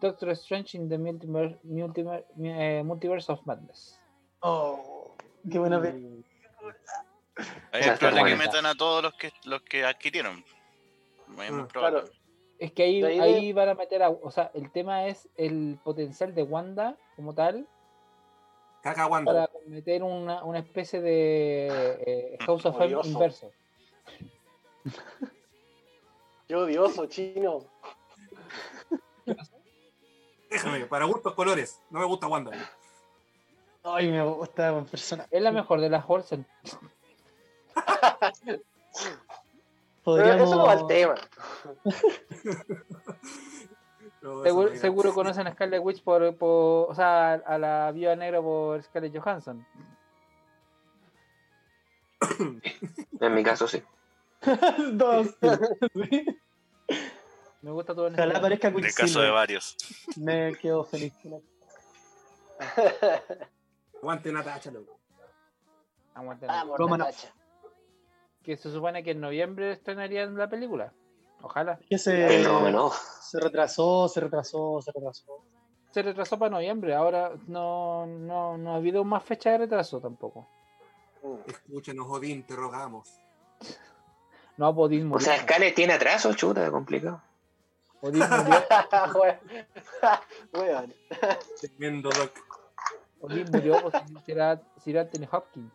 Doctor 0.00 0.30
Strange 0.30 0.76
in 0.76 0.88
the 0.88 0.98
Multiverse, 0.98 1.58
Multiver- 1.64 2.24
eh, 2.42 2.82
Multiverse 2.84 3.32
of 3.32 3.40
Madness. 3.44 4.00
Oh, 4.40 5.16
qué 5.50 5.58
buena 5.58 5.80
pe- 5.80 5.88
Ahí 7.72 7.80
Esa 7.80 7.94
es 7.94 7.98
probable 7.98 8.24
que 8.32 8.36
metan 8.36 8.66
a 8.66 8.74
todos 8.74 9.02
los 9.02 9.14
que 9.14 9.32
los 9.44 9.62
que 9.62 9.84
adquirieron. 9.84 10.44
Muy, 11.28 11.50
muy 11.50 11.64
probable. 11.64 12.00
Claro. 12.02 12.12
Es 12.58 12.72
que 12.72 12.82
ahí, 12.84 13.02
ahí 13.02 13.18
ahí, 13.18 13.46
de- 13.46 13.52
van 13.54 13.68
a 13.70 13.74
meter 13.74 14.02
a. 14.02 14.10
O 14.10 14.30
sea, 14.30 14.50
el 14.54 14.70
tema 14.70 15.06
es 15.06 15.28
el 15.36 15.78
potencial 15.82 16.34
de 16.34 16.42
Wanda 16.42 16.96
como 17.16 17.34
tal 17.34 17.66
Caca 18.82 19.06
Wanda. 19.06 19.32
para 19.32 19.48
meter 19.66 20.02
una, 20.02 20.42
una 20.44 20.58
especie 20.58 21.00
de 21.00 21.68
eh, 22.04 22.36
House 22.40 22.66
of 22.66 22.76
Odioso. 22.76 23.08
inverso. 23.08 23.50
Qué 26.48 26.56
odioso, 26.56 27.06
chino. 27.06 27.64
Déjame, 30.50 30.84
para 30.86 31.04
gustos 31.06 31.32
colores. 31.34 31.80
No 31.88 32.00
me 32.00 32.06
gusta 32.06 32.26
Wanda. 32.26 32.50
Ay, 33.84 34.08
me 34.10 34.22
gusta 34.22 34.72
un 34.72 34.84
personaje. 34.84 35.28
Es 35.30 35.42
la 35.42 35.52
mejor 35.52 35.80
de 35.80 35.88
las 35.88 36.04
Olsen. 36.06 36.44
Pero 40.04 40.32
eso 40.32 40.56
no 40.56 40.66
va 40.66 40.72
al 40.72 40.86
tema. 40.86 41.14
Seguro, 44.76 45.12
conocen 45.14 45.46
a 45.48 45.52
Scarlet 45.52 45.82
Witch 45.82 46.02
por, 46.04 46.36
por- 46.36 46.90
O 46.90 46.94
sea, 46.94 47.34
a 47.34 47.58
la 47.58 47.90
viuda 47.92 48.14
negra 48.14 48.40
por 48.40 48.80
Scarlett 48.82 49.16
Johansson. 49.18 49.66
En 53.20 53.34
mi 53.34 53.42
caso, 53.42 53.66
sí. 53.66 53.82
Dos. 54.92 55.36
Sí. 55.94 56.26
Me 57.62 57.70
gusta 57.70 57.94
todo 57.94 58.08
en 58.08 58.14
Ojalá 58.14 58.38
aparezca 58.38 58.68
En 58.68 58.84
el 58.84 58.94
caso 58.94 59.20
de 59.20 59.30
varios. 59.30 59.76
Me 60.16 60.54
quedo 60.56 60.84
feliz. 60.84 61.14
Aguante 64.00 64.32
Natacha, 64.32 64.70
loco. 64.70 64.98
Aguanten. 66.14 66.48
Vamos, 66.48 66.76
¿Cómo 66.76 66.96
no? 66.96 67.04
Natacha. 67.04 67.32
Que 68.42 68.56
se 68.56 68.70
supone 68.72 69.04
que 69.04 69.12
en 69.12 69.20
noviembre 69.20 69.72
estrenarían 69.72 70.36
la 70.36 70.48
película. 70.48 70.92
Ojalá. 71.42 71.78
Que 71.88 71.98
se, 71.98 72.28
Fenómeno. 72.28 72.90
se 73.20 73.40
retrasó, 73.40 74.08
se 74.08 74.20
retrasó, 74.20 74.80
se 74.80 74.92
retrasó. 74.92 75.44
Se 75.90 76.02
retrasó 76.02 76.38
para 76.38 76.50
noviembre. 76.50 76.94
Ahora 76.94 77.32
no, 77.48 78.06
no, 78.06 78.56
no 78.56 78.72
ha 78.72 78.76
habido 78.76 79.04
más 79.04 79.22
fecha 79.24 79.50
de 79.50 79.58
retraso 79.58 80.00
tampoco. 80.00 80.46
Mm. 81.22 81.36
Escúchanos, 81.50 82.06
Odín, 82.08 82.42
te 82.44 82.54
rogamos. 82.56 83.08
No 84.58 84.66
ha 84.66 84.74
podido 84.74 85.10
O 85.14 85.18
sea, 85.18 85.38
Scarlett 85.40 85.74
tiene 85.74 85.94
atraso, 85.94 86.34
chuta, 86.34 86.70
complicado. 86.70 87.22
Odín 88.02 88.22
murió, 88.28 88.62
Weón. 90.52 90.94
Tremendo 91.58 92.10
doc. 92.10 92.32
Odín 93.22 93.46
murió 93.50 93.80
por 93.80 93.92
Sir 94.26 94.40
An- 94.42 94.62
Sir 94.84 94.98
Anthony 94.98 95.26
Hopkins. 95.32 95.72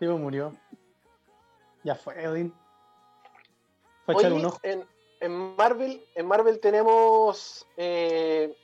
Tipo 0.00 0.18
murió. 0.18 0.52
Ya 1.84 1.94
fue, 1.94 2.26
Odin. 2.26 2.52
Un 4.06 4.44
ojo. 4.44 4.58
en, 4.62 4.86
en 5.20 5.56
Marvel, 5.56 6.04
en 6.14 6.26
Marvel 6.26 6.60
tenemos 6.60 7.66
eh, 7.76 8.56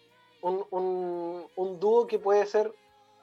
un, 0.42 0.64
un, 0.70 1.46
un 1.56 1.80
dúo 1.80 2.06
que 2.06 2.18
puede 2.18 2.46
ser 2.46 2.72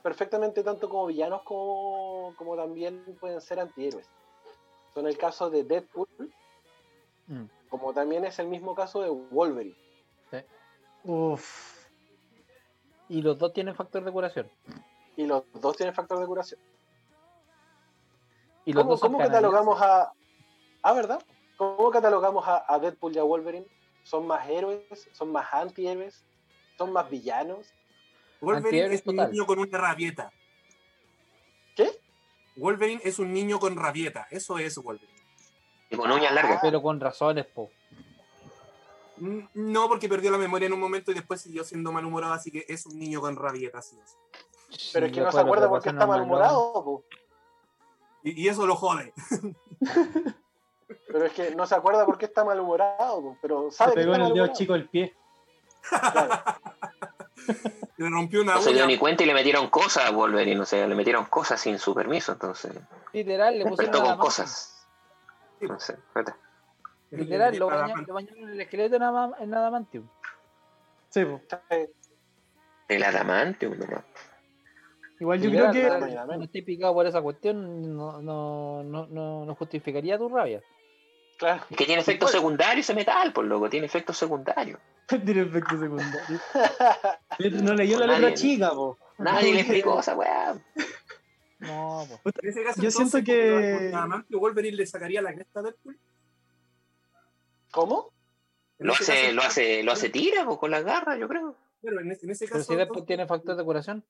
perfectamente 0.04 0.64
tanto 0.64 0.90
como 0.90 1.08
villanos 1.08 1.42
como, 1.44 2.34
como 2.38 2.56
también 2.56 3.04
pueden 3.20 3.42
ser 3.42 3.60
antihéroes. 3.60 4.08
Son 4.94 5.08
el 5.08 5.18
caso 5.18 5.50
de 5.50 5.64
Deadpool, 5.64 6.08
Mm. 7.28 7.46
como 7.70 7.94
también 7.94 8.26
es 8.26 8.40
el 8.40 8.48
mismo 8.48 8.74
caso 8.74 9.02
de 9.02 9.10
Wolverine. 9.10 9.76
Uf. 11.04 11.86
Y 13.08 13.22
los 13.22 13.38
dos 13.38 13.54
tienen 13.54 13.76
factor 13.76 14.04
de 14.04 14.12
curación. 14.12 14.50
Y 15.16 15.28
los 15.28 15.44
dos 15.54 15.78
tienen 15.78 15.94
factor 15.94 16.20
de 16.20 16.26
curación. 16.26 16.60
Y 18.66 18.74
los 18.74 18.82
¿Cómo, 18.82 18.92
dos 18.94 19.00
cómo 19.00 19.18
catalogamos 19.20 19.80
a... 19.80 20.12
Ah, 20.82 20.94
¿verdad? 20.94 21.24
¿Cómo 21.60 21.92
catalogamos 21.92 22.48
a, 22.48 22.64
a 22.74 22.80
Deadpool 22.80 23.14
y 23.14 23.20
a 23.20 23.24
Wolverine? 23.24 23.68
¿Son 24.04 24.26
más 24.26 24.48
héroes? 24.50 25.10
¿Son 25.12 25.30
más 25.30 25.54
antihéroes? 25.54 26.24
¿Son 26.78 26.94
más 26.94 27.10
villanos? 27.10 27.68
Wolverine 28.40 28.94
es 28.96 29.06
un 29.06 29.18
total. 29.18 29.32
niño 29.34 29.46
con 29.46 29.60
una 29.60 29.78
rabieta. 29.78 30.32
¿Qué? 31.76 32.00
Wolverine 32.56 33.02
es 33.04 33.20
un 33.20 33.34
niño 33.34 33.60
con 33.60 33.76
rabieta. 33.76 34.26
Eso 34.32 34.58
es 34.58 34.78
Wolverine. 34.78 35.20
Y 35.90 35.98
con 35.98 36.10
uñas 36.10 36.34
largas. 36.34 36.60
Pero 36.62 36.82
con 36.82 36.98
razones, 36.98 37.46
po. 37.48 37.70
Mm, 39.18 39.40
No, 39.56 39.90
porque 39.90 40.08
perdió 40.08 40.32
la 40.32 40.38
memoria 40.38 40.68
en 40.68 40.72
un 40.74 40.80
momento 40.80 41.12
y 41.12 41.16
después 41.16 41.42
siguió 41.42 41.66
siendo 41.66 41.92
malhumorado, 41.92 42.32
así 42.32 42.52
que 42.52 42.64
es 42.70 42.86
un 42.86 42.98
niño 42.98 43.20
con 43.20 43.36
rabieta, 43.36 43.80
así 43.80 43.98
es. 44.02 44.16
Pero 44.94 45.08
es 45.08 45.12
que 45.12 45.20
no 45.20 45.30
se 45.30 45.40
acuerda 45.42 45.68
por 45.68 45.82
qué 45.84 45.90
operación 45.90 45.96
está 45.98 46.08
malhumorado. 46.08 46.74
po. 46.86 47.04
Y, 48.24 48.44
y 48.44 48.48
eso 48.48 48.66
lo 48.66 48.78
jode. 48.78 49.14
Pero 51.08 51.26
es 51.26 51.34
que 51.34 51.56
no 51.56 51.66
se 51.66 51.76
acuerda 51.76 52.06
por 52.06 52.18
qué 52.18 52.26
está 52.26 52.44
malhumorado. 52.44 53.38
Pero 53.42 53.72
Se 53.72 53.78
sabe 53.78 53.92
que 53.92 54.00
pegó 54.02 54.14
está 54.14 54.24
en 54.24 54.28
el 54.30 54.34
dedo 54.34 54.48
chico 54.54 54.74
del 54.74 54.90
pie. 54.90 55.16
Claro. 55.90 56.44
Le 57.98 58.10
rompió 58.10 58.42
una 58.42 58.56
No 58.56 58.62
se 58.62 58.74
dio 58.74 58.86
ni 58.88 58.98
cuenta 58.98 59.24
y 59.24 59.26
le 59.26 59.34
metieron 59.34 59.70
cosas 59.70 60.06
a 60.06 60.12
Wolverine, 60.12 60.62
o 60.62 60.66
sea, 60.66 60.88
le 60.88 60.96
metieron 60.96 61.26
cosas 61.26 61.60
sin 61.60 61.78
su 61.80 61.94
permiso, 61.94 62.32
entonces. 62.32 62.74
Literal, 63.12 63.58
le 63.60 63.66
pusieron 63.66 64.02
con 64.02 64.18
cosas. 64.18 64.88
No 65.60 65.78
sé. 65.80 65.98
Literal, 67.12 67.58
lo 67.58 67.68
bañaron, 67.68 68.06
le 68.06 68.14
bañaron 68.14 68.50
el 68.52 68.62
esqueleto 68.62 68.96
en, 68.96 69.02
adama- 69.04 69.36
en 69.40 69.54
adamantium. 69.54 70.08
Sí, 71.10 71.26
po. 71.26 71.42
El 72.88 73.04
adamantium, 73.04 73.78
nomás. 73.78 74.06
Igual 75.20 75.42
yo 75.42 75.50
Literal, 75.50 75.72
creo 75.72 76.28
que. 76.28 76.38
No 76.38 76.44
estoy 76.44 76.62
picado 76.62 76.94
por 76.94 77.06
esa 77.06 77.22
cuestión, 77.22 77.98
no, 77.98 78.22
no, 78.22 78.84
no, 78.84 79.46
no 79.46 79.56
justificaría 79.56 80.18
tu 80.18 80.30
rabia. 80.30 80.62
Claro. 81.40 81.64
Es 81.70 81.78
que 81.78 81.86
tiene 81.86 82.02
efectos 82.02 82.32
secundarios 82.32 82.86
ese 82.86 82.94
metal, 82.94 83.32
por 83.34 83.46
loco, 83.46 83.70
tiene 83.70 83.86
efectos 83.88 84.18
secundarios. 84.18 84.80
Tiene 85.08 85.42
efecto 85.42 85.80
secundario. 85.80 86.40
No 87.64 87.74
leyó 87.74 87.98
la 87.98 88.06
letra 88.20 88.34
chica, 88.36 88.70
po. 88.72 88.98
Nadie 89.18 89.54
le 89.54 89.62
explicó 89.62 90.00
esa 90.02 90.16
weá. 90.16 90.54
No, 91.60 92.06
po. 92.08 92.30
En 92.42 92.50
ese 92.50 92.64
caso, 92.64 92.82
Yo 92.82 92.92
siento 92.92 93.24
que- 93.24 93.92
Adamantio, 93.94 94.38
Wolverine 94.40 94.76
le 94.78 94.86
sacaría 94.86 95.22
la 95.22 95.34
cresta 95.34 95.62
a 95.62 95.64
Deadpool. 95.64 95.98
¿Cómo? 97.72 98.12
Lo 98.78 98.94
hace, 98.94 99.24
caso- 99.24 99.34
lo 99.34 99.42
hace, 99.42 99.84
lo 99.84 99.92
hace 99.94 100.10
tira 100.10 100.46
pues, 100.46 100.58
con 100.58 100.72
las 100.72 100.84
garras, 100.84 101.18
yo 101.20 101.28
creo. 101.28 101.56
Claro, 101.82 102.02
en, 102.02 102.12
ese- 102.12 102.26
en 102.26 102.32
ese 102.32 102.46
Pero 102.46 102.60
caso, 102.60 102.74
si 102.74 102.80
entonces, 102.80 103.06
tiene 103.06 103.26
factor 103.28 103.56
de 103.56 103.64
curación, 103.64 104.04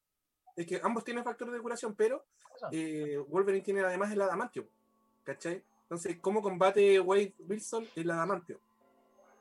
es 0.55 0.65
que 0.67 0.81
ambos 0.83 1.03
tienen 1.03 1.23
factor 1.23 1.49
de 1.51 1.59
curación, 1.61 1.95
pero 1.95 2.25
eh, 2.71 3.17
Wolverine 3.29 3.63
tiene 3.63 3.81
además 3.81 4.11
el 4.11 4.21
adamantio. 4.21 4.67
¿Cachai? 5.23 5.63
Entonces, 5.89 6.17
¿cómo 6.21 6.43
combate 6.43 6.99
Wade 6.99 7.33
Wilson 7.47 7.87
el 7.95 8.11
adamantio? 8.11 8.59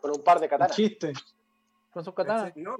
Con 0.00 0.12
un 0.12 0.22
par 0.22 0.38
de 0.40 0.46
Un 0.46 0.50
katanas. 0.50 0.74
chiste. 0.74 1.12
con 1.92 2.02
sus 2.02 2.14
katanas. 2.14 2.56
No. 2.56 2.76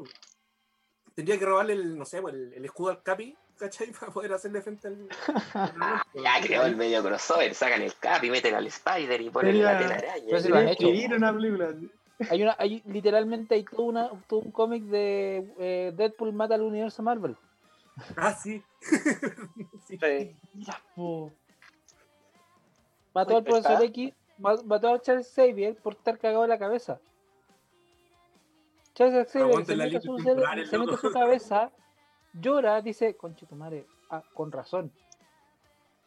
Tendría 1.15 1.39
que 1.39 1.45
robarle 1.45 1.75
el, 1.75 1.99
no 1.99 2.07
sé, 2.07 2.23
pues, 2.23 2.33
el, 2.35 2.55
el 2.55 2.65
escudo 2.65 2.91
al 2.91 3.03
Capi, 3.03 3.37
¿cachai? 3.59 3.91
Para 4.01 4.11
poder 4.11 4.33
hacerle 4.33 4.63
frente 4.63 4.89
al. 4.89 5.07
Ya 6.15 6.41
creó 6.43 6.63
el 6.65 6.77
medio 6.77 7.03
crossover, 7.03 7.55
sacan 7.55 7.83
el 7.83 7.95
cap 7.97 8.25
y 8.25 8.31
meten 8.31 8.55
al 8.55 8.67
Spider 8.67 9.21
y 9.21 9.29
ponen 9.29 9.63
la 9.63 9.77
telaraña. 9.79 10.25
Pero 10.27 10.41
si 10.41 10.49
lo 10.49 10.57
han 10.57 10.69
hecho. 10.69 10.87
escribir 10.87 11.15
una 11.15 11.33
película. 11.35 11.75
Hay 12.31 12.43
una, 12.43 12.57
hay 12.59 12.83
literalmente 12.87 13.55
hay 13.55 13.65
todo, 13.65 13.83
una, 13.83 14.11
todo 14.29 14.41
un 14.41 14.51
cómic 14.51 14.83
de 14.85 15.53
eh, 15.59 15.93
Deadpool 15.95 16.33
mata 16.33 16.55
al 16.55 16.63
universo 16.63 17.03
Marvel. 17.03 17.37
Ah, 18.17 18.33
sí. 18.33 18.63
Sí. 19.87 19.99
Sí. 20.01 20.37
Mira, 20.55 20.83
po. 20.95 21.33
Mató 23.19 23.37
al 23.37 23.45
profesor 23.45 23.83
X, 23.85 24.15
ma- 24.39 24.63
mató 24.65 24.89
a 24.95 25.01
Charles 25.01 25.33
Xavier 25.35 25.75
por 25.77 25.95
estar 25.95 26.19
cagado 26.19 26.45
en 26.45 26.51
la 26.51 26.59
cabeza. 26.59 27.01
Charles 28.95 29.31
Xavier 29.33 29.67
se 29.67 29.77
la 29.77 29.85
mete, 29.85 30.01
su, 30.01 30.19
se 30.19 30.79
mete 30.79 30.97
su 30.97 31.11
cabeza, 31.13 31.71
llora, 32.33 32.81
dice, 32.81 33.17
conche 33.17 33.47
tu 33.47 33.57
madre, 33.57 33.87
ah, 34.11 34.23
con 34.35 34.53
razón. 34.53 34.93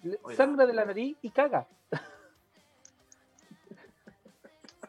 Le- 0.04 0.20
Oiga. 0.24 0.38
Sangra 0.38 0.66
de 0.66 0.74
la 0.74 0.86
nariz 0.86 1.18
y 1.22 1.30
caga. 1.32 1.68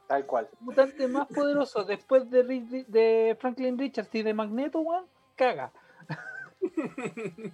Tal 0.06 0.26
cual. 0.26 0.48
Mutante 0.60 1.08
más 1.08 1.26
poderoso 1.28 1.84
después 1.84 2.28
de, 2.30 3.36
Franklin 3.40 3.78
Richards 3.78 4.14
y 4.14 4.22
de 4.22 4.34
Magneto, 4.34 4.80
weón, 4.80 5.06
caga. 5.36 5.72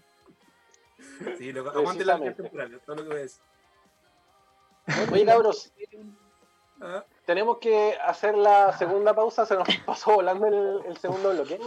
Sí, 1.36 1.52
loco, 1.52 1.70
aguante 1.70 2.04
la 2.04 2.18
temporal, 2.18 2.74
es 2.74 2.82
todo 2.84 2.96
lo 2.96 3.08
que. 3.08 3.26
Oye, 5.12 5.24
cabros, 5.26 5.72
Ah, 6.80 7.04
tenemos 7.26 7.58
que 7.58 7.98
hacer 8.04 8.36
la 8.36 8.72
segunda 8.78 9.12
pausa. 9.12 9.44
Se 9.44 9.56
nos 9.56 9.66
pasó 9.86 10.14
volando 10.14 10.46
el, 10.46 10.82
el 10.86 10.96
segundo 10.98 11.30
bloque. 11.32 11.58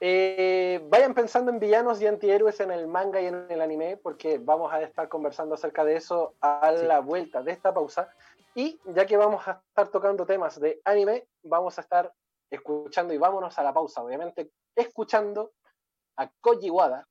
Eh, 0.00 0.80
vayan 0.88 1.14
pensando 1.14 1.50
en 1.50 1.58
villanos 1.58 2.00
y 2.00 2.06
antihéroes 2.06 2.58
en 2.60 2.70
el 2.72 2.86
manga 2.88 3.20
y 3.20 3.26
en 3.26 3.46
el 3.48 3.60
anime, 3.60 3.96
porque 3.96 4.38
vamos 4.38 4.72
a 4.72 4.80
estar 4.82 5.08
conversando 5.08 5.54
acerca 5.54 5.84
de 5.84 5.96
eso 5.96 6.34
a 6.40 6.72
Sí. 6.76 6.84
la 6.86 7.00
vuelta 7.00 7.42
de 7.42 7.52
esta 7.52 7.72
pausa. 7.72 8.08
Y 8.54 8.80
ya 8.86 9.06
que 9.06 9.16
vamos 9.16 9.46
a 9.46 9.62
estar 9.68 9.88
tocando 9.88 10.26
temas 10.26 10.58
de 10.60 10.80
anime, 10.84 11.26
vamos 11.44 11.78
a 11.78 11.80
estar 11.80 12.12
escuchando 12.50 13.12
y 13.14 13.18
vámonos 13.18 13.56
a 13.58 13.62
la 13.62 13.72
pausa, 13.72 14.02
obviamente, 14.02 14.50
escuchando 14.74 15.52
a 16.16 16.28
Koji 16.40 16.70
Wada 16.70 17.06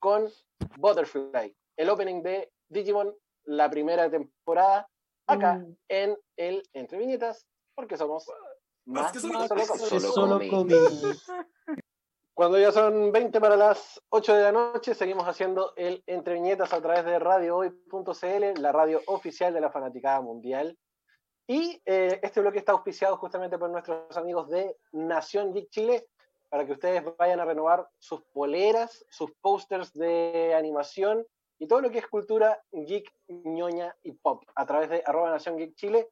con 0.00 0.28
Butterfly, 0.76 1.54
el 1.76 1.88
opening 1.90 2.22
de 2.22 2.50
Digimon, 2.68 3.14
la 3.44 3.68
primera 3.70 4.10
temporada, 4.10 4.88
acá 5.26 5.54
Mm. 5.54 5.76
en 5.88 6.18
el 6.36 6.62
Entre 6.72 6.98
Viñetas, 6.98 7.46
porque 7.74 7.96
somos 7.96 8.26
más 8.84 9.12
que 9.12 9.18
que 9.20 9.20
solo- 9.20 10.12
solo. 10.12 10.38
Cuando 12.34 12.58
ya 12.58 12.72
son 12.72 13.12
20 13.12 13.40
para 13.40 13.56
las 13.56 14.00
8 14.08 14.34
de 14.34 14.42
la 14.42 14.52
noche, 14.52 14.94
seguimos 14.94 15.28
haciendo 15.28 15.74
el 15.76 16.02
Entre 16.06 16.34
Viñetas 16.34 16.72
a 16.72 16.80
través 16.80 17.04
de 17.04 17.18
radiohoy.cl, 17.18 18.60
la 18.60 18.72
radio 18.72 19.00
oficial 19.06 19.52
de 19.52 19.60
la 19.60 19.70
Fanaticada 19.70 20.20
Mundial. 20.22 20.78
Y 21.46 21.80
eh, 21.84 22.20
este 22.22 22.40
bloque 22.40 22.58
está 22.58 22.72
auspiciado 22.72 23.16
justamente 23.18 23.58
por 23.58 23.68
nuestros 23.68 24.16
amigos 24.16 24.48
de 24.48 24.76
Nación 24.92 25.52
Geek 25.52 25.68
Chile, 25.70 26.06
para 26.48 26.64
que 26.64 26.72
ustedes 26.72 27.02
vayan 27.18 27.40
a 27.40 27.44
renovar 27.44 27.86
sus 27.98 28.22
poleras, 28.32 29.04
sus 29.10 29.30
posters 29.40 29.92
de 29.92 30.54
animación 30.56 31.26
y 31.62 31.68
todo 31.68 31.80
lo 31.80 31.92
que 31.92 31.98
es 31.98 32.08
cultura 32.08 32.60
geek, 32.72 33.08
ñoña 33.28 33.94
y 34.02 34.10
pop 34.14 34.42
a 34.56 34.66
través 34.66 34.90
de 34.90 35.00
arroba 35.06 35.30
Nación 35.30 35.56
Geek 35.56 35.76
Chile. 35.76 36.08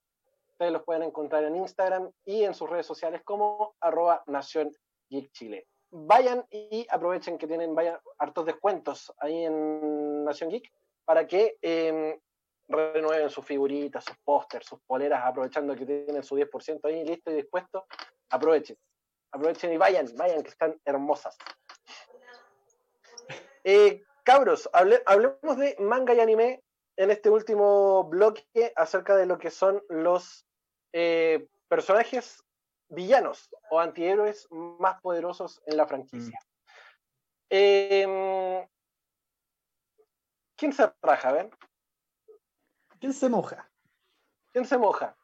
Ustedes 0.53 0.71
los 0.71 0.85
pueden 0.85 1.03
encontrar 1.03 1.43
en 1.43 1.57
Instagram 1.57 2.09
y 2.25 2.45
en 2.45 2.55
sus 2.55 2.71
redes 2.71 2.87
sociales 2.87 3.23
como 3.25 3.75
arroba 3.81 4.23
Nación 4.29 4.71
Geek 5.09 5.33
Chile. 5.33 5.67
Vayan 5.91 6.47
y 6.53 6.87
aprovechen 6.89 7.37
que 7.37 7.49
tienen 7.49 7.75
hartos 8.19 8.47
descuentos 8.47 9.13
ahí 9.19 9.45
en 9.45 10.23
Nación 10.23 10.51
Geek 10.51 10.73
para 11.05 11.27
que 11.27 11.59
eh, 11.61 12.21
renueven 12.69 13.29
sus 13.29 13.45
figuritas, 13.45 14.05
sus 14.05 14.17
pósters, 14.19 14.69
sus 14.69 14.81
poleras, 14.83 15.25
aprovechando 15.25 15.75
que 15.75 15.85
tienen 15.85 16.23
su 16.23 16.37
10% 16.37 16.79
ahí 16.85 17.05
listo 17.05 17.33
y 17.33 17.35
dispuesto. 17.35 17.87
Aprovechen 18.29 18.77
aprovechen 19.33 19.73
y 19.73 19.77
vayan, 19.79 20.07
vayan, 20.17 20.43
que 20.45 20.51
están 20.51 20.81
hermosas. 20.85 21.37
Eh, 23.65 24.03
cabros, 24.23 24.69
hablemos 24.73 25.57
de 25.57 25.77
manga 25.79 26.15
y 26.15 26.21
anime 26.21 26.63
en 26.97 27.11
este 27.11 27.31
último 27.31 28.05
bloque 28.05 28.73
acerca 28.77 29.17
de 29.17 29.27
lo 29.27 29.39
que 29.39 29.51
son 29.51 29.83
los 29.89 30.47
eh, 30.93 31.49
personajes 31.69 32.45
villanos 32.89 33.49
o 33.71 33.81
antihéroes 33.81 34.49
más 34.51 35.01
poderosos 35.01 35.63
en 35.67 35.77
la 35.77 35.87
franquicia. 35.87 36.39
Em, 37.49 38.67
¿Quién 40.57 40.73
se 40.73 40.93
raja, 41.01 41.33
ven? 41.33 41.51
¿Quién 42.99 43.15
se 43.15 43.29
moja? 43.29 43.71
¿Quién 44.53 44.67
se 44.67 44.77
moja? 44.77 45.17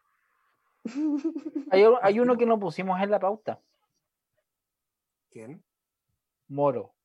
Hay, 1.71 1.85
hay, 2.01 2.21
uno 2.21 2.37
que 2.37 2.47
no 2.47 2.61
pusimos 2.61 3.01
en 3.03 3.11
la 3.11 3.19
pauta. 3.19 3.61
¿Quién? 5.31 5.63
Moro. 6.47 6.96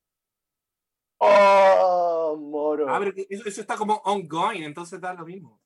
Oh, 1.24 2.36
Moro. 2.36 2.90
Ah, 2.90 3.00
eso, 3.30 3.62
está 3.62 3.76
como 3.76 4.02
ongoing, 4.06 4.64
entonces 4.64 5.00
da 5.00 5.14
lo 5.14 5.24
mismo. 5.24 5.62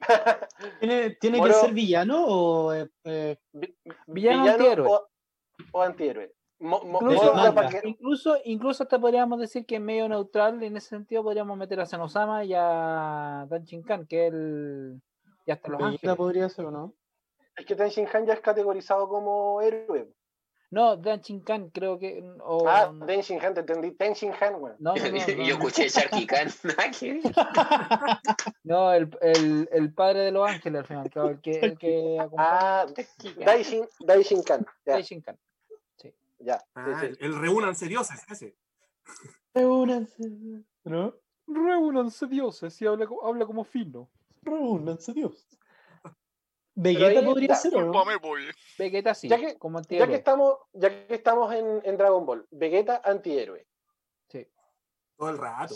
¿Tiene, 1.20 1.40
que 1.42 1.52
ser 1.52 1.72
villano 1.72 2.26
o 2.26 2.74
eh, 2.74 2.90
eh, 3.04 3.38
villano, 4.06 4.50
antihéroe? 4.50 4.88
O, 5.72 5.80
antihéroe. 5.80 6.34
incluso, 7.84 8.36
incluso, 8.44 8.82
hasta 8.82 9.00
podríamos 9.00 9.40
decir 9.40 9.64
que 9.64 9.76
es 9.76 9.80
medio 9.80 10.08
neutral, 10.08 10.62
en 10.62 10.76
ese 10.76 10.90
sentido 10.90 11.22
podríamos 11.22 11.56
meter 11.56 11.80
a 11.80 11.86
Senosama 11.86 12.44
y 12.44 12.52
a 12.54 13.46
Dan 13.48 13.64
Shinkan, 13.64 14.06
que 14.06 14.26
es 14.26 14.32
el. 14.34 15.00
Y 15.46 15.52
hasta 15.52 15.70
los 15.70 15.82
ángeles. 15.82 16.16
podría 16.16 16.48
ser 16.50 16.66
o 16.66 16.70
no? 16.70 16.94
Es 17.56 17.64
que 17.64 17.74
Dan 17.74 17.88
Shinkan 17.88 18.26
ya 18.26 18.34
es 18.34 18.40
categorizado 18.40 19.08
como 19.08 19.62
héroe. 19.62 20.12
No, 20.72 20.96
Dan 20.96 21.20
Khan, 21.44 21.68
creo 21.68 21.98
que. 21.98 22.24
O... 22.40 22.66
Ah, 22.66 22.90
Dan 22.90 23.22
Khan, 23.22 23.52
te 23.52 23.60
entendí. 23.60 23.90
Dan 23.90 24.14
Khan, 24.14 24.58
güey. 24.58 24.72
No, 24.78 24.94
no, 24.96 25.04
no, 25.04 25.44
Yo 25.44 25.54
escuché 25.56 25.86
Sharky 25.86 26.26
Khan. 26.26 26.48
no, 28.64 28.92
el, 28.94 29.10
el, 29.20 29.68
el, 29.70 29.92
padre 29.92 30.20
de 30.20 30.32
los 30.32 30.48
ángeles, 30.48 30.80
al 30.80 30.86
final, 30.86 31.30
el 31.30 31.40
que, 31.42 31.60
el 31.60 31.78
que 31.78 32.26
Ah, 32.38 32.86
Daishin, 33.44 33.86
Daishin 34.00 34.42
Khan. 34.42 34.64
Daishin 34.86 35.20
Khan. 35.20 35.36
Sí. 35.98 36.10
Ya. 36.38 36.58
Ah, 36.74 37.00
sí, 37.02 37.08
sí. 37.08 37.16
El 37.20 37.38
reúnanse 37.38 37.86
dioses, 37.86 38.24
ese. 38.30 38.56
Reúnanse. 39.52 40.22
¿No? 40.84 41.14
Reúnanse 41.48 42.26
dioses 42.28 42.80
y 42.80 42.86
habla, 42.86 43.06
habla 43.22 43.44
como 43.44 43.64
fino. 43.64 44.08
Reúnanse 44.40 45.12
dioses. 45.12 45.58
Vegeta 46.74 47.22
podría 47.24 47.54
ser, 47.54 47.76
¿o 47.76 47.82
no? 47.82 48.04
Vegeta 48.78 49.14
sí, 49.14 49.28
ya 49.28 49.38
que, 49.38 49.58
como 49.58 49.80
ya 49.82 50.06
que 50.06 50.14
estamos, 50.14 50.58
ya 50.72 51.06
que 51.06 51.14
estamos 51.14 51.52
en, 51.54 51.82
en 51.84 51.96
Dragon 51.96 52.24
Ball, 52.24 52.46
Vegeta 52.50 53.02
antihéroe. 53.04 53.66
Sí. 54.28 54.46
Todo 55.16 55.30
el 55.30 55.38
rato. 55.38 55.74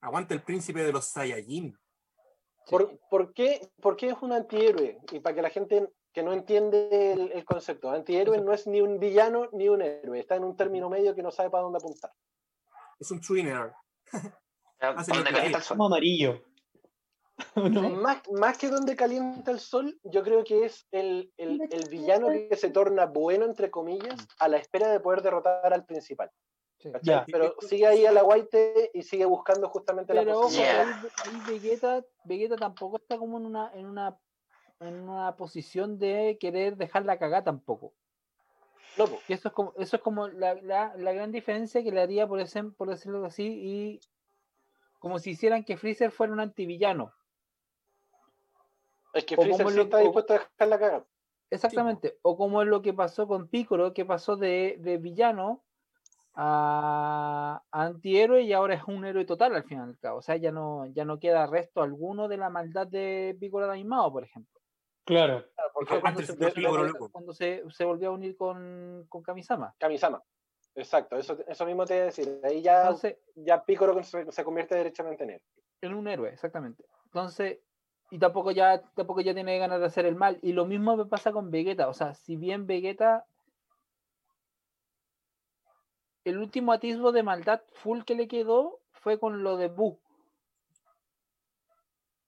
Aguanta 0.00 0.34
el 0.34 0.42
príncipe 0.42 0.84
de 0.84 0.92
los 0.92 1.06
Saiyajin. 1.06 1.76
¿Por, 2.70 2.98
¿por, 3.10 3.32
qué, 3.32 3.68
¿Por, 3.80 3.96
qué, 3.96 4.10
es 4.10 4.16
un 4.20 4.32
antihéroe? 4.32 5.00
Y 5.12 5.20
para 5.20 5.34
que 5.34 5.42
la 5.42 5.50
gente 5.50 5.88
que 6.12 6.22
no 6.22 6.32
entiende 6.32 7.12
el, 7.12 7.32
el 7.32 7.44
concepto, 7.44 7.90
antihéroe 7.90 8.40
no 8.40 8.52
es 8.52 8.66
ni 8.66 8.80
un 8.80 8.98
villano 8.98 9.48
ni 9.52 9.68
un 9.68 9.82
héroe, 9.82 10.18
está 10.18 10.36
en 10.36 10.44
un 10.44 10.56
término 10.56 10.88
medio 10.88 11.14
que 11.14 11.22
no 11.22 11.30
sabe 11.30 11.50
para 11.50 11.64
dónde 11.64 11.78
apuntar. 11.78 12.12
Es 12.98 13.10
un 13.10 13.20
twinner. 13.20 13.72
Como 15.68 15.88
Más, 18.02 18.22
más, 18.32 18.56
que 18.56 18.68
donde 18.68 18.96
calienta 18.96 19.50
el 19.50 19.60
sol, 19.60 19.98
yo 20.04 20.22
creo 20.22 20.42
que 20.42 20.64
es 20.64 20.86
el, 20.90 21.30
el, 21.36 21.60
el, 21.70 21.88
villano 21.90 22.28
que 22.28 22.56
se 22.56 22.70
torna 22.70 23.04
bueno, 23.04 23.44
entre 23.44 23.70
comillas, 23.70 24.22
mm. 24.22 24.26
a 24.38 24.48
la 24.48 24.56
espera 24.56 24.90
de 24.90 25.00
poder 25.00 25.20
derrotar 25.20 25.72
al 25.72 25.84
principal. 25.84 26.30
Pero 27.26 27.54
sigue 27.60 27.86
ahí 27.86 28.06
a 28.06 28.12
la 28.12 28.24
White 28.24 28.90
y 28.94 29.02
sigue 29.02 29.24
buscando 29.24 29.68
justamente 29.68 30.14
la 30.14 30.24
posición. 30.24 30.88
Vegeta, 31.46 32.04
Vegeta 32.24 32.56
tampoco 32.56 32.98
está 32.98 33.18
como 33.18 33.38
en 33.38 33.46
una, 33.46 33.72
en 33.74 33.86
una 33.86 34.18
en 34.80 35.08
una 35.08 35.36
posición 35.36 35.98
de 35.98 36.36
querer 36.40 36.76
dejar 36.76 37.04
la 37.04 37.18
cagada 37.18 37.44
tampoco. 37.44 37.94
No, 38.98 39.04
eso 39.28 39.48
es 39.48 39.54
como, 39.54 39.74
eso 39.76 39.96
es 39.96 40.02
como 40.02 40.28
la, 40.28 40.54
la, 40.54 40.94
la, 40.96 41.12
gran 41.12 41.32
diferencia 41.32 41.82
que 41.82 41.92
le 41.92 42.00
haría, 42.00 42.26
por, 42.26 42.40
ese, 42.40 42.62
por 42.64 42.88
decirlo 42.88 43.24
así, 43.24 43.44
y 43.46 44.00
como 44.98 45.18
si 45.18 45.30
hicieran 45.30 45.64
que 45.64 45.76
Freezer 45.76 46.10
fuera 46.10 46.32
un 46.32 46.40
antivillano. 46.40 47.12
Es 49.16 49.24
que 49.24 49.36
Freezer 49.36 49.70
sí 49.70 49.80
está 49.80 49.98
dispuesto 49.98 50.34
a 50.34 50.38
dejar 50.38 50.68
la 50.68 50.78
cagada. 50.78 51.06
Exactamente. 51.50 52.18
O 52.22 52.36
como 52.36 52.62
es 52.62 52.68
lo 52.68 52.82
que 52.82 52.92
pasó 52.92 53.26
con 53.26 53.48
Piccolo, 53.48 53.94
que 53.94 54.04
pasó 54.04 54.36
de, 54.36 54.76
de 54.80 54.98
villano 54.98 55.64
a, 56.34 57.62
antihéroe 57.70 58.42
y 58.42 58.52
ahora 58.52 58.74
es 58.74 58.82
un 58.84 59.04
héroe 59.04 59.24
total 59.24 59.54
al 59.54 59.64
final 59.64 59.86
del 59.86 59.98
cabo. 59.98 60.18
O 60.18 60.22
sea, 60.22 60.36
ya 60.36 60.52
no, 60.52 60.86
ya 60.86 61.04
no 61.04 61.18
queda 61.18 61.46
resto 61.46 61.82
alguno 61.82 62.28
de 62.28 62.36
la 62.36 62.50
maldad 62.50 62.86
de 62.86 63.36
Piccolo 63.40 63.70
animado, 63.70 64.12
por 64.12 64.24
ejemplo. 64.24 64.60
Claro. 65.04 65.44
porque 65.72 66.00
cuando, 66.00 66.20
se, 66.20 66.36
cuando 67.12 67.32
se, 67.32 67.62
se, 67.70 67.84
volvió 67.84 68.08
a 68.08 68.12
unir 68.12 68.36
con, 68.36 69.06
con 69.08 69.22
Kamisama. 69.22 69.74
Kamisama. 69.78 70.22
Exacto, 70.74 71.16
eso, 71.16 71.38
eso 71.46 71.64
mismo 71.64 71.86
te 71.86 71.94
iba 71.94 72.02
a 72.02 72.06
decir. 72.06 72.40
Ahí 72.42 72.60
ya, 72.60 72.82
Entonces, 72.82 73.16
ya 73.34 73.64
Piccolo 73.64 74.02
se, 74.02 74.30
se 74.30 74.44
convierte 74.44 74.74
derechamente 74.74 75.24
en 75.24 75.30
él. 75.30 75.42
En 75.80 75.94
un 75.94 76.08
héroe, 76.08 76.28
exactamente. 76.30 76.84
Entonces, 77.04 77.60
y 78.10 78.18
tampoco 78.18 78.52
ya, 78.52 78.82
tampoco 78.94 79.20
ya 79.20 79.34
tiene 79.34 79.58
ganas 79.58 79.80
de 79.80 79.86
hacer 79.86 80.06
el 80.06 80.14
mal. 80.14 80.38
Y 80.42 80.52
lo 80.52 80.64
mismo 80.64 80.96
me 80.96 81.06
pasa 81.06 81.32
con 81.32 81.50
Vegeta. 81.50 81.88
O 81.88 81.94
sea, 81.94 82.14
si 82.14 82.36
bien 82.36 82.66
Vegeta. 82.66 83.26
El 86.24 86.38
último 86.38 86.72
atisbo 86.72 87.12
de 87.12 87.22
maldad 87.22 87.62
full 87.74 88.02
que 88.02 88.16
le 88.16 88.26
quedó 88.26 88.80
fue 88.92 89.18
con 89.18 89.42
lo 89.42 89.56
de 89.56 89.68
Buu. 89.68 90.00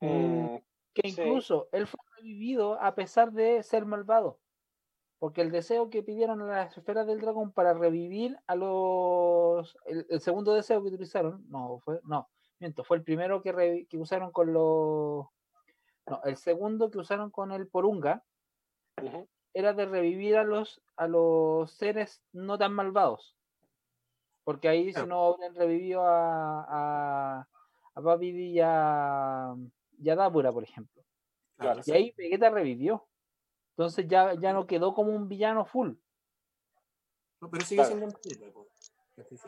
Mm, 0.01 0.57
que 0.95 1.09
incluso 1.09 1.68
él 1.72 1.89
fue 1.89 1.99
revivido 2.16 2.81
a 2.81 2.95
pesar 2.95 3.33
de 3.33 3.62
ser 3.64 3.87
malvado. 3.87 4.39
Porque 5.18 5.41
el 5.41 5.51
deseo 5.51 5.91
que 5.91 6.05
pidieron 6.05 6.41
a 6.43 6.47
las 6.47 6.79
esferas 6.79 7.09
del 7.09 7.20
dragón 7.20 7.51
para 7.51 7.74
revivir 7.74 8.39
a 8.47 8.55
los. 8.55 9.76
El, 9.85 10.20
segundo 10.20 10.55
deseo 10.55 10.81
que 10.81 10.89
utilizaron, 10.89 11.45
no, 11.49 11.81
fue. 11.81 12.01
No, 12.05 12.29
miento, 12.61 12.85
fue 12.85 12.99
el 12.99 13.03
primero 13.03 13.43
que, 13.43 13.87
que 13.89 13.99
usaron 13.99 14.31
con 14.31 14.53
los 14.53 15.26
no, 16.09 16.21
el 16.25 16.37
segundo 16.37 16.91
que 16.91 16.99
usaron 16.99 17.31
con 17.31 17.53
el 17.53 17.69
Porunga 17.69 18.25
era 19.55 19.73
de 19.73 19.87
revivir 19.87 20.37
a 20.37 20.45
los, 20.45 20.83
a 20.97 21.07
los 21.07 21.73
seres 21.73 22.23
no 22.33 22.59
tan 22.59 22.73
malvados. 22.73 23.37
Porque 24.45 24.69
ahí 24.69 24.93
si 24.93 25.05
no 25.07 25.27
habrían 25.27 25.55
revivido 25.55 26.03
a, 26.03 26.65
a, 26.69 27.49
a 27.95 28.01
Babidi 28.01 28.53
y 28.53 28.61
a, 28.63 29.55
y 29.99 30.05
Dabura, 30.05 30.53
por 30.53 30.65
ejemplo. 30.65 31.03
y 31.85 31.91
ahí 31.91 32.15
Vegeta 32.17 32.49
revivió. 32.51 33.07
Entonces 33.77 34.07
ya, 34.09 34.35
ya 34.35 34.53
no 34.53 34.67
quedó 34.67 34.95
como 34.95 35.13
un 35.13 35.29
villano 35.29 35.65
full. 35.65 35.93
No, 37.41 37.51
pero 37.51 37.65
sigue 37.65 37.85
siendo 37.85 38.07
un 38.07 38.13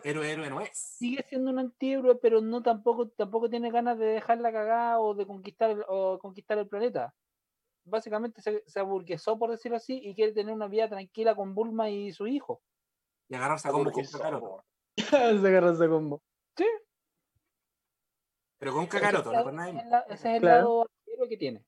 Héroe, 0.05 0.31
héroe 0.31 0.51
no 0.51 0.61
es. 0.61 0.71
Sigue 0.73 1.25
siendo 1.29 1.51
un 1.51 1.59
antihéroe, 1.59 2.17
pero 2.17 2.41
no 2.41 2.63
tampoco, 2.63 3.09
tampoco 3.09 3.49
tiene 3.49 3.71
ganas 3.71 3.99
de 3.99 4.07
dejar 4.07 4.39
la 4.39 4.53
cagada 4.53 5.01
o 5.01 5.15
de 5.15 5.27
conquistar 5.27 5.71
el, 5.71 5.85
o 5.89 6.19
conquistar 6.19 6.59
el 6.59 6.69
planeta. 6.69 7.15
Básicamente 7.85 8.43
se, 8.43 8.63
se, 8.67 8.81
aburguesó, 8.81 9.39
por 9.39 9.51
decirlo 9.51 9.77
así, 9.77 10.01
y 10.03 10.15
quiere 10.15 10.33
tener 10.33 10.55
una 10.55 10.69
vida 10.69 10.89
tranquila 10.89 11.35
con 11.35 11.55
Bulma 11.55 11.91
y 11.91 12.13
su 12.13 12.27
hijo. 12.27 12.63
Y 13.29 13.35
agarrarse 13.35 13.69
a 13.69 13.73
combo 13.73 13.91
con 13.91 14.05
Kakaroto. 14.05 14.65
se 14.97 15.17
agarrarse 15.17 15.85
a 15.85 15.89
combo. 15.89 16.23
Sí. 16.57 16.67
Pero 18.59 18.73
con 18.73 18.87
Kakaroto, 18.87 19.33
no 19.33 19.45
con 19.45 19.57
nadie. 19.57 19.83
Ese 20.09 20.37
es 20.37 20.43
el 20.43 20.45
lado 20.45 20.83
antihéroe 20.83 21.29
que 21.29 21.37
tiene. 21.37 21.65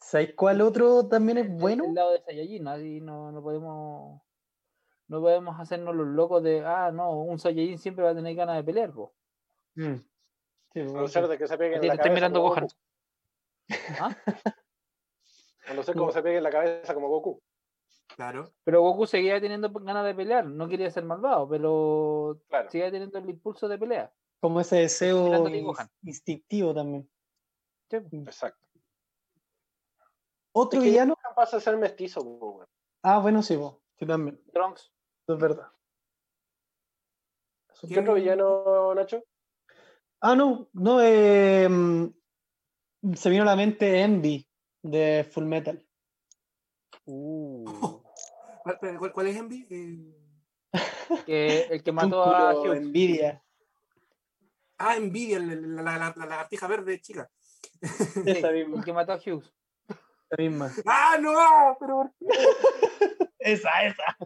¿Sabes 0.00 0.34
cuál 0.34 0.60
otro 0.60 1.08
también 1.08 1.38
es 1.38 1.48
bueno? 1.48 1.84
El, 1.84 1.94
lado 1.94 2.12
de 2.12 2.20
Saiyajin, 2.20 2.66
así 2.68 3.00
no, 3.00 3.30
no 3.30 3.42
podemos 3.42 4.20
no 5.12 5.20
podemos 5.20 5.60
hacernos 5.60 5.94
los 5.94 6.06
locos 6.06 6.42
de, 6.42 6.64
ah, 6.64 6.90
no, 6.90 7.12
un 7.20 7.38
Saiyajin 7.38 7.78
siempre 7.78 8.02
va 8.02 8.10
a 8.10 8.14
tener 8.14 8.34
ganas 8.34 8.56
de 8.56 8.64
pelear, 8.64 8.90
po. 8.92 9.12
Mm. 9.74 9.96
Sí, 10.72 10.80
a 10.80 10.84
no 10.84 11.06
ser 11.06 11.28
de 11.28 11.36
que 11.36 11.46
se 11.46 11.58
pegue 11.58 11.76
en 11.76 11.86
la 11.86 11.96
cabeza. 11.98 12.14
mirando 12.14 12.40
Gohan. 12.40 12.66
¿Ah? 14.00 14.16
A 15.68 15.74
no 15.74 15.82
ser 15.84 15.94
como 15.94 16.10
se 16.10 16.22
pegue 16.22 16.38
en 16.38 16.42
la 16.42 16.50
cabeza 16.50 16.92
como 16.92 17.08
Goku. 17.08 17.40
Claro. 18.16 18.50
Pero 18.64 18.82
Goku 18.82 19.06
seguía 19.06 19.40
teniendo 19.40 19.70
ganas 19.70 20.04
de 20.04 20.14
pelear, 20.14 20.44
no 20.44 20.66
quería 20.66 20.90
ser 20.90 21.04
malvado, 21.04 21.48
pero 21.48 22.40
Claro. 22.48 22.68
seguía 22.70 22.90
teniendo 22.90 23.18
el 23.18 23.30
impulso 23.30 23.68
de 23.68 23.78
pelea. 23.78 24.12
Como 24.40 24.60
ese 24.60 24.76
deseo 24.76 25.46
instintivo 26.02 26.74
también. 26.74 27.08
Sí. 27.88 27.98
Exacto. 28.12 28.66
Otro 30.52 30.80
Es 30.80 30.84
que 30.84 30.90
villano. 30.90 31.14
Pasa 31.36 31.58
a 31.58 31.60
ser 31.60 31.76
mestizo. 31.76 32.66
Ah, 33.02 33.20
bueno, 33.20 33.42
sí, 33.42 33.54
vos. 33.56 33.76
Sí, 33.98 34.04
también. 34.06 34.42
Trunks. 34.52 34.90
Eso 35.24 35.34
es 35.34 35.40
verdad. 35.40 35.68
¿Qué 37.88 37.98
otro 38.00 38.14
villano, 38.14 38.94
Nacho? 38.94 39.24
Ah, 40.20 40.34
no, 40.36 40.68
no, 40.72 41.00
eh, 41.02 41.68
mm, 41.68 42.06
se 43.14 43.30
vino 43.30 43.42
a 43.42 43.46
la 43.46 43.56
mente 43.56 44.00
Envy 44.00 44.48
de 44.82 45.28
Full 45.32 45.44
Metal. 45.44 45.84
Uh, 47.06 47.64
¿Cuál, 48.62 48.78
cuál- 48.98 49.12
cuál 49.12 49.26
es 49.28 49.36
Envy? 49.36 49.66
Eh, 49.70 50.14
que 51.26 51.66
el 51.70 51.82
que 51.82 51.92
mató 51.92 52.22
a 52.22 52.54
Hugh. 52.54 52.74
envidia. 52.74 53.42
Ah, 54.78 54.96
Envidia, 54.96 55.38
la, 55.38 55.54
la, 55.54 55.82
la, 55.82 55.98
la- 55.98 56.14
la 56.16 56.26
lagartija 56.26 56.66
verde 56.66 57.00
chica. 57.00 57.30
Esa 57.80 58.48
El 58.50 58.66
misma, 58.66 58.82
que 58.84 58.92
mató 58.92 59.12
a 59.12 59.16
Hughes. 59.16 59.52
esa 59.88 60.36
misma. 60.42 60.72
¡Ah, 60.86 61.16
no! 61.20 61.76
Pero. 61.80 62.12
Esa, 63.38 63.84
esa. 63.84 64.16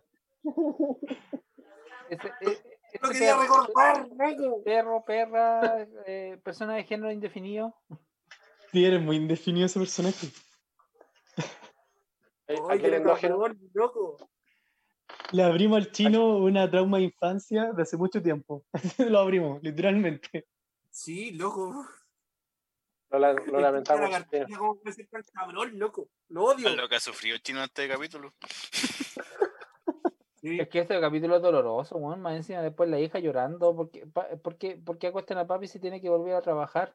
Ese, 2.11 2.29
e- 2.41 2.79
ese 2.93 3.01
no 3.03 3.09
quería 3.11 3.37
perro- 3.37 3.43
recordar, 3.67 4.09
loco. 4.09 4.63
Perro, 4.65 5.05
perra, 5.05 5.87
eh, 6.07 6.39
persona 6.43 6.75
de 6.77 6.85
género 6.85 7.11
indefinido. 7.13 7.75
Sí, 8.73 8.85
eres 8.85 9.01
muy 9.03 9.17
indefinido 9.17 9.67
ese 9.67 9.79
personaje. 9.79 10.29
Eh, 12.49 12.57
Ay, 12.71 12.81
qué 12.81 13.01
loco. 13.75 14.17
Le 15.33 15.43
abrimos 15.43 15.79
al 15.79 15.91
chino 15.91 16.37
una 16.39 16.71
trauma 16.71 16.99
de 16.99 17.05
infancia 17.05 17.73
de 17.73 17.83
hace 17.83 17.97
mucho 17.97 18.23
tiempo. 18.23 18.65
Lo 18.99 19.19
abrimos, 19.19 19.61
literalmente. 19.63 20.47
Sí, 20.91 21.33
loco. 21.33 21.85
Lo, 23.11 23.19
la- 23.19 23.33
lo 23.33 23.61
lamentamos. 23.61 24.03
La 24.03 24.09
lagartija, 24.21 24.47
¿Cómo 24.59 24.77
puede 24.81 24.95
ser 24.95 25.09
tan 25.09 25.23
cabrón, 25.33 25.79
loco? 25.79 26.09
Lo 26.29 26.45
odio. 26.45 26.75
Lo 26.77 26.89
que 26.89 26.97
ha 26.97 27.01
sufrido 27.01 27.35
el 27.37 27.43
chino 27.43 27.59
en 27.59 27.65
este 27.65 27.89
capítulo. 27.89 28.33
Sí. 30.49 30.61
Es 30.61 30.69
que 30.69 30.79
este 30.81 31.01
capítulo 31.01 31.37
es 31.37 31.43
doloroso, 31.43 31.97
weón. 31.97 32.21
Más 32.21 32.37
encima 32.37 32.63
después 32.63 32.89
la 32.89 33.01
hija 33.01 33.19
llorando. 33.19 33.75
porque 33.75 34.07
pa- 34.07 34.29
¿Por 34.43 34.57
qué, 34.57 34.77
por 34.77 34.99
qué 34.99 35.09
acuestan 35.09 35.39
a 35.39 35.47
papi 35.47 35.67
si 35.67 35.81
tiene 35.81 36.01
que 36.01 36.09
volver 36.09 36.35
a 36.37 36.43
trabajar? 36.43 36.95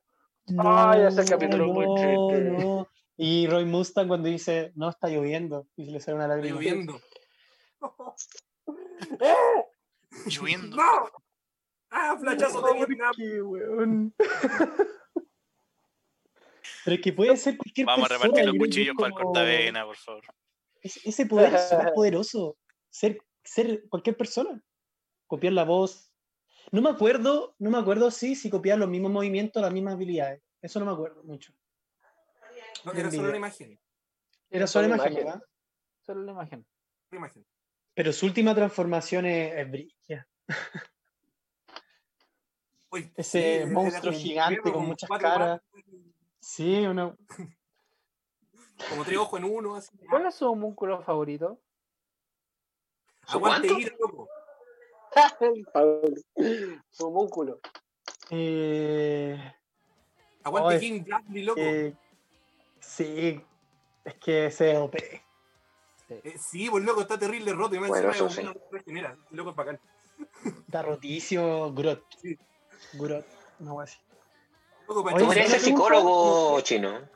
Ay, 0.57 1.01
ese 1.01 1.25
capítulo 1.29 1.65
es 1.65 1.71
muy 1.71 1.85
triste. 1.95 2.41
no. 2.63 2.87
Y 3.17 3.45
Roy 3.47 3.65
Mustang 3.65 4.07
cuando 4.07 4.29
dice, 4.29 4.71
no, 4.75 4.89
está 4.89 5.07
lloviendo. 5.09 5.67
Y 5.75 5.85
se 5.85 5.91
le 5.91 5.99
sale 5.99 6.15
una 6.15 6.25
Está 6.25 6.35
lágrima. 6.35 6.55
lloviendo. 6.55 6.99
Lloviendo. 10.25 10.75
¡No! 10.77 11.09
¡Ah, 11.89 12.17
flachazo 12.19 12.61
de 12.61 12.73
¿Por 12.73 12.87
Vietnam! 12.87 13.13
qué, 13.15 13.41
weón? 13.41 14.13
Pero 16.85 16.95
es 16.95 17.01
que 17.01 17.13
puede 17.13 17.35
ser 17.37 17.57
cualquier 17.57 17.85
Vamos 17.87 18.09
a 18.09 18.13
repartir 18.15 18.45
los 18.45 18.55
cuchillos 18.57 18.95
para 18.95 19.07
el 19.09 19.13
cortavena, 19.13 19.85
por 19.85 19.97
favor. 19.97 20.23
Ese 20.81 20.99
ese 21.07 21.25
poder 21.25 21.53
es 21.53 21.69
poderoso. 21.95 22.57
Ser, 22.89 23.17
ser 23.43 23.87
cualquier 23.89 24.17
persona. 24.17 24.63
Copiar 25.27 25.53
la 25.53 25.63
voz. 25.63 26.13
No 26.71 26.81
me 26.81 26.89
acuerdo, 26.89 27.55
no 27.59 27.69
me 27.69 27.77
acuerdo 27.77 28.11
si, 28.11 28.35
si 28.35 28.49
copiar 28.49 28.77
los 28.77 28.89
mismos 28.89 29.11
movimientos, 29.11 29.61
las 29.61 29.73
mismas 29.73 29.95
habilidades. 29.95 30.41
Eso 30.61 30.79
no 30.79 30.85
me 30.85 30.91
acuerdo 30.91 31.23
mucho. 31.23 31.53
No, 32.85 32.93
era 32.93 33.11
solo 33.11 33.29
una 33.29 33.37
imagen. 33.37 33.79
Era 34.49 34.67
Solo 34.67 34.85
solo 34.85 34.95
imagen, 34.95 35.13
imagen. 35.13 35.25
¿verdad? 35.25 35.43
Solo 36.01 36.23
la 36.23 36.31
imagen. 36.31 36.65
Una 37.11 37.19
imagen. 37.19 37.45
Pero 37.93 38.13
su 38.13 38.25
última 38.25 38.55
transformación 38.55 39.25
es, 39.25 39.67
es. 40.07 40.25
Uy, 42.91 43.11
Ese 43.15 43.63
sí, 43.63 43.69
monstruo 43.71 44.13
gigante 44.13 44.71
con 44.71 44.85
muchas 44.85 45.07
cuatro 45.07 45.29
caras. 45.29 45.61
Sí, 46.39 46.85
uno. 46.85 47.17
Como 48.89 49.05
tres 49.05 49.17
ojos 49.17 49.39
en 49.39 49.45
uno, 49.45 49.75
así. 49.75 49.97
¿Cuál 50.09 50.25
es 50.25 50.35
su 50.35 50.49
homúnculo 50.49 51.01
favorito? 51.03 51.61
¿Su 53.31 53.37
Aguante 53.37 53.67
ira, 53.73 53.95
loco. 53.99 54.27
Su 56.91 57.11
músculo. 57.11 57.59
Eh, 58.29 59.37
Aguante 60.43 60.73
Ay, 60.75 60.79
King 60.79 61.03
Bradley, 61.05 61.43
loco. 61.43 61.59
eh, 61.61 61.93
sí, 62.79 63.41
es 64.03 64.13
que 64.15 64.45
ese 64.47 64.71
es 64.71 64.77
OP. 64.77 64.95
Eh, 66.09 66.35
sí, 66.37 66.69
pues 66.69 66.83
loco, 66.83 67.01
está 67.01 67.17
terrible 67.17 67.53
roto. 67.53 67.75
Y 67.75 67.79
me 67.79 67.87
Bueno, 67.87 68.11
eso 68.11 68.27
de 68.27 68.41
una 68.41 68.53
regenera. 68.69 69.17
Loco 69.29 69.51
es 69.51 69.55
bacán. 69.55 69.79
Está 70.45 70.81
rotísimo 70.81 71.71
Grot. 71.73 72.03
Sí. 72.21 72.37
Grot, 72.93 73.25
no 73.59 73.73
voy 73.75 73.83
a 73.83 73.85
decir. 73.85 74.01
Loco, 74.87 75.03
para 75.03 75.15
Oye, 75.15 75.25
Podría 75.25 75.47
ser 75.47 75.61
pregunta? 75.61 75.83
psicólogo 75.85 76.61
chino. 76.61 77.09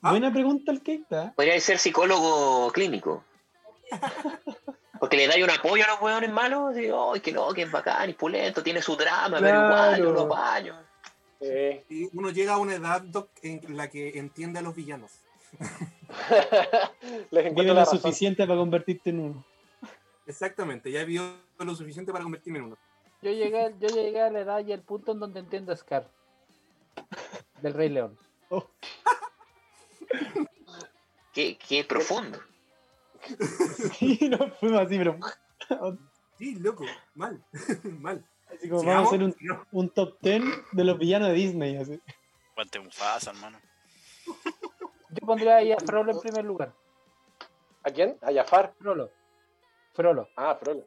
¿Ah? 0.00 0.10
Buena 0.10 0.32
pregunta 0.32 0.72
el 0.72 0.82
Keita. 0.82 1.34
Podría 1.34 1.60
ser 1.60 1.78
psicólogo 1.78 2.70
clínico. 2.72 3.24
Porque 4.98 5.16
le 5.16 5.26
dais 5.28 5.42
un 5.42 5.50
apoyo 5.50 5.84
a 5.84 5.88
los 5.88 6.00
hueones 6.00 6.30
malos. 6.30 6.76
Y, 6.76 6.90
¡ay, 6.90 7.20
que 7.20 7.32
no, 7.32 7.52
que 7.52 7.62
es 7.62 7.70
bacán 7.70 8.10
y 8.10 8.14
pulento! 8.14 8.62
Tiene 8.62 8.82
su 8.82 8.96
drama, 8.96 9.38
pero 9.40 9.64
igual, 9.66 9.96
yo 9.98 10.04
Claro. 10.04 10.12
lo 10.12 10.26
baño. 10.26 10.74
Eh, 11.40 11.84
Y 11.88 12.08
uno 12.16 12.30
llega 12.30 12.54
a 12.54 12.58
una 12.58 12.74
edad, 12.74 13.00
Doc, 13.02 13.30
en 13.42 13.76
la 13.76 13.88
que 13.88 14.18
entiende 14.18 14.58
a 14.58 14.62
los 14.62 14.74
villanos. 14.74 15.12
Les 17.30 17.54
Vive 17.54 17.72
lo 17.74 17.84
suficiente 17.86 18.46
para 18.46 18.58
convertirte 18.58 19.10
en 19.10 19.20
uno. 19.20 19.44
Exactamente, 20.26 20.90
ya 20.90 21.00
he 21.00 21.04
vivido 21.04 21.36
lo 21.58 21.74
suficiente 21.74 22.12
para 22.12 22.22
convertirme 22.24 22.58
en 22.58 22.64
uno. 22.66 22.76
Yo 23.22 23.30
llegué, 23.30 23.74
yo 23.80 23.88
llegué 23.88 24.20
a 24.20 24.30
la 24.30 24.40
edad 24.40 24.66
y 24.66 24.72
al 24.72 24.82
punto 24.82 25.12
en 25.12 25.20
donde 25.20 25.40
entiendo 25.40 25.72
a 25.72 25.76
Scar. 25.76 26.06
Del 27.62 27.72
Rey 27.74 27.88
León. 27.88 28.18
Qué, 31.32 31.56
qué 31.58 31.84
profundo. 31.84 32.38
Sí, 33.98 34.18
no 34.28 34.50
fuimos 34.52 34.80
así, 34.80 34.98
pero. 34.98 35.18
Sí, 36.38 36.54
loco, 36.56 36.84
mal, 37.14 37.42
mal. 38.00 38.24
Así 38.48 38.68
como 38.68 38.82
vamos 38.84 39.04
a 39.04 39.08
hacer 39.08 39.22
un, 39.22 39.36
No, 39.40 39.66
un 39.72 39.90
top 39.90 40.16
10 40.20 40.42
de 40.72 40.84
los 40.84 40.98
villanos 40.98 41.28
de 41.28 41.34
Disney. 41.34 41.76
Así. 41.76 42.00
Guante 42.54 42.80
Mufasa, 42.80 43.30
hermano. 43.30 43.60
Yo 44.26 45.26
pondría 45.26 45.56
ahí 45.56 45.72
a 45.72 45.78
Frollo 45.78 46.12
en 46.12 46.20
primer 46.20 46.44
lugar. 46.44 46.72
¿A 47.82 47.90
quién? 47.90 48.18
A 48.22 48.32
Jafar. 48.32 48.74
Frollo. 48.78 49.10
Frollo. 49.94 50.28
Ah, 50.36 50.56
Frollo. 50.60 50.84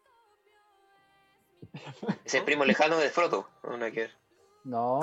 Es 2.24 2.34
el 2.34 2.44
primo 2.44 2.66
lejano 2.66 2.98
de 2.98 3.10
Frodo. 3.10 3.48
No, 3.64 3.78
nada 3.78 3.92
que 3.92 4.02
ver. 4.02 4.12
No. 4.64 5.00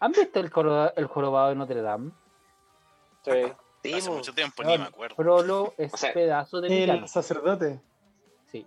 ¿Han 0.00 0.12
visto 0.12 0.40
el, 0.40 0.50
el 0.96 1.06
jorobado 1.06 1.48
de 1.50 1.54
Notre 1.54 1.82
Dame? 1.82 2.12
Sí. 3.24 3.52
Sí, 3.88 3.94
Hace 3.94 4.10
mucho 4.10 4.34
tiempo, 4.34 4.62
ni 4.64 4.78
me 4.78 4.84
acuerdo. 4.84 5.16
Frollo 5.16 5.74
es 5.78 5.92
O 5.92 5.96
sea, 5.96 6.12
pedazo 6.12 6.60
de. 6.60 6.84
El 6.84 7.08
sacerdote. 7.08 7.80
Sí. 8.50 8.66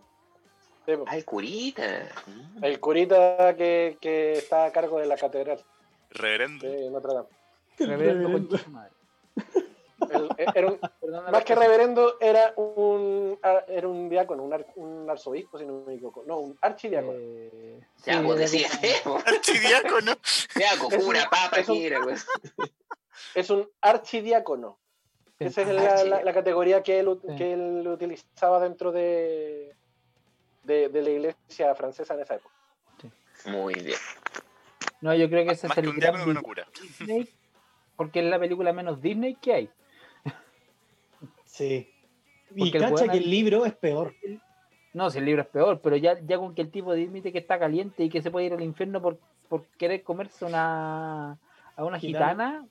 Ah, 1.08 1.16
el 1.16 1.26
curita. 1.26 2.10
Mm. 2.28 2.64
El 2.64 2.80
curita 2.80 3.56
que, 3.56 3.98
que 4.02 4.34
está 4.34 4.66
a 4.66 4.72
cargo 4.72 5.00
de 5.00 5.06
la 5.06 5.16
catedral 5.18 5.64
Reverendo. 6.10 6.68
de 6.68 6.90
Notre 6.90 7.14
Dame. 7.14 7.28
Reverendo 7.78 8.58
madre. 8.70 8.92
El- 10.10 10.30
era 10.56 10.68
un- 10.68 10.80
Perdona 11.00 11.22
la 11.26 11.32
más 11.32 11.44
que 11.44 11.54
reverendo, 11.56 12.18
era 12.20 12.54
un, 12.56 13.40
era 13.68 13.88
un 13.88 14.10
diácono, 14.10 14.42
un, 14.44 14.52
ar- 14.54 14.66
un 14.76 15.08
arzobispo, 15.08 15.60
si 15.60 15.66
no 15.66 15.84
me 15.86 15.94
equivoco. 15.94 16.24
No, 16.26 16.40
un 16.40 16.58
archidiácono. 16.60 17.14
Eh, 17.16 17.80
sí, 17.98 18.12
vos 18.18 18.32
era 18.36 18.36
decías, 18.42 18.80
como- 19.04 19.20
eh. 19.20 19.24
Archidiácono. 19.28 20.14
Cocura, 20.80 21.24
un- 21.24 21.30
papa, 21.30 21.58
es 21.60 21.70
un- 21.70 21.78
quiera, 21.78 22.00
pues. 22.02 22.26
Es 23.36 23.50
un 23.52 23.70
archidiácono. 23.80 24.80
Esa 25.46 25.62
es 25.62 25.68
la, 25.70 26.04
la- 26.04 26.24
la 26.24 26.34
categoría 26.34 26.84
que 26.84 27.00
él, 27.00 27.20
Sí. 27.28 27.36
que 27.36 27.54
él 27.54 27.88
utilizaba 27.88 28.60
dentro 28.60 28.92
de, 28.92 29.76
de, 30.64 30.90
de 30.90 31.02
la 31.02 31.10
iglesia 31.10 31.74
francesa 31.76 32.14
en 32.14 32.20
esa 32.22 32.36
época. 32.36 32.54
Muy 33.46 33.74
bien. 33.74 33.98
No, 35.02 35.16
yo 35.16 35.28
creo 35.30 35.46
que 35.46 35.54
ese 35.54 35.66
es 35.68 35.74
que 35.74 35.80
el 35.82 35.90
un 35.90 35.96
gran 35.98 36.14
diácono 36.14 36.26
que 36.26 36.34
no 36.36 36.44
cura. 36.44 36.68
Disney, 37.00 37.28
porque 37.96 38.20
es 38.20 38.26
la 38.26 38.40
película 38.40 38.72
menos 38.74 39.02
Disney 39.02 39.36
que 39.36 39.54
hay. 39.54 39.70
Sí. 41.46 41.92
Y 42.56 42.60
Porque 42.72 42.78
el 42.78 42.84
cacha 42.84 43.08
que 43.12 43.18
el 43.18 43.30
libro 43.30 43.66
es 43.66 43.74
peor. 43.74 44.14
No, 44.94 45.10
si 45.10 45.20
el 45.20 45.26
libro 45.26 45.42
es 45.42 45.48
peor, 45.48 45.80
pero 45.82 45.96
ya, 45.96 46.20
ya 46.20 46.38
con 46.38 46.54
que 46.54 46.62
el 46.62 46.70
tipo 46.70 46.92
admite 46.92 47.32
que 47.32 47.38
está 47.40 47.58
caliente 47.58 48.04
y 48.04 48.10
que 48.10 48.22
se 48.22 48.30
puede 48.30 48.48
ir 48.48 48.54
al 48.54 48.62
infierno 48.62 49.02
por, 49.02 49.18
por 49.48 49.66
querer 49.78 50.04
comerse 50.04 50.44
una 50.46 51.38
a 51.78 51.84
una 51.86 51.98
Gitana. 51.98 52.28
gitana, 52.30 52.68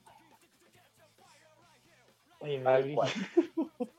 Oye, 2.41 2.59
Tal 2.61 2.83
pero- 2.83 2.95
cual. 2.95 3.11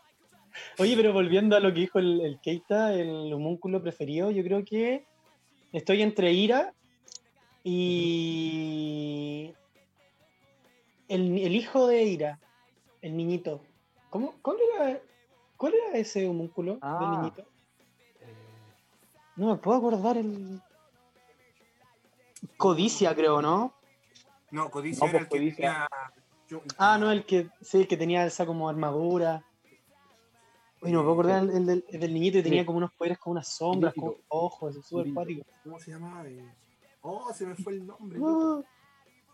Oye, 0.79 0.95
pero 0.95 1.13
volviendo 1.13 1.55
a 1.55 1.59
lo 1.59 1.73
que 1.73 1.81
dijo 1.81 1.99
el, 1.99 2.21
el 2.21 2.39
Keita, 2.41 2.93
el 2.93 3.31
homúnculo 3.33 3.81
preferido, 3.81 4.31
yo 4.31 4.43
creo 4.43 4.63
que 4.65 5.05
estoy 5.71 6.01
entre 6.01 6.33
Ira 6.33 6.73
y 7.63 9.53
el, 11.07 11.37
el 11.37 11.55
hijo 11.55 11.87
de 11.87 12.03
Ira, 12.03 12.39
el 13.01 13.15
niñito. 13.15 13.61
¿Cómo, 14.09 14.35
cómo 14.41 14.57
era? 14.79 14.99
¿Cuál 15.57 15.73
era 15.75 15.97
ese 15.97 16.27
homúnculo 16.27 16.79
Ah. 16.81 16.97
del 16.99 17.19
niñito? 17.21 17.41
Eh, 18.21 18.33
No 19.37 19.47
me 19.51 19.55
puedo 19.57 19.77
acordar 19.77 20.17
el. 20.17 20.59
Codicia, 22.57 23.15
creo, 23.15 23.41
¿no? 23.41 23.73
No, 24.51 24.69
Codicia 24.69 25.05
No, 25.05 25.09
era 25.17 25.19
pues, 25.19 25.21
el 25.21 25.29
que 25.29 25.37
Codicia. 25.55 25.87
tenía. 25.87 25.87
Yo- 26.51 26.61
Ah, 26.77 26.97
no, 26.97 27.11
el 27.11 27.25
que. 27.25 27.49
Sí, 27.61 27.79
el 27.81 27.87
que 27.87 27.97
tenía 27.97 28.25
esa 28.25 28.45
como 28.45 28.69
armadura. 28.69 29.43
Uy, 30.81 30.91
no 30.91 30.99
me 30.99 31.03
puedo 31.03 31.13
acordar 31.13 31.43
el, 31.43 31.49
el 31.51 31.65
del, 31.65 31.85
el 31.89 31.99
del 31.99 32.13
niñito 32.13 32.37
y 32.39 32.43
tenía 32.43 32.61
Sí. 32.61 32.65
como 32.65 32.77
unos 32.79 32.91
poderes 32.93 33.17
con 33.19 33.31
unas 33.31 33.47
sombras, 33.47 33.93
con 33.93 34.15
ojos, 34.29 34.73
súper 34.85 35.05
Líquido. 35.05 35.13
cuático. 35.15 35.45
¿Cómo 35.63 35.79
se 35.79 35.91
llama? 35.91 36.23
Eh, 36.27 36.53
Oh, 37.03 37.33
se 37.33 37.45
me 37.47 37.55
fue 37.55 37.73
el 37.73 37.85
nombre. 37.87 38.19
Ah. 38.23 38.61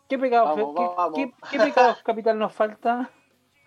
¿Qué 0.08 0.18
pecado, 0.18 0.46
Vamos, 0.46 0.76
qué, 0.76 0.84
vamos. 0.96 1.14
qué- 1.16 1.34
qué 1.52 1.58
pecado 1.66 1.98
capital 2.04 2.40
nos 2.40 2.54
falta? 2.54 3.10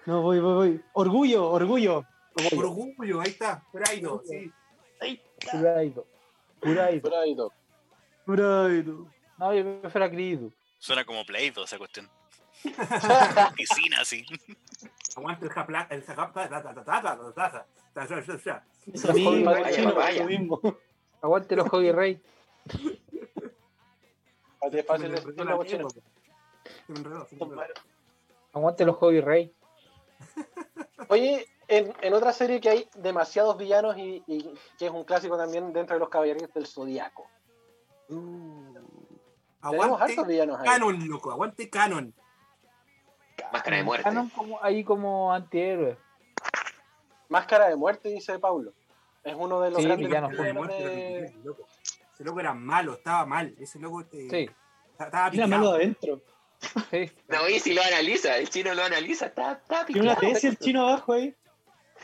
No, 0.06 0.22
voy, 0.22 0.40
voy, 0.40 0.54
voy. 0.54 0.82
Orgullo, 0.94 1.50
orgullo. 1.50 2.04
Orgullo, 2.56 3.20
ahí 3.20 3.28
está. 3.30 3.62
Praido, 3.72 4.22
sí. 4.24 4.50
Puraido. 5.50 6.06
Puraido. 6.60 7.02
Por 7.02 7.14
ahí, 7.14 7.36
todo. 7.36 7.52
Praido. 8.24 9.06
No, 9.38 9.54
yo 9.54 9.80
prefiero 9.80 10.04
a. 10.06 10.52
Suena 10.78 11.04
como 11.04 11.24
Play 11.24 11.50
2 11.50 11.64
esa 11.66 11.76
cuestión. 11.78 12.08
Piscina, 13.56 14.04
sí. 14.04 14.24
Aguanta 15.16 15.46
el 15.46 15.52
japlá, 15.52 15.88
el 15.90 16.02
mismo. 20.26 20.60
Aguante 21.22 21.56
los 21.56 21.68
Hobby 21.68 21.92
Rey. 21.92 22.22
Aguante 28.52 28.84
los 28.84 28.96
Hobby 28.96 29.20
Rey. 29.20 29.54
Oye, 31.08 31.46
en, 31.66 31.92
en, 32.00 32.14
otra 32.14 32.32
serie 32.32 32.60
que 32.60 32.68
hay 32.68 32.88
demasiados 32.96 33.56
villanos 33.56 33.96
y, 33.96 34.22
y, 34.26 34.54
que 34.78 34.86
es 34.86 34.92
un 34.92 35.04
clásico 35.04 35.36
también 35.36 35.72
dentro 35.72 35.94
de 35.94 36.00
los 36.00 36.08
caballeros 36.08 36.52
del 36.52 36.66
Zodíaco. 36.66 37.28
Mm. 38.08 38.76
Aguante 39.62 40.24
villanos 40.24 40.58
ahí. 40.60 40.66
Canon, 40.66 41.08
loco, 41.08 41.30
aguante 41.30 41.68
Canon. 41.68 42.14
Máscara 43.52 43.76
de 43.76 43.82
muerte. 43.84 44.04
Canon 44.04 44.28
como, 44.30 44.62
ahí 44.62 44.84
como 44.84 45.32
antihéroe. 45.32 45.96
Máscara 47.28 47.68
de 47.68 47.76
muerte, 47.76 48.08
dice 48.08 48.38
Paulo. 48.38 48.72
Es 49.22 49.34
uno 49.36 49.60
de 49.60 49.70
los 49.70 49.80
Sí, 49.80 49.84
grandes 49.86 50.08
villano, 50.08 50.28
Máscara 50.28 50.46
de 50.48 50.52
villanos 50.52 50.68
muerte, 50.78 50.88
de- 50.88 51.32
loco, 51.44 51.60
loco. 51.60 51.66
Ese 52.14 52.24
loco 52.24 52.40
era 52.40 52.54
malo, 52.54 52.92
estaba 52.94 53.24
mal. 53.26 53.54
Ese 53.58 53.78
loco 53.78 54.00
eh, 54.02 54.28
Sí, 54.30 54.50
estaba 54.92 55.22
Era 55.24 55.30
picado. 55.30 55.48
malo 55.48 55.72
de 55.72 55.76
adentro. 55.76 56.20
sí. 56.90 57.10
No, 57.28 57.48
y 57.48 57.58
si 57.60 57.72
lo 57.72 57.82
analiza, 57.82 58.36
el 58.36 58.48
chino 58.50 58.74
lo 58.74 58.82
analiza, 58.82 59.26
está, 59.26 59.52
está 59.52 59.84
Tiene 59.86 60.02
una 60.02 60.14
picado. 60.16 60.32
tesis 60.32 60.50
el 60.50 60.58
chino 60.58 60.86
abajo 60.88 61.12
ahí. 61.14 61.34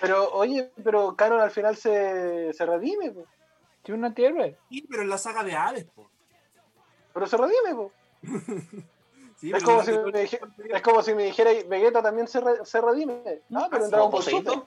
Pero, 0.01 0.31
oye, 0.33 0.71
pero 0.85 1.17
Canon 1.17 1.41
al 1.41 1.51
final 1.51 1.77
se, 1.77 2.53
se 2.53 2.67
redime, 2.67 3.11
po. 3.13 3.25
¿Tiene 3.83 3.99
un 3.99 4.05
antihéroe? 4.05 4.57
Sí, 4.69 4.87
pero 4.91 5.03
en 5.03 5.09
la 5.09 5.17
saga 5.19 5.43
de 5.43 5.55
Hades, 5.55 5.85
po. 5.87 6.11
pero 7.15 7.27
se 7.27 7.37
redime, 7.37 7.75
po. 7.75 7.93
Sí, 9.37 9.53
Es 9.53 9.63
pero 9.63 9.67
como, 9.67 9.83
si 9.85 9.93
me 9.93 10.21
dije- 10.23 10.41
es 10.75 10.83
como 10.83 11.03
si 11.03 11.15
me 11.15 11.25
dijera 11.25 11.51
Vegeta 11.69 12.03
también 12.03 12.27
se, 12.27 12.41
re- 12.41 12.65
se 12.65 12.81
redime. 12.81 13.43
Ah, 13.55 13.69
pero 13.71 13.85
en 13.85 13.91
Dragon 13.91 14.11
Ball 14.11 14.23
Super. 14.23 14.63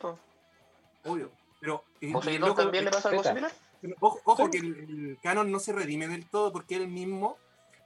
Obvio. 1.05 1.31
Pero, 1.59 1.83
eh, 2.01 2.11
Poseidón 2.13 2.49
loco, 2.49 2.61
también 2.61 2.85
le 2.85 2.91
pasa 2.91 3.09
algo 3.09 3.23
similar. 3.23 3.51
Ojo, 3.99 4.19
ojo 4.25 4.49
que 4.49 4.57
el, 4.57 4.75
el 4.75 5.19
canon 5.23 5.51
no 5.51 5.59
se 5.59 5.73
redime 5.73 6.07
del 6.07 6.29
todo 6.29 6.51
porque 6.51 6.75
él 6.75 6.87
mismo 6.87 7.37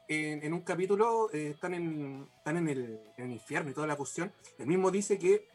en, 0.08 0.44
en 0.44 0.54
un 0.54 0.62
capítulo 0.62 1.30
eh, 1.32 1.52
están, 1.52 1.74
en, 1.74 2.28
están 2.38 2.58
en, 2.58 2.68
el, 2.68 3.00
en 3.18 3.26
el 3.26 3.32
infierno 3.32 3.72
y 3.72 3.74
toda 3.74 3.88
la 3.88 3.96
cuestión. 3.96 4.34
Él 4.58 4.68
mismo 4.68 4.92
dice 4.92 5.18
que, 5.18 5.48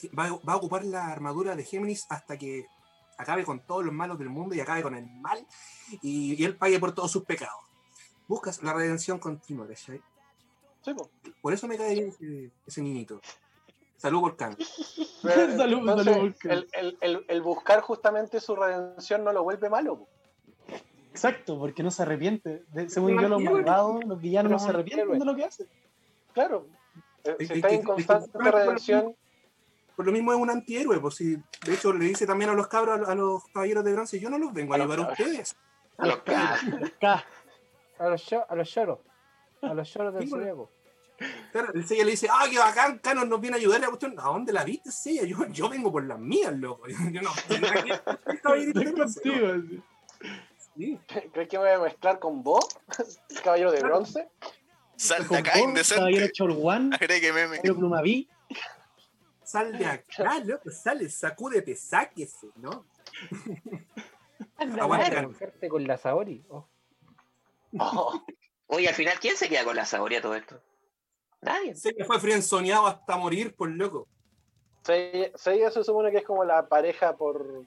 que 0.00 0.08
va, 0.08 0.28
va 0.46 0.52
a 0.52 0.56
ocupar 0.56 0.84
la 0.84 1.06
armadura 1.06 1.56
de 1.56 1.64
Géminis 1.64 2.06
hasta 2.10 2.36
que 2.36 2.66
acabe 3.16 3.44
con 3.44 3.60
todos 3.60 3.84
los 3.84 3.94
malos 3.94 4.18
del 4.18 4.28
mundo 4.28 4.54
y 4.54 4.60
acabe 4.60 4.82
con 4.82 4.94
el 4.94 5.06
mal 5.06 5.46
y, 6.02 6.34
y 6.34 6.44
él 6.44 6.56
pague 6.56 6.78
por 6.78 6.92
todos 6.94 7.10
sus 7.10 7.24
pecados. 7.24 7.64
Buscas 8.28 8.62
la 8.62 8.72
redención 8.74 9.18
continua, 9.18 9.66
¿cachai? 9.66 9.96
Sí, 9.98 10.02
po. 10.94 11.10
Por 11.40 11.52
eso 11.52 11.66
me 11.68 11.76
cae 11.76 11.94
bien 11.94 12.08
ese, 12.08 12.50
ese 12.66 12.82
niñito. 12.82 13.20
Salud 13.96 14.20
por 14.20 14.36
Canon. 14.36 14.56
Pero, 15.22 15.56
Salud, 15.56 15.78
entonces, 15.78 16.04
salud, 16.04 16.20
Volcán. 16.20 16.52
el, 16.52 16.68
el, 16.72 16.98
el, 17.00 17.24
el 17.28 17.42
buscar 17.42 17.80
justamente 17.80 18.40
su 18.40 18.54
redención 18.54 19.24
no 19.24 19.32
lo 19.32 19.42
vuelve 19.42 19.70
malo. 19.70 19.98
po. 20.00 20.08
Exacto, 21.10 21.58
porque 21.58 21.82
no 21.82 21.90
se 21.90 22.02
arrepiente. 22.02 22.64
De- 22.72 22.90
según 22.90 23.18
yo, 23.20 23.28
los 23.28 23.42
malvados, 23.42 24.04
los 24.04 24.20
villanos 24.20 24.52
no 24.52 24.58
se 24.58 24.68
arrepienten 24.68 25.18
de 25.18 25.24
lo 25.24 25.34
que 25.34 25.44
hacen. 25.44 25.66
Claro. 26.34 26.66
Eh, 27.24 27.36
Es- 27.38 27.48
Si 27.48 27.54
es 27.54 27.56
está 27.56 27.68
que- 27.68 27.74
en 27.74 27.80
es 27.80 27.86
que- 27.86 27.92
constante 27.92 28.38
redención, 28.50 29.16
Por 29.96 30.04
lo 30.04 30.12
mismo 30.12 30.30
es 30.34 30.38
un 30.38 30.50
antihéroe, 30.50 31.00
pues 31.00 31.14
si, 31.14 31.36
de 31.36 31.72
hecho 31.74 31.90
le 31.90 32.04
dice 32.04 32.26
también 32.26 32.50
a 32.50 32.54
los 32.54 32.66
cabros, 32.68 33.08
a 33.08 33.14
los 33.14 33.42
caballeros 33.46 33.82
de 33.82 33.94
bronce, 33.94 34.20
yo 34.20 34.28
no 34.28 34.36
los 34.36 34.52
vengo 34.52 34.74
a 34.74 34.76
ayudar 34.76 35.00
a 35.00 35.02
cabros. 35.06 35.18
ustedes. 35.20 35.56
A 35.96 36.06
los 36.06 36.18
ca- 36.18 36.54
Acá. 36.84 37.24
A 37.98 38.08
los, 38.10 38.22
cho- 38.26 38.44
a 38.46 38.54
los 38.54 38.74
lloros. 38.74 38.98
A 39.62 39.72
los 39.72 39.90
lloros 39.94 40.12
del 40.12 40.24
Sí, 40.24 40.28
bueno. 40.28 40.44
zodiaco. 40.44 40.70
Claro, 41.52 41.72
el 41.74 41.86
Seiya 41.86 42.04
le 42.04 42.10
dice, 42.12 42.28
ah, 42.30 42.46
qué 42.50 42.58
bacán, 42.58 42.98
Canon 42.98 43.28
nos 43.28 43.40
viene 43.40 43.56
a 43.56 43.58
ayudar. 43.58 43.80
La 43.80 43.88
cuestión, 43.88 44.14
¿a 44.18 44.24
dónde 44.24 44.52
la 44.52 44.64
viste, 44.64 44.90
Seiya? 44.90 45.24
Yo, 45.24 45.46
yo 45.48 45.68
vengo 45.68 45.90
por 45.90 46.04
las 46.04 46.18
mías, 46.18 46.52
loco. 46.52 46.86
Yo 47.12 47.22
no. 47.22 47.30
Estoy 48.32 48.72
contigo. 48.92 49.78
Sí. 50.76 50.98
¿crees 51.32 51.48
que 51.48 51.58
me 51.58 51.64
voy 51.64 51.72
a 51.72 51.78
mezclar 51.78 52.18
con 52.18 52.42
vos? 52.42 52.66
Caballero 53.44 53.72
de 53.72 53.80
bronce. 53.80 54.28
Sal 54.96 55.26
de 55.28 55.38
acá, 55.38 55.58
indecente. 55.58 56.00
Caballero 56.00 56.54
meme. 57.34 57.56
Caballero 57.56 57.76
Plumaví. 57.76 58.28
Sal 59.44 59.78
de 59.78 59.86
acá, 59.86 60.40
loco, 60.44 60.70
sale, 60.70 61.08
sacúdete, 61.08 61.76
sáquese, 61.76 62.48
¿no? 62.56 62.84
Aguante, 64.58 65.68
con 65.68 65.86
la 65.86 65.96
Saori. 65.96 66.44
Oh. 66.48 66.66
Oh, 67.78 68.24
Oye, 68.68 68.88
al 68.88 68.94
final, 68.94 69.18
¿quién 69.20 69.36
se 69.36 69.48
queda 69.48 69.64
con 69.64 69.76
la 69.76 69.84
saboría 69.84 70.20
todo 70.20 70.34
esto? 70.34 70.60
Nadie. 71.40 71.74
Seiya 71.74 72.04
fue 72.04 72.18
frienzoneado 72.18 72.86
hasta 72.86 73.16
morir, 73.16 73.54
por 73.54 73.68
loco. 73.70 74.08
Seiya 74.82 75.70
se 75.70 75.82
supone 75.84 76.10
que 76.10 76.18
es 76.18 76.24
como 76.24 76.44
la 76.44 76.66
pareja 76.68 77.16
por. 77.16 77.64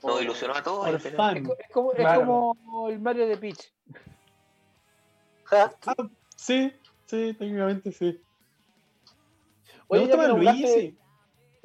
por- 0.00 0.10
Nos 0.12 0.22
ilusionó 0.22 0.54
a 0.54 0.62
todos. 0.62 0.88
Es, 0.88 1.04
es 1.06 1.14
como, 1.72 1.92
es 1.92 1.98
Claro. 1.98 2.20
como 2.20 2.88
el 2.88 2.98
Mario 3.00 3.26
de 3.26 3.36
Peach. 3.36 3.72
Ja. 5.44 5.72
Sí, 6.36 6.72
sí, 7.06 7.34
técnicamente 7.38 7.90
sí. 7.92 8.20
Oye, 9.88 10.06
ya 10.06 10.16
que, 10.20 10.28
nombraste, 10.28 10.66
sí. 10.68 10.98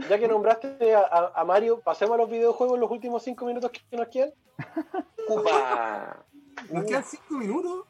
ya 0.09 0.17
que 0.19 0.27
nombraste 0.27 0.95
a, 0.95 0.99
a- 1.01 1.31
a 1.35 1.43
Mario, 1.45 1.81
pasemos 1.81 2.13
a 2.15 2.17
los 2.17 2.29
videojuegos 2.29 2.79
los 2.79 2.89
últimos 2.89 3.21
cinco 3.23 3.45
minutos 3.45 3.69
que 3.71 3.97
nos 3.97 4.07
quedan. 4.07 4.33
Upa. 5.27 6.25
Nos 6.71 6.85
quedan 6.85 7.03
cinco 7.03 7.33
minutos. 7.35 7.85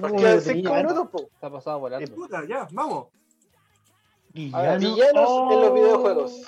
Tenía 0.00 0.40
cinco 0.40 0.74
minutos, 0.74 1.08
po. 1.08 1.18
Está 1.34 1.50
pasado 1.50 1.80
volando. 1.80 2.14
Puta, 2.14 2.44
ya, 2.46 2.66
vamos. 2.72 3.06
A 4.52 4.62
ver, 4.62 4.78
Villano. 4.78 4.78
villanos 4.78 5.52
en 5.52 5.60
los 5.60 5.70
Oh. 5.70 5.74
videojuegos. 5.74 6.42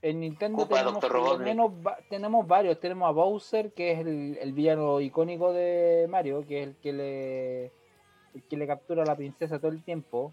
En 0.00 0.20
Nintendo 0.20 0.68
tenemos, 0.68 1.72
va- 1.84 1.98
tenemos 2.08 2.46
varios. 2.46 2.78
Tenemos 2.78 3.08
a 3.08 3.12
Bowser, 3.12 3.72
que 3.72 3.92
es 3.92 3.98
el, 4.00 4.38
el 4.40 4.52
villano 4.52 5.00
icónico 5.00 5.52
de 5.52 6.06
Mario, 6.08 6.44
que 6.46 6.62
es 6.62 6.68
el 6.68 6.76
que 6.76 6.92
le, 6.92 7.64
el 8.34 8.42
que 8.48 8.56
le 8.56 8.66
captura 8.66 9.02
a 9.02 9.06
la 9.06 9.16
princesa 9.16 9.58
todo 9.58 9.72
el 9.72 9.82
tiempo. 9.82 10.32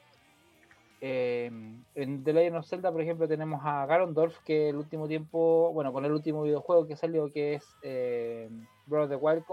Eh, 1.01 1.51
en 1.95 2.23
The 2.23 2.33
Legend 2.33 2.57
of 2.57 2.67
Zelda, 2.67 2.91
por 2.91 3.01
ejemplo, 3.01 3.27
tenemos 3.27 3.61
a 3.63 3.85
Ganondorf, 3.85 4.37
que 4.43 4.69
el 4.69 4.75
último 4.75 5.07
tiempo, 5.07 5.71
bueno, 5.73 5.91
con 5.91 6.05
el 6.05 6.11
último 6.11 6.43
videojuego 6.43 6.85
que 6.87 6.95
salió, 6.95 7.31
que 7.31 7.55
es 7.55 7.65
eh, 7.81 8.49
Breath 8.85 9.05
of 9.05 9.09
the 9.09 9.15
Wild, 9.15 9.43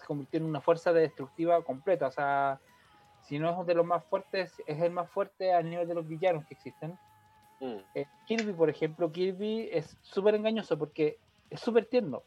se 0.00 0.06
convirtió 0.06 0.38
en 0.38 0.46
una 0.46 0.60
fuerza 0.60 0.92
destructiva 0.92 1.62
completa. 1.62 2.06
O 2.08 2.10
sea, 2.10 2.60
si 3.22 3.38
no 3.38 3.60
es 3.60 3.66
de 3.66 3.74
los 3.74 3.86
más 3.86 4.04
fuertes, 4.04 4.52
es 4.66 4.80
el 4.80 4.90
más 4.90 5.10
fuerte 5.10 5.52
a 5.52 5.62
nivel 5.62 5.86
de 5.86 5.94
los 5.94 6.06
villanos 6.08 6.44
que 6.46 6.54
existen. 6.54 6.98
Mm. 7.60 7.76
Eh, 7.94 8.06
Kirby, 8.26 8.52
por 8.52 8.70
ejemplo, 8.70 9.12
Kirby 9.12 9.68
es 9.72 9.96
súper 10.02 10.34
engañoso 10.34 10.78
porque 10.78 11.18
es 11.50 11.60
súper 11.60 11.86
tierno, 11.86 12.22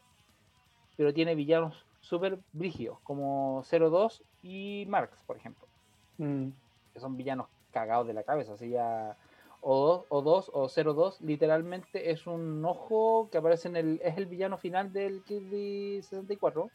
pero 0.96 1.12
tiene 1.12 1.34
villanos 1.34 1.86
súper 2.00 2.38
brígidos, 2.52 3.00
como 3.00 3.62
02 3.64 4.22
y 4.42 4.84
Marx, 4.88 5.22
por 5.26 5.36
ejemplo, 5.36 5.66
Mm. 6.18 6.50
que 6.92 7.00
son 7.00 7.16
villanos 7.16 7.48
cagados 7.72 8.06
de 8.06 8.14
la 8.14 8.22
cabeza, 8.22 8.52
así 8.52 8.70
ya. 8.70 9.16
O 9.60 9.86
2 9.86 10.06
o, 10.10 10.22
2, 10.22 10.50
o 10.52 10.68
02 10.68 11.20
literalmente 11.22 12.10
es 12.10 12.26
un 12.26 12.64
ojo 12.64 13.28
que 13.32 13.38
aparece 13.38 13.68
en 13.68 13.76
el. 13.76 14.00
es 14.04 14.16
el 14.18 14.26
villano 14.26 14.58
final 14.58 14.92
del 14.92 15.24
Kirby 15.24 16.02
64. 16.02 16.70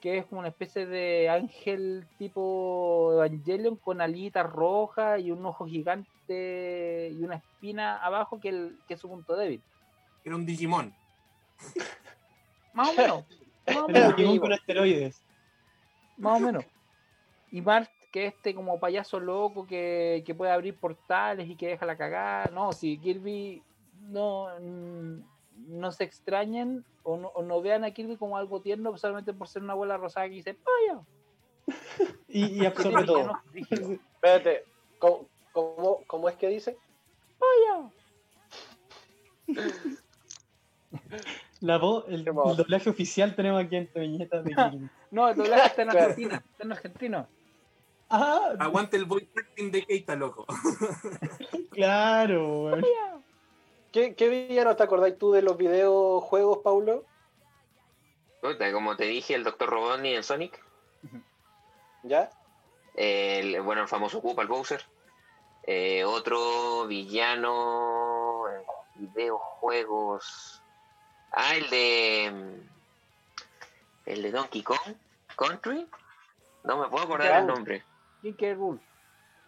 Que 0.00 0.18
es 0.18 0.26
como 0.26 0.40
una 0.40 0.48
especie 0.48 0.86
de 0.86 1.28
ángel 1.28 2.06
tipo 2.18 3.10
Evangelion 3.14 3.76
con 3.76 4.00
alitas 4.00 4.46
rojas 4.46 5.20
y 5.20 5.30
un 5.30 5.44
ojo 5.44 5.66
gigante 5.66 7.10
y 7.12 7.22
una 7.22 7.36
espina 7.36 7.96
abajo 7.96 8.38
que, 8.38 8.50
el, 8.50 8.78
que 8.86 8.94
es 8.94 9.00
su 9.00 9.08
punto 9.08 9.36
débil. 9.36 9.60
Era 10.24 10.36
un 10.36 10.46
Digimon. 10.46 10.94
Más 12.72 12.90
o 12.90 12.94
menos. 12.94 13.24
Más 13.66 13.76
o 13.76 13.86
El 13.88 13.92
menos. 13.92 14.16
Digimon 14.16 14.38
con 14.38 14.52
esteroides. 14.52 15.22
Más 16.16 16.40
o 16.40 16.44
menos. 16.44 16.64
Y 17.50 17.60
Mart, 17.60 17.90
que 18.12 18.26
este 18.26 18.54
como 18.54 18.78
payaso 18.78 19.18
loco 19.18 19.66
que, 19.66 20.22
que 20.24 20.34
puede 20.34 20.52
abrir 20.52 20.76
portales 20.76 21.48
y 21.48 21.56
que 21.56 21.68
deja 21.68 21.86
la 21.86 21.96
cagada. 21.96 22.50
No, 22.52 22.72
si 22.72 22.98
Kirby 22.98 23.62
no, 24.02 24.48
mm, 24.60 25.20
no 25.66 25.92
se 25.92 26.04
extrañen 26.04 26.84
o 27.02 27.16
no, 27.16 27.28
o 27.28 27.42
no 27.42 27.60
vean 27.60 27.84
a 27.84 27.90
Kirby 27.90 28.16
como 28.16 28.36
algo 28.36 28.60
tierno 28.60 28.96
solamente 28.96 29.32
por 29.32 29.48
ser 29.48 29.62
una 29.62 29.72
abuela 29.72 29.96
rosada 29.96 30.28
que 30.28 30.34
dice 30.34 30.54
¡Paya! 30.54 31.00
Y, 32.28 32.62
y 32.62 32.66
absorbe 32.66 33.04
todo. 33.04 33.32
Espérate, 33.54 34.64
¿cómo, 34.98 35.28
cómo, 35.52 36.02
cómo 36.06 36.28
es 36.28 36.36
que 36.36 36.48
dice? 36.48 36.76
¡Paya! 37.38 37.90
La 41.60 41.78
voz, 41.78 42.04
el, 42.08 42.24
doblaje 42.24 42.88
oficial 42.88 43.34
tenemos 43.34 43.64
aquí 43.64 43.76
en 43.76 43.90
viñetas 43.92 44.44
de 44.44 44.54
Kirby. 44.54 44.88
No, 45.10 45.28
el 45.28 45.36
doblaje 45.36 45.66
está 45.66 45.82
en. 45.82 45.90
Argentina, 45.90 46.44
está 46.52 46.64
en 46.64 46.72
argentino. 46.72 47.28
Ah, 48.08 48.54
Aguante 48.58 48.96
el 48.96 49.04
voice 49.04 49.28
acting 49.36 49.70
de 49.70 49.84
Keita, 49.84 50.14
loco. 50.14 50.46
claro, 51.70 52.62
weón. 52.62 52.84
¿Qué, 53.92 54.14
qué 54.14 54.28
villano 54.28 54.76
te 54.76 54.82
acordáis 54.82 55.18
tú 55.18 55.32
de 55.32 55.42
los 55.42 55.56
videojuegos, 55.56 56.58
Paulo? 56.58 57.04
Como 58.72 58.96
te 58.96 59.04
dije, 59.04 59.34
el 59.34 59.44
Dr. 59.44 59.68
Robotnik 59.68 60.16
en 60.16 60.22
Sonic. 60.22 60.62
¿Ya? 62.02 62.30
El, 62.94 63.60
bueno, 63.62 63.82
el 63.82 63.88
famoso 63.88 64.20
Koopa, 64.22 64.42
el 64.42 64.48
Bowser. 64.48 64.84
Eh, 65.64 66.04
otro 66.04 66.86
villano 66.86 68.44
en 68.48 69.12
videojuegos. 69.12 70.62
Ah, 71.32 71.54
el 71.56 71.68
de. 71.68 72.30
mm, 72.32 74.10
El 74.10 74.22
de 74.22 74.30
Donkey 74.30 74.62
Kong 74.62 74.94
Country. 75.36 75.86
No 76.64 76.78
me 76.78 76.88
puedo 76.88 77.04
acordar 77.04 77.40
el 77.40 77.46
nombre. 77.46 77.84
King. 78.22 78.54
Rool. 78.54 78.80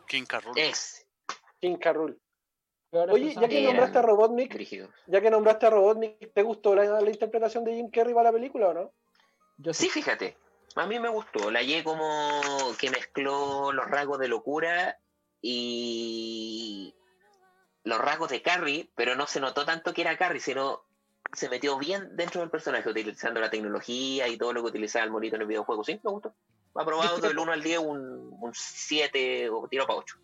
King 0.07 0.25
Carroll. 0.25 0.59
Es 0.59 1.07
King 1.61 1.77
Carrul. 1.77 2.21
Oye, 2.93 3.35
ya 3.35 3.49
que 3.49 3.63
nombraste 3.63 3.99
a 3.99 4.03
Robotnik, 4.03 4.93
ya 5.07 5.21
que 5.21 5.31
nombraste 5.31 5.67
a 5.67 5.71
Robotnik, 5.71 6.33
¿te 6.33 6.43
gustó 6.43 6.75
la, 6.75 7.01
la 7.01 7.11
interpretación 7.11 7.65
de 7.65 7.75
Jim 7.75 7.91
Carrey 7.91 8.15
para 8.15 8.31
la 8.31 8.33
película 8.33 8.69
o 8.69 8.75
no? 8.75 8.93
Yo 9.59 9.73
Sí, 9.73 9.89
fíjate. 9.89 10.37
A 10.75 10.87
mí 10.87 10.99
me 10.99 11.09
gustó. 11.09 11.51
La 11.51 11.61
hallé 11.61 11.85
como 11.85 12.41
que 12.79 12.91
mezcló 12.91 13.73
los 13.73 13.87
rasgos 13.87 14.19
de 14.19 14.29
locura 14.29 14.99
y 15.41 16.95
los 17.85 17.99
rasgos 17.99 18.31
de 18.31 18.43
Carrie, 18.43 18.91
pero 18.95 19.15
no 19.15 19.27
se 19.27 19.41
notó 19.41 19.65
tanto 19.65 19.93
que 19.93 20.03
era 20.03 20.17
Carrie, 20.17 20.41
sino 20.41 20.83
se 21.33 21.49
metió 21.49 21.79
bien 21.79 22.17
dentro 22.17 22.41
del 22.41 22.51
personaje, 22.51 22.89
utilizando 22.89 23.41
la 23.41 23.51
tecnología 23.51 24.27
y 24.29 24.37
todo 24.37 24.53
lo 24.53 24.63
que 24.63 24.69
utilizaba 24.69 25.05
el 25.05 25.11
monito 25.11 25.37
en 25.37 25.43
el 25.43 25.49
videojuego. 25.49 25.85
Sí, 25.85 26.01
me 26.03 26.11
gustó. 26.11 26.35
Aprobado 26.75 27.17
Discrepo. 27.17 27.29
del 27.29 27.39
1 27.39 27.53
al 27.53 27.63
10, 27.63 27.79
un, 27.81 28.37
un 28.41 28.53
7 28.55 29.51
o 29.51 29.69
tiro 29.69 29.87
para 29.87 29.99
8. 29.99 30.17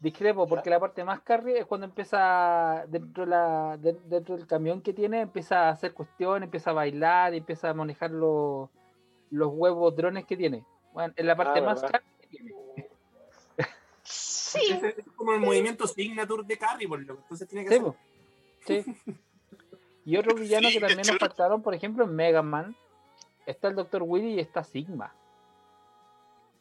Discrepo, 0.00 0.46
porque 0.46 0.70
la 0.70 0.78
parte 0.78 1.02
más 1.02 1.20
carry 1.22 1.54
es 1.56 1.66
cuando 1.66 1.86
empieza 1.86 2.84
dentro, 2.86 3.24
de 3.24 3.30
la, 3.30 3.76
de- 3.78 3.98
dentro 4.04 4.36
del 4.36 4.46
camión 4.46 4.80
que 4.80 4.92
tiene, 4.92 5.22
empieza 5.22 5.66
a 5.66 5.70
hacer 5.70 5.92
cuestiones, 5.92 6.46
empieza 6.46 6.70
a 6.70 6.74
bailar, 6.74 7.34
empieza 7.34 7.70
a 7.70 7.74
manejar 7.74 8.12
los, 8.12 8.68
los 9.30 9.50
huevos 9.52 9.96
drones 9.96 10.24
que 10.24 10.36
tiene. 10.36 10.64
Bueno, 10.92 11.12
es 11.16 11.24
la 11.24 11.34
parte 11.36 11.58
Ah, 11.58 11.62
más 11.62 11.82
¿verdad? 11.82 12.00
carry 12.00 12.06
que 12.20 12.26
tiene. 12.28 12.54
Sí. 14.02 14.60
Es 14.82 14.94
como 15.16 15.32
el 15.34 15.40
movimiento 15.40 15.86
signature 15.86 16.42
de 16.46 16.56
Carrie, 16.56 16.88
por 16.88 17.00
loco. 17.00 17.20
Entonces 17.22 17.48
tiene 17.48 17.64
que 17.68 17.76
Sí, 17.76 17.84
ser. 18.60 18.84
Sí. 18.84 18.94
Y 20.04 20.16
otro 20.16 20.34
villano 20.36 20.68
que 20.72 20.80
también 20.80 21.06
nos 21.06 21.18
faltaron, 21.18 21.60
por 21.60 21.74
ejemplo, 21.74 22.04
en 22.04 22.14
Mega 22.14 22.40
Man, 22.42 22.74
está 23.46 23.68
el 23.68 23.74
Dr. 23.74 24.02
Willy 24.04 24.34
y 24.34 24.40
está 24.40 24.62
Sigma. 24.64 25.12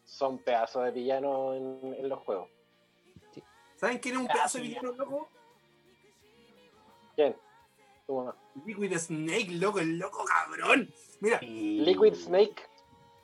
Son 0.03 0.37
pedazos 0.39 0.83
de 0.85 0.91
villanos 0.91 1.55
en, 1.55 1.95
en 1.99 2.09
los 2.09 2.19
juegos. 2.19 2.49
¿Saben 3.77 3.99
quién 3.99 4.15
es 4.15 4.21
un 4.21 4.27
pedazo 4.27 4.57
de 4.57 4.63
villano, 4.65 4.91
loco? 4.93 5.29
¿Quién? 7.15 7.35
Tu 8.05 8.15
mamá. 8.15 8.35
Liquid 8.65 8.97
Snake, 8.97 9.49
loco, 9.51 9.79
el 9.79 9.99
loco 9.99 10.25
cabrón. 10.25 10.91
Mira, 11.19 11.39
Liquid 11.41 12.15
Snake. 12.15 12.55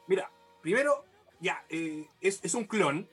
Mira, 0.08 0.30
primero, 0.62 1.06
ya, 1.40 1.66
eh, 1.70 2.08
es, 2.22 2.40
es 2.44 2.54
un 2.54 2.66
clon, 2.66 3.08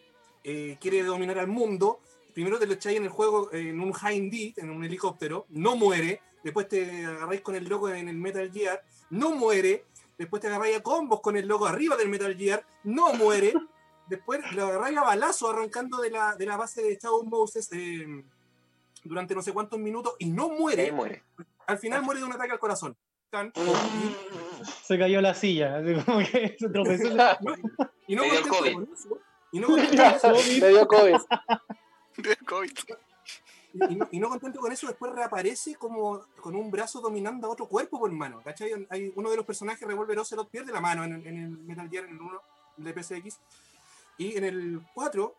eh, 0.44 0.76
quiere 0.80 1.02
dominar 1.02 1.38
al 1.38 1.48
mundo. 1.48 2.00
Primero 2.34 2.58
te 2.58 2.66
lo 2.66 2.74
echáis 2.74 2.98
en 2.98 3.04
el 3.04 3.10
juego 3.10 3.52
en 3.52 3.80
un 3.80 3.92
Hind 3.92 4.58
en 4.58 4.70
un 4.70 4.84
helicóptero, 4.84 5.46
no 5.48 5.76
muere. 5.76 6.20
Después 6.44 6.68
te 6.68 7.06
agarráis 7.06 7.40
con 7.40 7.54
el 7.54 7.64
loco 7.64 7.88
en 7.88 8.08
el 8.08 8.16
Metal 8.16 8.50
Gear, 8.52 8.82
no 9.10 9.30
muere. 9.30 9.84
Después 10.16 10.42
te 10.42 10.48
agarráis 10.48 10.76
a 10.76 10.82
combos 10.82 11.20
con 11.20 11.36
el 11.36 11.46
loco 11.46 11.66
arriba 11.66 11.96
del 11.96 12.08
Metal 12.08 12.36
Gear, 12.36 12.64
no 12.84 13.14
muere. 13.14 13.54
Después 14.10 14.40
lo 14.52 14.66
agarráis 14.66 14.98
a 14.98 15.02
balazo 15.04 15.48
arrancando 15.50 15.98
de 16.00 16.10
la, 16.10 16.34
de 16.34 16.44
la 16.44 16.56
base 16.56 16.82
de 16.82 16.98
Shadow 17.00 17.24
Moses 17.24 17.68
eh, 17.72 18.24
durante 19.04 19.34
no 19.34 19.40
sé 19.42 19.52
cuántos 19.52 19.78
minutos 19.78 20.14
y 20.18 20.26
no 20.26 20.48
muere. 20.50 20.90
muere. 20.92 21.22
Al 21.66 21.78
final 21.78 22.02
muere 22.02 22.20
de 22.20 22.26
un 22.26 22.32
ataque 22.32 22.52
al 22.52 22.58
corazón. 22.58 22.96
Tan- 23.30 23.52
Se 24.84 24.98
cayó 24.98 25.20
la 25.20 25.32
silla, 25.34 25.76
así 25.78 25.94
como 26.04 26.18
que 26.18 26.56
se 26.58 26.68
tropezó. 26.68 27.06
Y 28.08 28.16
no 28.16 28.24
dio 28.24 28.42
COVID. 28.48 28.74
con 28.74 28.88
eso, 28.92 29.18
y 29.52 29.60
no 29.60 29.66
contento 29.68 30.02
con 30.20 30.34
eso, 30.34 30.60
Me 30.60 30.68
dio 30.68 30.88
COVID. 30.88 31.16
COVID. 32.46 32.70
Y 33.90 33.94
no, 33.94 34.08
y 34.10 34.18
no 34.18 34.28
contento 34.28 34.58
con 34.58 34.72
eso, 34.72 34.88
después 34.88 35.12
reaparece 35.12 35.76
como 35.76 36.26
con 36.40 36.56
un 36.56 36.72
brazo 36.72 37.00
dominando 37.00 37.46
a 37.46 37.50
otro 37.50 37.68
cuerpo 37.68 38.00
por 38.00 38.10
mano. 38.10 38.42
¿Cachai? 38.42 38.84
Hay 38.90 39.12
uno 39.14 39.30
de 39.30 39.36
los 39.36 39.46
personajes, 39.46 39.86
Revolver 39.86 40.18
Ocelot, 40.18 40.50
pierde 40.50 40.72
la 40.72 40.80
mano 40.80 41.04
en, 41.04 41.12
el- 41.12 41.26
en 41.28 41.38
el 41.38 41.50
Metal 41.50 41.88
Gear, 41.88 42.06
en 42.06 42.14
el 42.16 42.20
1 42.20 42.42
de 42.78 42.92
PSX. 43.02 43.38
Y 44.18 44.36
en 44.36 44.44
el 44.44 44.80
4, 44.94 45.34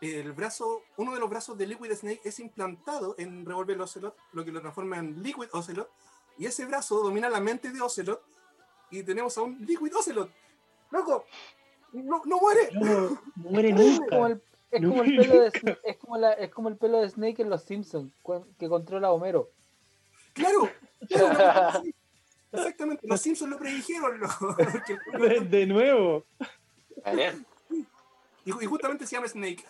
el 0.00 0.32
brazo, 0.32 0.82
uno 0.96 1.14
de 1.14 1.20
los 1.20 1.30
brazos 1.30 1.56
de 1.56 1.66
Liquid 1.66 1.92
Snake 1.92 2.20
es 2.24 2.38
implantado 2.40 3.14
en 3.18 3.44
Revolver 3.46 3.80
Ocelot, 3.80 4.14
lo 4.32 4.44
que 4.44 4.52
lo 4.52 4.60
transforma 4.60 4.98
en 4.98 5.22
Liquid 5.22 5.48
Ocelot. 5.52 5.90
Y 6.36 6.46
ese 6.46 6.66
brazo 6.66 7.02
domina 7.02 7.28
la 7.30 7.40
mente 7.40 7.70
de 7.72 7.80
Ocelot. 7.80 8.22
Y 8.90 9.02
tenemos 9.02 9.36
a 9.38 9.42
un 9.42 9.58
Liquid 9.64 9.94
Ocelot. 9.96 10.30
¡Loco! 10.90 11.24
¡No, 11.92 12.22
no 12.24 12.38
muere! 12.38 12.68
No, 12.72 13.10
no 13.10 13.20
muere 13.50 13.70
Es 14.70 14.82
como 14.82 15.02
nunca. 15.02 15.02
el, 15.02 15.02
es 15.02 15.02
como 15.02 15.02
el 15.02 15.16
pelo 15.16 15.40
de 15.40 15.78
es 15.84 15.96
como 15.96 16.18
la- 16.18 16.32
es 16.34 16.50
como 16.50 16.68
el 16.68 16.76
pelo 16.76 17.00
de 17.00 17.08
Snake 17.08 17.40
en 17.42 17.48
los 17.48 17.62
Simpsons 17.64 18.12
que 18.58 18.68
controla 18.68 19.08
a 19.08 19.12
Homero. 19.12 19.48
¡Claro! 20.34 20.68
claro, 21.08 21.80
sí. 21.82 21.94
Exactamente, 22.52 23.06
los 23.08 23.18
Simpsons 23.20 23.50
lo 23.50 23.58
predijeron. 23.58 24.20
loco. 24.20 24.54
Porque- 25.12 25.28
De, 25.28 25.40
de 25.40 25.66
nuevo. 25.66 26.24
Y, 28.48 28.64
y 28.64 28.66
justamente 28.66 29.06
se 29.06 29.14
llama 29.14 29.28
Snake. 29.28 29.62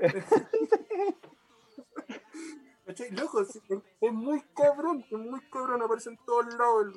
¿Cachai? 2.86 3.10
Loco, 3.12 3.42
es, 3.42 3.60
es 4.00 4.12
muy 4.12 4.42
cabrón, 4.52 5.04
es 5.08 5.16
muy 5.16 5.40
cabrón, 5.48 5.80
aparece 5.82 6.10
en 6.10 6.18
todos 6.26 6.52
lados. 6.54 6.96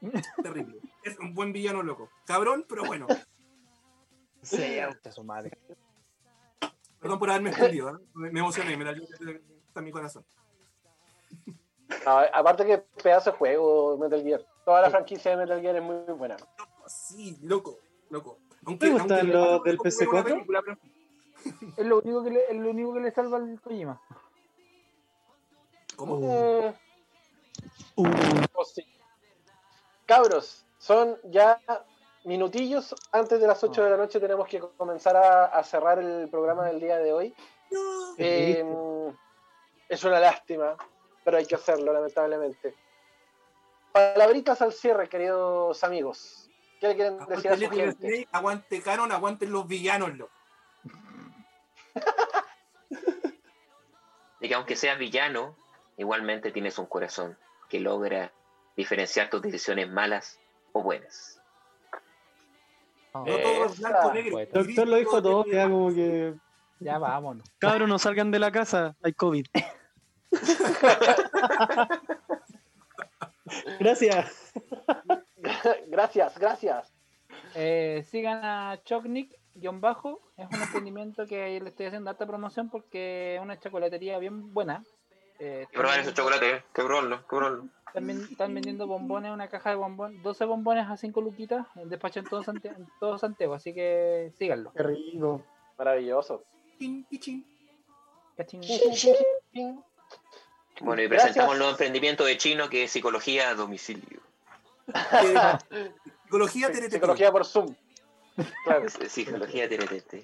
Terrible. 0.42 0.78
Es 1.02 1.18
un 1.18 1.34
buen 1.34 1.52
villano, 1.52 1.82
loco. 1.82 2.08
Cabrón, 2.26 2.64
pero 2.68 2.84
bueno. 2.84 3.08
Sí, 4.40 4.78
a 4.78 4.96
su 5.10 5.24
madre. 5.24 5.58
Perdón 7.00 7.18
por 7.18 7.30
haberme 7.30 7.50
extendido, 7.50 7.90
¿eh? 7.90 7.98
me, 8.14 8.30
me 8.30 8.38
emocioné, 8.38 8.76
me 8.76 8.84
la 8.84 8.92
está 8.92 9.80
en 9.80 9.84
mi 9.84 9.90
corazón. 9.90 10.24
No, 12.06 12.18
aparte 12.32 12.64
que 12.64 12.78
pedazo 13.02 13.32
de 13.32 13.36
juego 13.36 13.98
Metal 13.98 14.22
Gear. 14.22 14.46
Toda 14.64 14.82
la 14.82 14.90
franquicia 14.90 15.32
de 15.32 15.38
Metal 15.38 15.60
Gear 15.60 15.74
es 15.74 15.82
muy 15.82 15.96
buena. 16.16 16.36
Sí, 16.86 17.36
loco, 17.42 17.80
loco. 18.10 18.38
Aunque, 18.66 18.86
¿Te 18.86 18.92
gustan 18.92 19.18
aunque- 19.20 19.32
los 19.32 19.62
del 19.64 19.76
como 19.78 19.90
PC4? 19.90 20.10
una 20.12 20.24
película, 20.24 20.62
pero- 20.62 20.78
Es 21.76 21.86
lo 21.86 21.98
único 22.00 22.24
que 22.24 22.30
le, 22.30 22.40
es 22.50 22.56
lo 22.56 22.70
único 22.70 22.94
que 22.94 23.00
le 23.00 23.10
salva 23.12 23.36
al 23.38 23.60
Kojima. 23.60 24.00
¿Cómo? 25.96 26.16
Mm, 26.18 26.74
Uh, 27.96 28.06
oh, 28.54 28.64
sí. 28.64 28.84
Cabros, 30.06 30.64
son 30.78 31.18
ya 31.24 31.60
minutillos 32.24 32.94
antes 33.10 33.40
de 33.40 33.46
las 33.48 33.62
8 33.64 33.82
de 33.82 33.90
la 33.90 33.96
noche. 33.96 34.20
Tenemos 34.20 34.46
que 34.46 34.60
comenzar 34.60 35.16
a, 35.16 35.46
a 35.46 35.64
cerrar 35.64 35.98
el 35.98 36.28
programa 36.28 36.66
del 36.66 36.78
día 36.78 36.98
de 36.98 37.12
hoy. 37.12 37.34
No. 37.72 38.14
Eh, 38.18 38.64
es 39.88 40.04
una 40.04 40.20
lástima, 40.20 40.76
pero 41.24 41.38
hay 41.38 41.46
que 41.46 41.56
hacerlo, 41.56 41.92
lamentablemente. 41.92 42.74
Palabritas 43.90 44.62
al 44.62 44.72
cierre, 44.72 45.08
queridos 45.08 45.82
amigos. 45.82 46.37
¿Qué 46.80 46.88
le 46.88 46.94
quieren 46.96 47.18
decir 47.26 47.50
a 47.50 47.54
Aguante 47.54 47.66
su 47.66 47.70
gente? 47.70 47.92
Snake, 47.92 48.28
aguante 48.32 48.82
Canon, 48.82 49.12
aguanten 49.12 49.52
los 49.52 49.66
villanos, 49.66 50.16
loco. 50.16 50.32
Y 54.40 54.48
que 54.48 54.54
aunque 54.54 54.76
seas 54.76 54.96
villano, 54.98 55.56
igualmente 55.96 56.52
tienes 56.52 56.78
un 56.78 56.86
corazón 56.86 57.36
que 57.68 57.80
logra 57.80 58.32
diferenciar 58.76 59.28
tus 59.30 59.42
decisiones 59.42 59.90
malas 59.90 60.38
o 60.72 60.80
buenas. 60.82 61.42
No, 63.14 63.24
No 63.24 63.36
todos 63.38 63.72
Esa, 63.78 63.88
blanco, 63.88 64.12
negro. 64.12 64.30
pues. 64.32 64.52
doctor 64.52 64.86
lo 64.86 64.96
dijo 64.96 65.20
todo, 65.20 65.42
queda 65.44 65.68
como 65.68 65.92
que. 65.92 66.34
ya 66.78 66.98
vámonos. 66.98 67.48
Cabros, 67.58 67.88
no 67.88 67.98
salgan 67.98 68.30
de 68.30 68.38
la 68.38 68.52
casa, 68.52 68.94
hay 69.02 69.12
COVID. 69.12 69.46
Gracias. 73.80 74.52
gracias, 75.88 76.38
gracias. 76.38 76.92
Eh, 77.54 78.04
sigan 78.10 78.44
a 78.44 78.80
Chocnick, 78.84 79.38
guion 79.54 79.80
bajo. 79.80 80.20
Es 80.36 80.46
un 80.50 80.62
emprendimiento 80.62 81.26
que 81.26 81.60
le 81.60 81.68
estoy 81.68 81.86
haciendo 81.86 82.10
alta 82.10 82.26
promoción 82.26 82.70
porque 82.70 83.36
es 83.36 83.40
una 83.40 83.58
chocolatería 83.58 84.18
bien 84.18 84.52
buena. 84.52 84.84
Eh, 85.38 85.66
probar 85.72 86.00
ese 86.00 86.12
chocolate, 86.12 86.50
eh. 86.50 86.64
que 86.74 86.82
probarlo, 86.82 87.20
que 87.20 87.28
probarlo. 87.28 87.68
Están, 87.94 88.54
vendiendo 88.54 88.86
bombones, 88.86 89.32
una 89.32 89.48
caja 89.48 89.70
de 89.70 89.76
bombones, 89.76 90.22
12 90.22 90.44
bombones 90.44 90.86
a 90.88 90.96
5 90.96 91.20
luquitas, 91.20 91.66
en 91.76 91.88
despacho 91.88 92.20
en 92.20 92.26
todo, 93.00 93.18
Santiago, 93.18 93.54
así 93.54 93.72
que 93.72 94.30
síganlo. 94.36 94.72
Qué 94.72 94.82
rico. 94.82 95.42
Maravilloso. 95.78 96.44
Bueno, 100.80 101.02
y 101.02 101.08
presentamos 101.08 101.52
el 101.52 101.58
nuevo 101.58 101.72
emprendimiento 101.72 102.24
de 102.24 102.36
Chino 102.36 102.68
que 102.68 102.84
es 102.84 102.90
psicología 102.90 103.48
a 103.48 103.54
domicilio. 103.54 104.20
psicología 106.24 106.72
Psicología 106.72 107.32
por 107.32 107.44
Zoom. 107.44 107.74
Claro. 108.64 108.86
Psicología 108.88 109.68
TNT. 109.68 110.14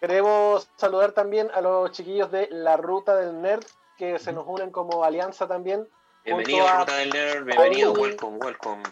Queremos 0.00 0.68
saludar 0.76 1.12
también 1.12 1.50
a 1.54 1.60
los 1.60 1.90
chiquillos 1.92 2.30
de 2.30 2.48
La 2.50 2.76
Ruta 2.76 3.16
del 3.16 3.40
Nerd 3.40 3.64
que 3.96 4.18
se 4.18 4.32
nos 4.32 4.46
unen 4.46 4.70
como 4.70 5.04
alianza 5.04 5.48
también. 5.48 5.88
Bienvenido 6.24 6.66
a 6.66 6.80
Ruta 6.80 6.96
del 6.96 7.10
Nerd, 7.10 7.44
bienvenido, 7.44 7.92
welcome, 7.92 8.36
welcome. 8.38 8.82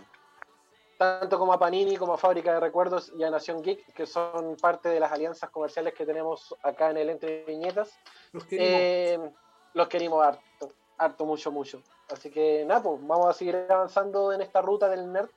Tanto 0.96 1.38
como 1.38 1.52
a 1.52 1.58
Panini, 1.58 1.96
como 1.96 2.14
a 2.14 2.18
Fábrica 2.18 2.54
de 2.54 2.60
Recuerdos 2.60 3.12
y 3.18 3.24
a 3.24 3.30
Nación 3.30 3.62
Geek, 3.62 3.92
que 3.92 4.06
son 4.06 4.56
parte 4.56 4.88
de 4.88 5.00
las 5.00 5.12
alianzas 5.12 5.50
comerciales 5.50 5.92
que 5.92 6.06
tenemos 6.06 6.54
acá 6.62 6.90
en 6.90 6.96
el 6.96 7.10
Entre 7.10 7.44
Viñetas. 7.44 7.98
Los 8.32 8.44
queremos. 8.44 8.80
Eh, 8.80 9.30
los 9.74 9.88
queremos 9.88 10.24
harto, 10.24 10.72
harto, 10.96 11.26
mucho, 11.26 11.50
mucho. 11.50 11.82
Así 12.10 12.30
que 12.30 12.64
nada, 12.64 12.82
pues 12.82 13.06
vamos 13.06 13.26
a 13.26 13.32
seguir 13.32 13.66
avanzando 13.68 14.32
en 14.32 14.42
esta 14.42 14.60
ruta 14.60 14.88
del 14.88 15.10
nerd 15.12 15.30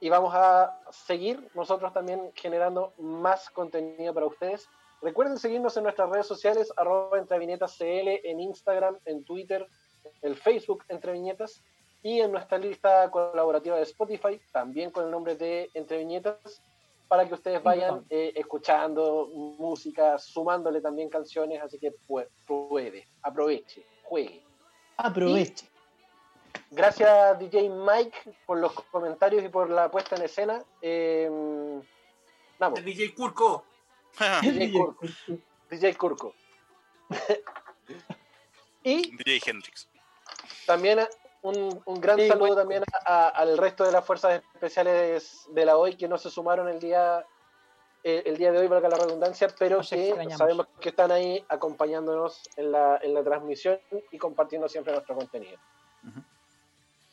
y 0.00 0.08
vamos 0.08 0.32
a 0.34 0.80
seguir 0.90 1.50
nosotros 1.54 1.92
también 1.92 2.32
generando 2.34 2.94
más 2.98 3.50
contenido 3.50 4.14
para 4.14 4.26
ustedes. 4.26 4.68
Recuerden 5.02 5.38
seguirnos 5.38 5.76
en 5.76 5.84
nuestras 5.84 6.08
redes 6.08 6.26
sociales, 6.26 6.72
arroba 6.76 7.18
entre 7.18 7.38
viñetas 7.38 7.76
CL, 7.76 8.20
en 8.24 8.40
Instagram, 8.40 8.98
en 9.04 9.24
Twitter, 9.24 9.66
el 10.22 10.36
Facebook 10.36 10.84
entre 10.88 11.12
viñetas 11.12 11.62
y 12.02 12.20
en 12.20 12.32
nuestra 12.32 12.58
lista 12.58 13.10
colaborativa 13.10 13.76
de 13.76 13.82
Spotify, 13.82 14.40
también 14.52 14.90
con 14.90 15.04
el 15.04 15.10
nombre 15.10 15.36
de 15.36 15.70
Entre 15.74 15.98
Viñetas, 15.98 16.62
para 17.08 17.26
que 17.26 17.34
ustedes 17.34 17.62
vayan 17.62 18.04
eh, 18.10 18.32
escuchando 18.36 19.28
música, 19.34 20.18
sumándole 20.18 20.80
también 20.80 21.08
canciones, 21.08 21.60
así 21.62 21.78
que 21.78 21.92
puede, 22.06 23.08
aproveche, 23.22 23.84
juegue. 24.04 24.44
Aproveche. 24.96 25.66
Gracias 26.70 27.38
DJ 27.38 27.68
Mike 27.70 28.36
por 28.46 28.58
los 28.58 28.72
comentarios 28.72 29.44
y 29.44 29.48
por 29.48 29.70
la 29.70 29.90
puesta 29.90 30.16
en 30.16 30.22
escena. 30.22 30.62
Eh, 30.82 31.30
El 32.60 32.84
DJ 32.84 33.14
Curco. 33.14 33.64
DJ 34.42 34.72
Curco. 34.72 35.06
DJ 35.70 35.94
Curco. 35.94 36.34
y 38.82 39.16
DJ 39.16 39.40
Hendrix. 39.46 39.88
También 40.66 41.00
un, 41.42 42.00
gran 42.00 42.18
saludo 42.26 42.56
también 42.56 42.82
al 43.04 43.56
resto 43.56 43.84
de 43.84 43.92
las 43.92 44.04
fuerzas 44.04 44.42
especiales 44.54 45.46
de 45.50 45.64
la 45.64 45.76
hoy 45.76 45.96
que 45.96 46.08
no 46.08 46.18
se 46.18 46.30
sumaron 46.30 46.68
el 46.68 46.80
día 46.80 47.24
el 48.04 48.36
día 48.36 48.52
de 48.52 48.58
hoy, 48.58 48.68
valga 48.68 48.88
la 48.88 48.96
redundancia, 48.96 49.48
pero 49.58 49.80
que 49.80 50.14
sabemos 50.36 50.68
que 50.80 50.90
están 50.90 51.10
ahí 51.10 51.44
acompañándonos 51.48 52.42
en 52.56 52.72
la, 52.72 52.98
en 53.02 53.12
la 53.12 53.22
transmisión 53.22 53.78
y 54.10 54.18
compartiendo 54.18 54.68
siempre 54.68 54.92
nuestro 54.92 55.14
contenido. 55.14 55.58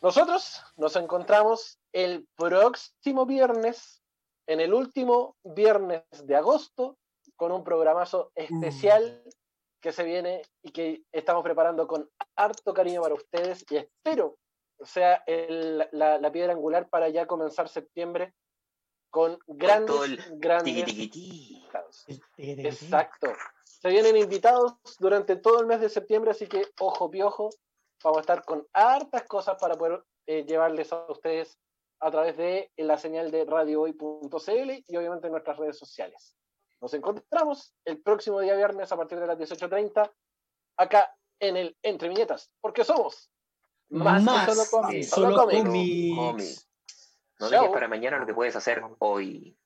Nosotros 0.06 0.62
nos 0.78 0.96
encontramos 0.98 1.80
el 1.92 2.28
próximo 2.36 3.26
viernes, 3.26 4.04
en 4.46 4.60
el 4.60 4.72
último 4.72 5.36
viernes 5.44 6.04
de 6.26 6.36
agosto, 6.36 7.00
con 7.36 7.52
un 7.52 7.64
programazo 7.64 8.32
especial 8.36 9.24
mm. 9.26 9.30
que 9.82 9.92
se 9.92 10.04
viene 10.04 10.44
y 10.62 10.70
que 10.70 11.02
estamos 11.12 11.42
preparando 11.42 11.88
con 11.88 12.08
harto 12.36 12.72
cariño 12.72 13.02
para 13.02 13.16
ustedes 13.16 13.66
y 13.68 13.78
espero 13.78 14.38
sea 14.84 15.24
la, 15.92 16.32
piedra 16.32 16.54
angular 16.54 16.88
para 16.88 17.10
ya 17.10 17.26
comenzar 17.26 17.68
septiembre 17.68 18.36
con 19.10 19.40
grandes, 19.48 20.20
grandes 20.40 20.88
Exacto. 22.38 23.34
Se 23.64 23.90
vienen 23.90 24.18
invitados 24.18 24.76
durante 25.00 25.36
todo 25.36 25.62
el 25.62 25.66
mes 25.66 25.82
de 25.82 25.90
septiembre, 25.90 26.30
así 26.30 26.46
que 26.46 26.68
ojo 26.80 27.10
piojo, 27.10 27.50
vamos 28.06 28.20
a 28.20 28.22
estar 28.22 28.46
con 28.46 28.68
hartas 28.72 29.24
cosas 29.24 29.58
para 29.60 29.76
poder 29.76 30.04
eh, 30.28 30.46
llevarles 30.46 30.94
a 30.94 31.06
ustedes 31.12 31.60
a 32.00 32.12
través 32.12 32.38
de 32.38 32.72
la 32.78 32.98
señal 32.98 33.32
de 33.32 33.46
radiohoy.cl 33.46 34.84
y 34.88 34.96
obviamente 34.96 35.28
en 35.28 35.32
nuestras 35.32 35.58
redes 35.58 35.78
sociales. 35.78 36.38
Nos 36.82 36.94
encontramos 36.94 37.74
el 37.84 38.02
próximo 38.02 38.40
día 38.42 38.56
viernes 38.56 38.92
a 38.92 38.98
partir 38.98 39.20
de 39.20 39.26
las 39.26 39.40
18.30 39.40 40.12
acá 40.78 41.16
en 41.40 41.58
el 41.58 41.78
Entre 41.82 42.10
Viñetas, 42.10 42.52
porque 42.62 42.84
somos 42.84 43.32
más, 43.90 44.24
solo 44.24 44.64
cómics. 44.70 45.10
Solo, 45.10 45.48
No 47.40 47.50
dejes 47.50 47.70
para 47.70 47.88
mañana 47.88 48.20
lo 48.20 48.26
que 48.26 48.34
puedes 48.34 48.56
hacer 48.56 48.84
hoy. 49.00 49.58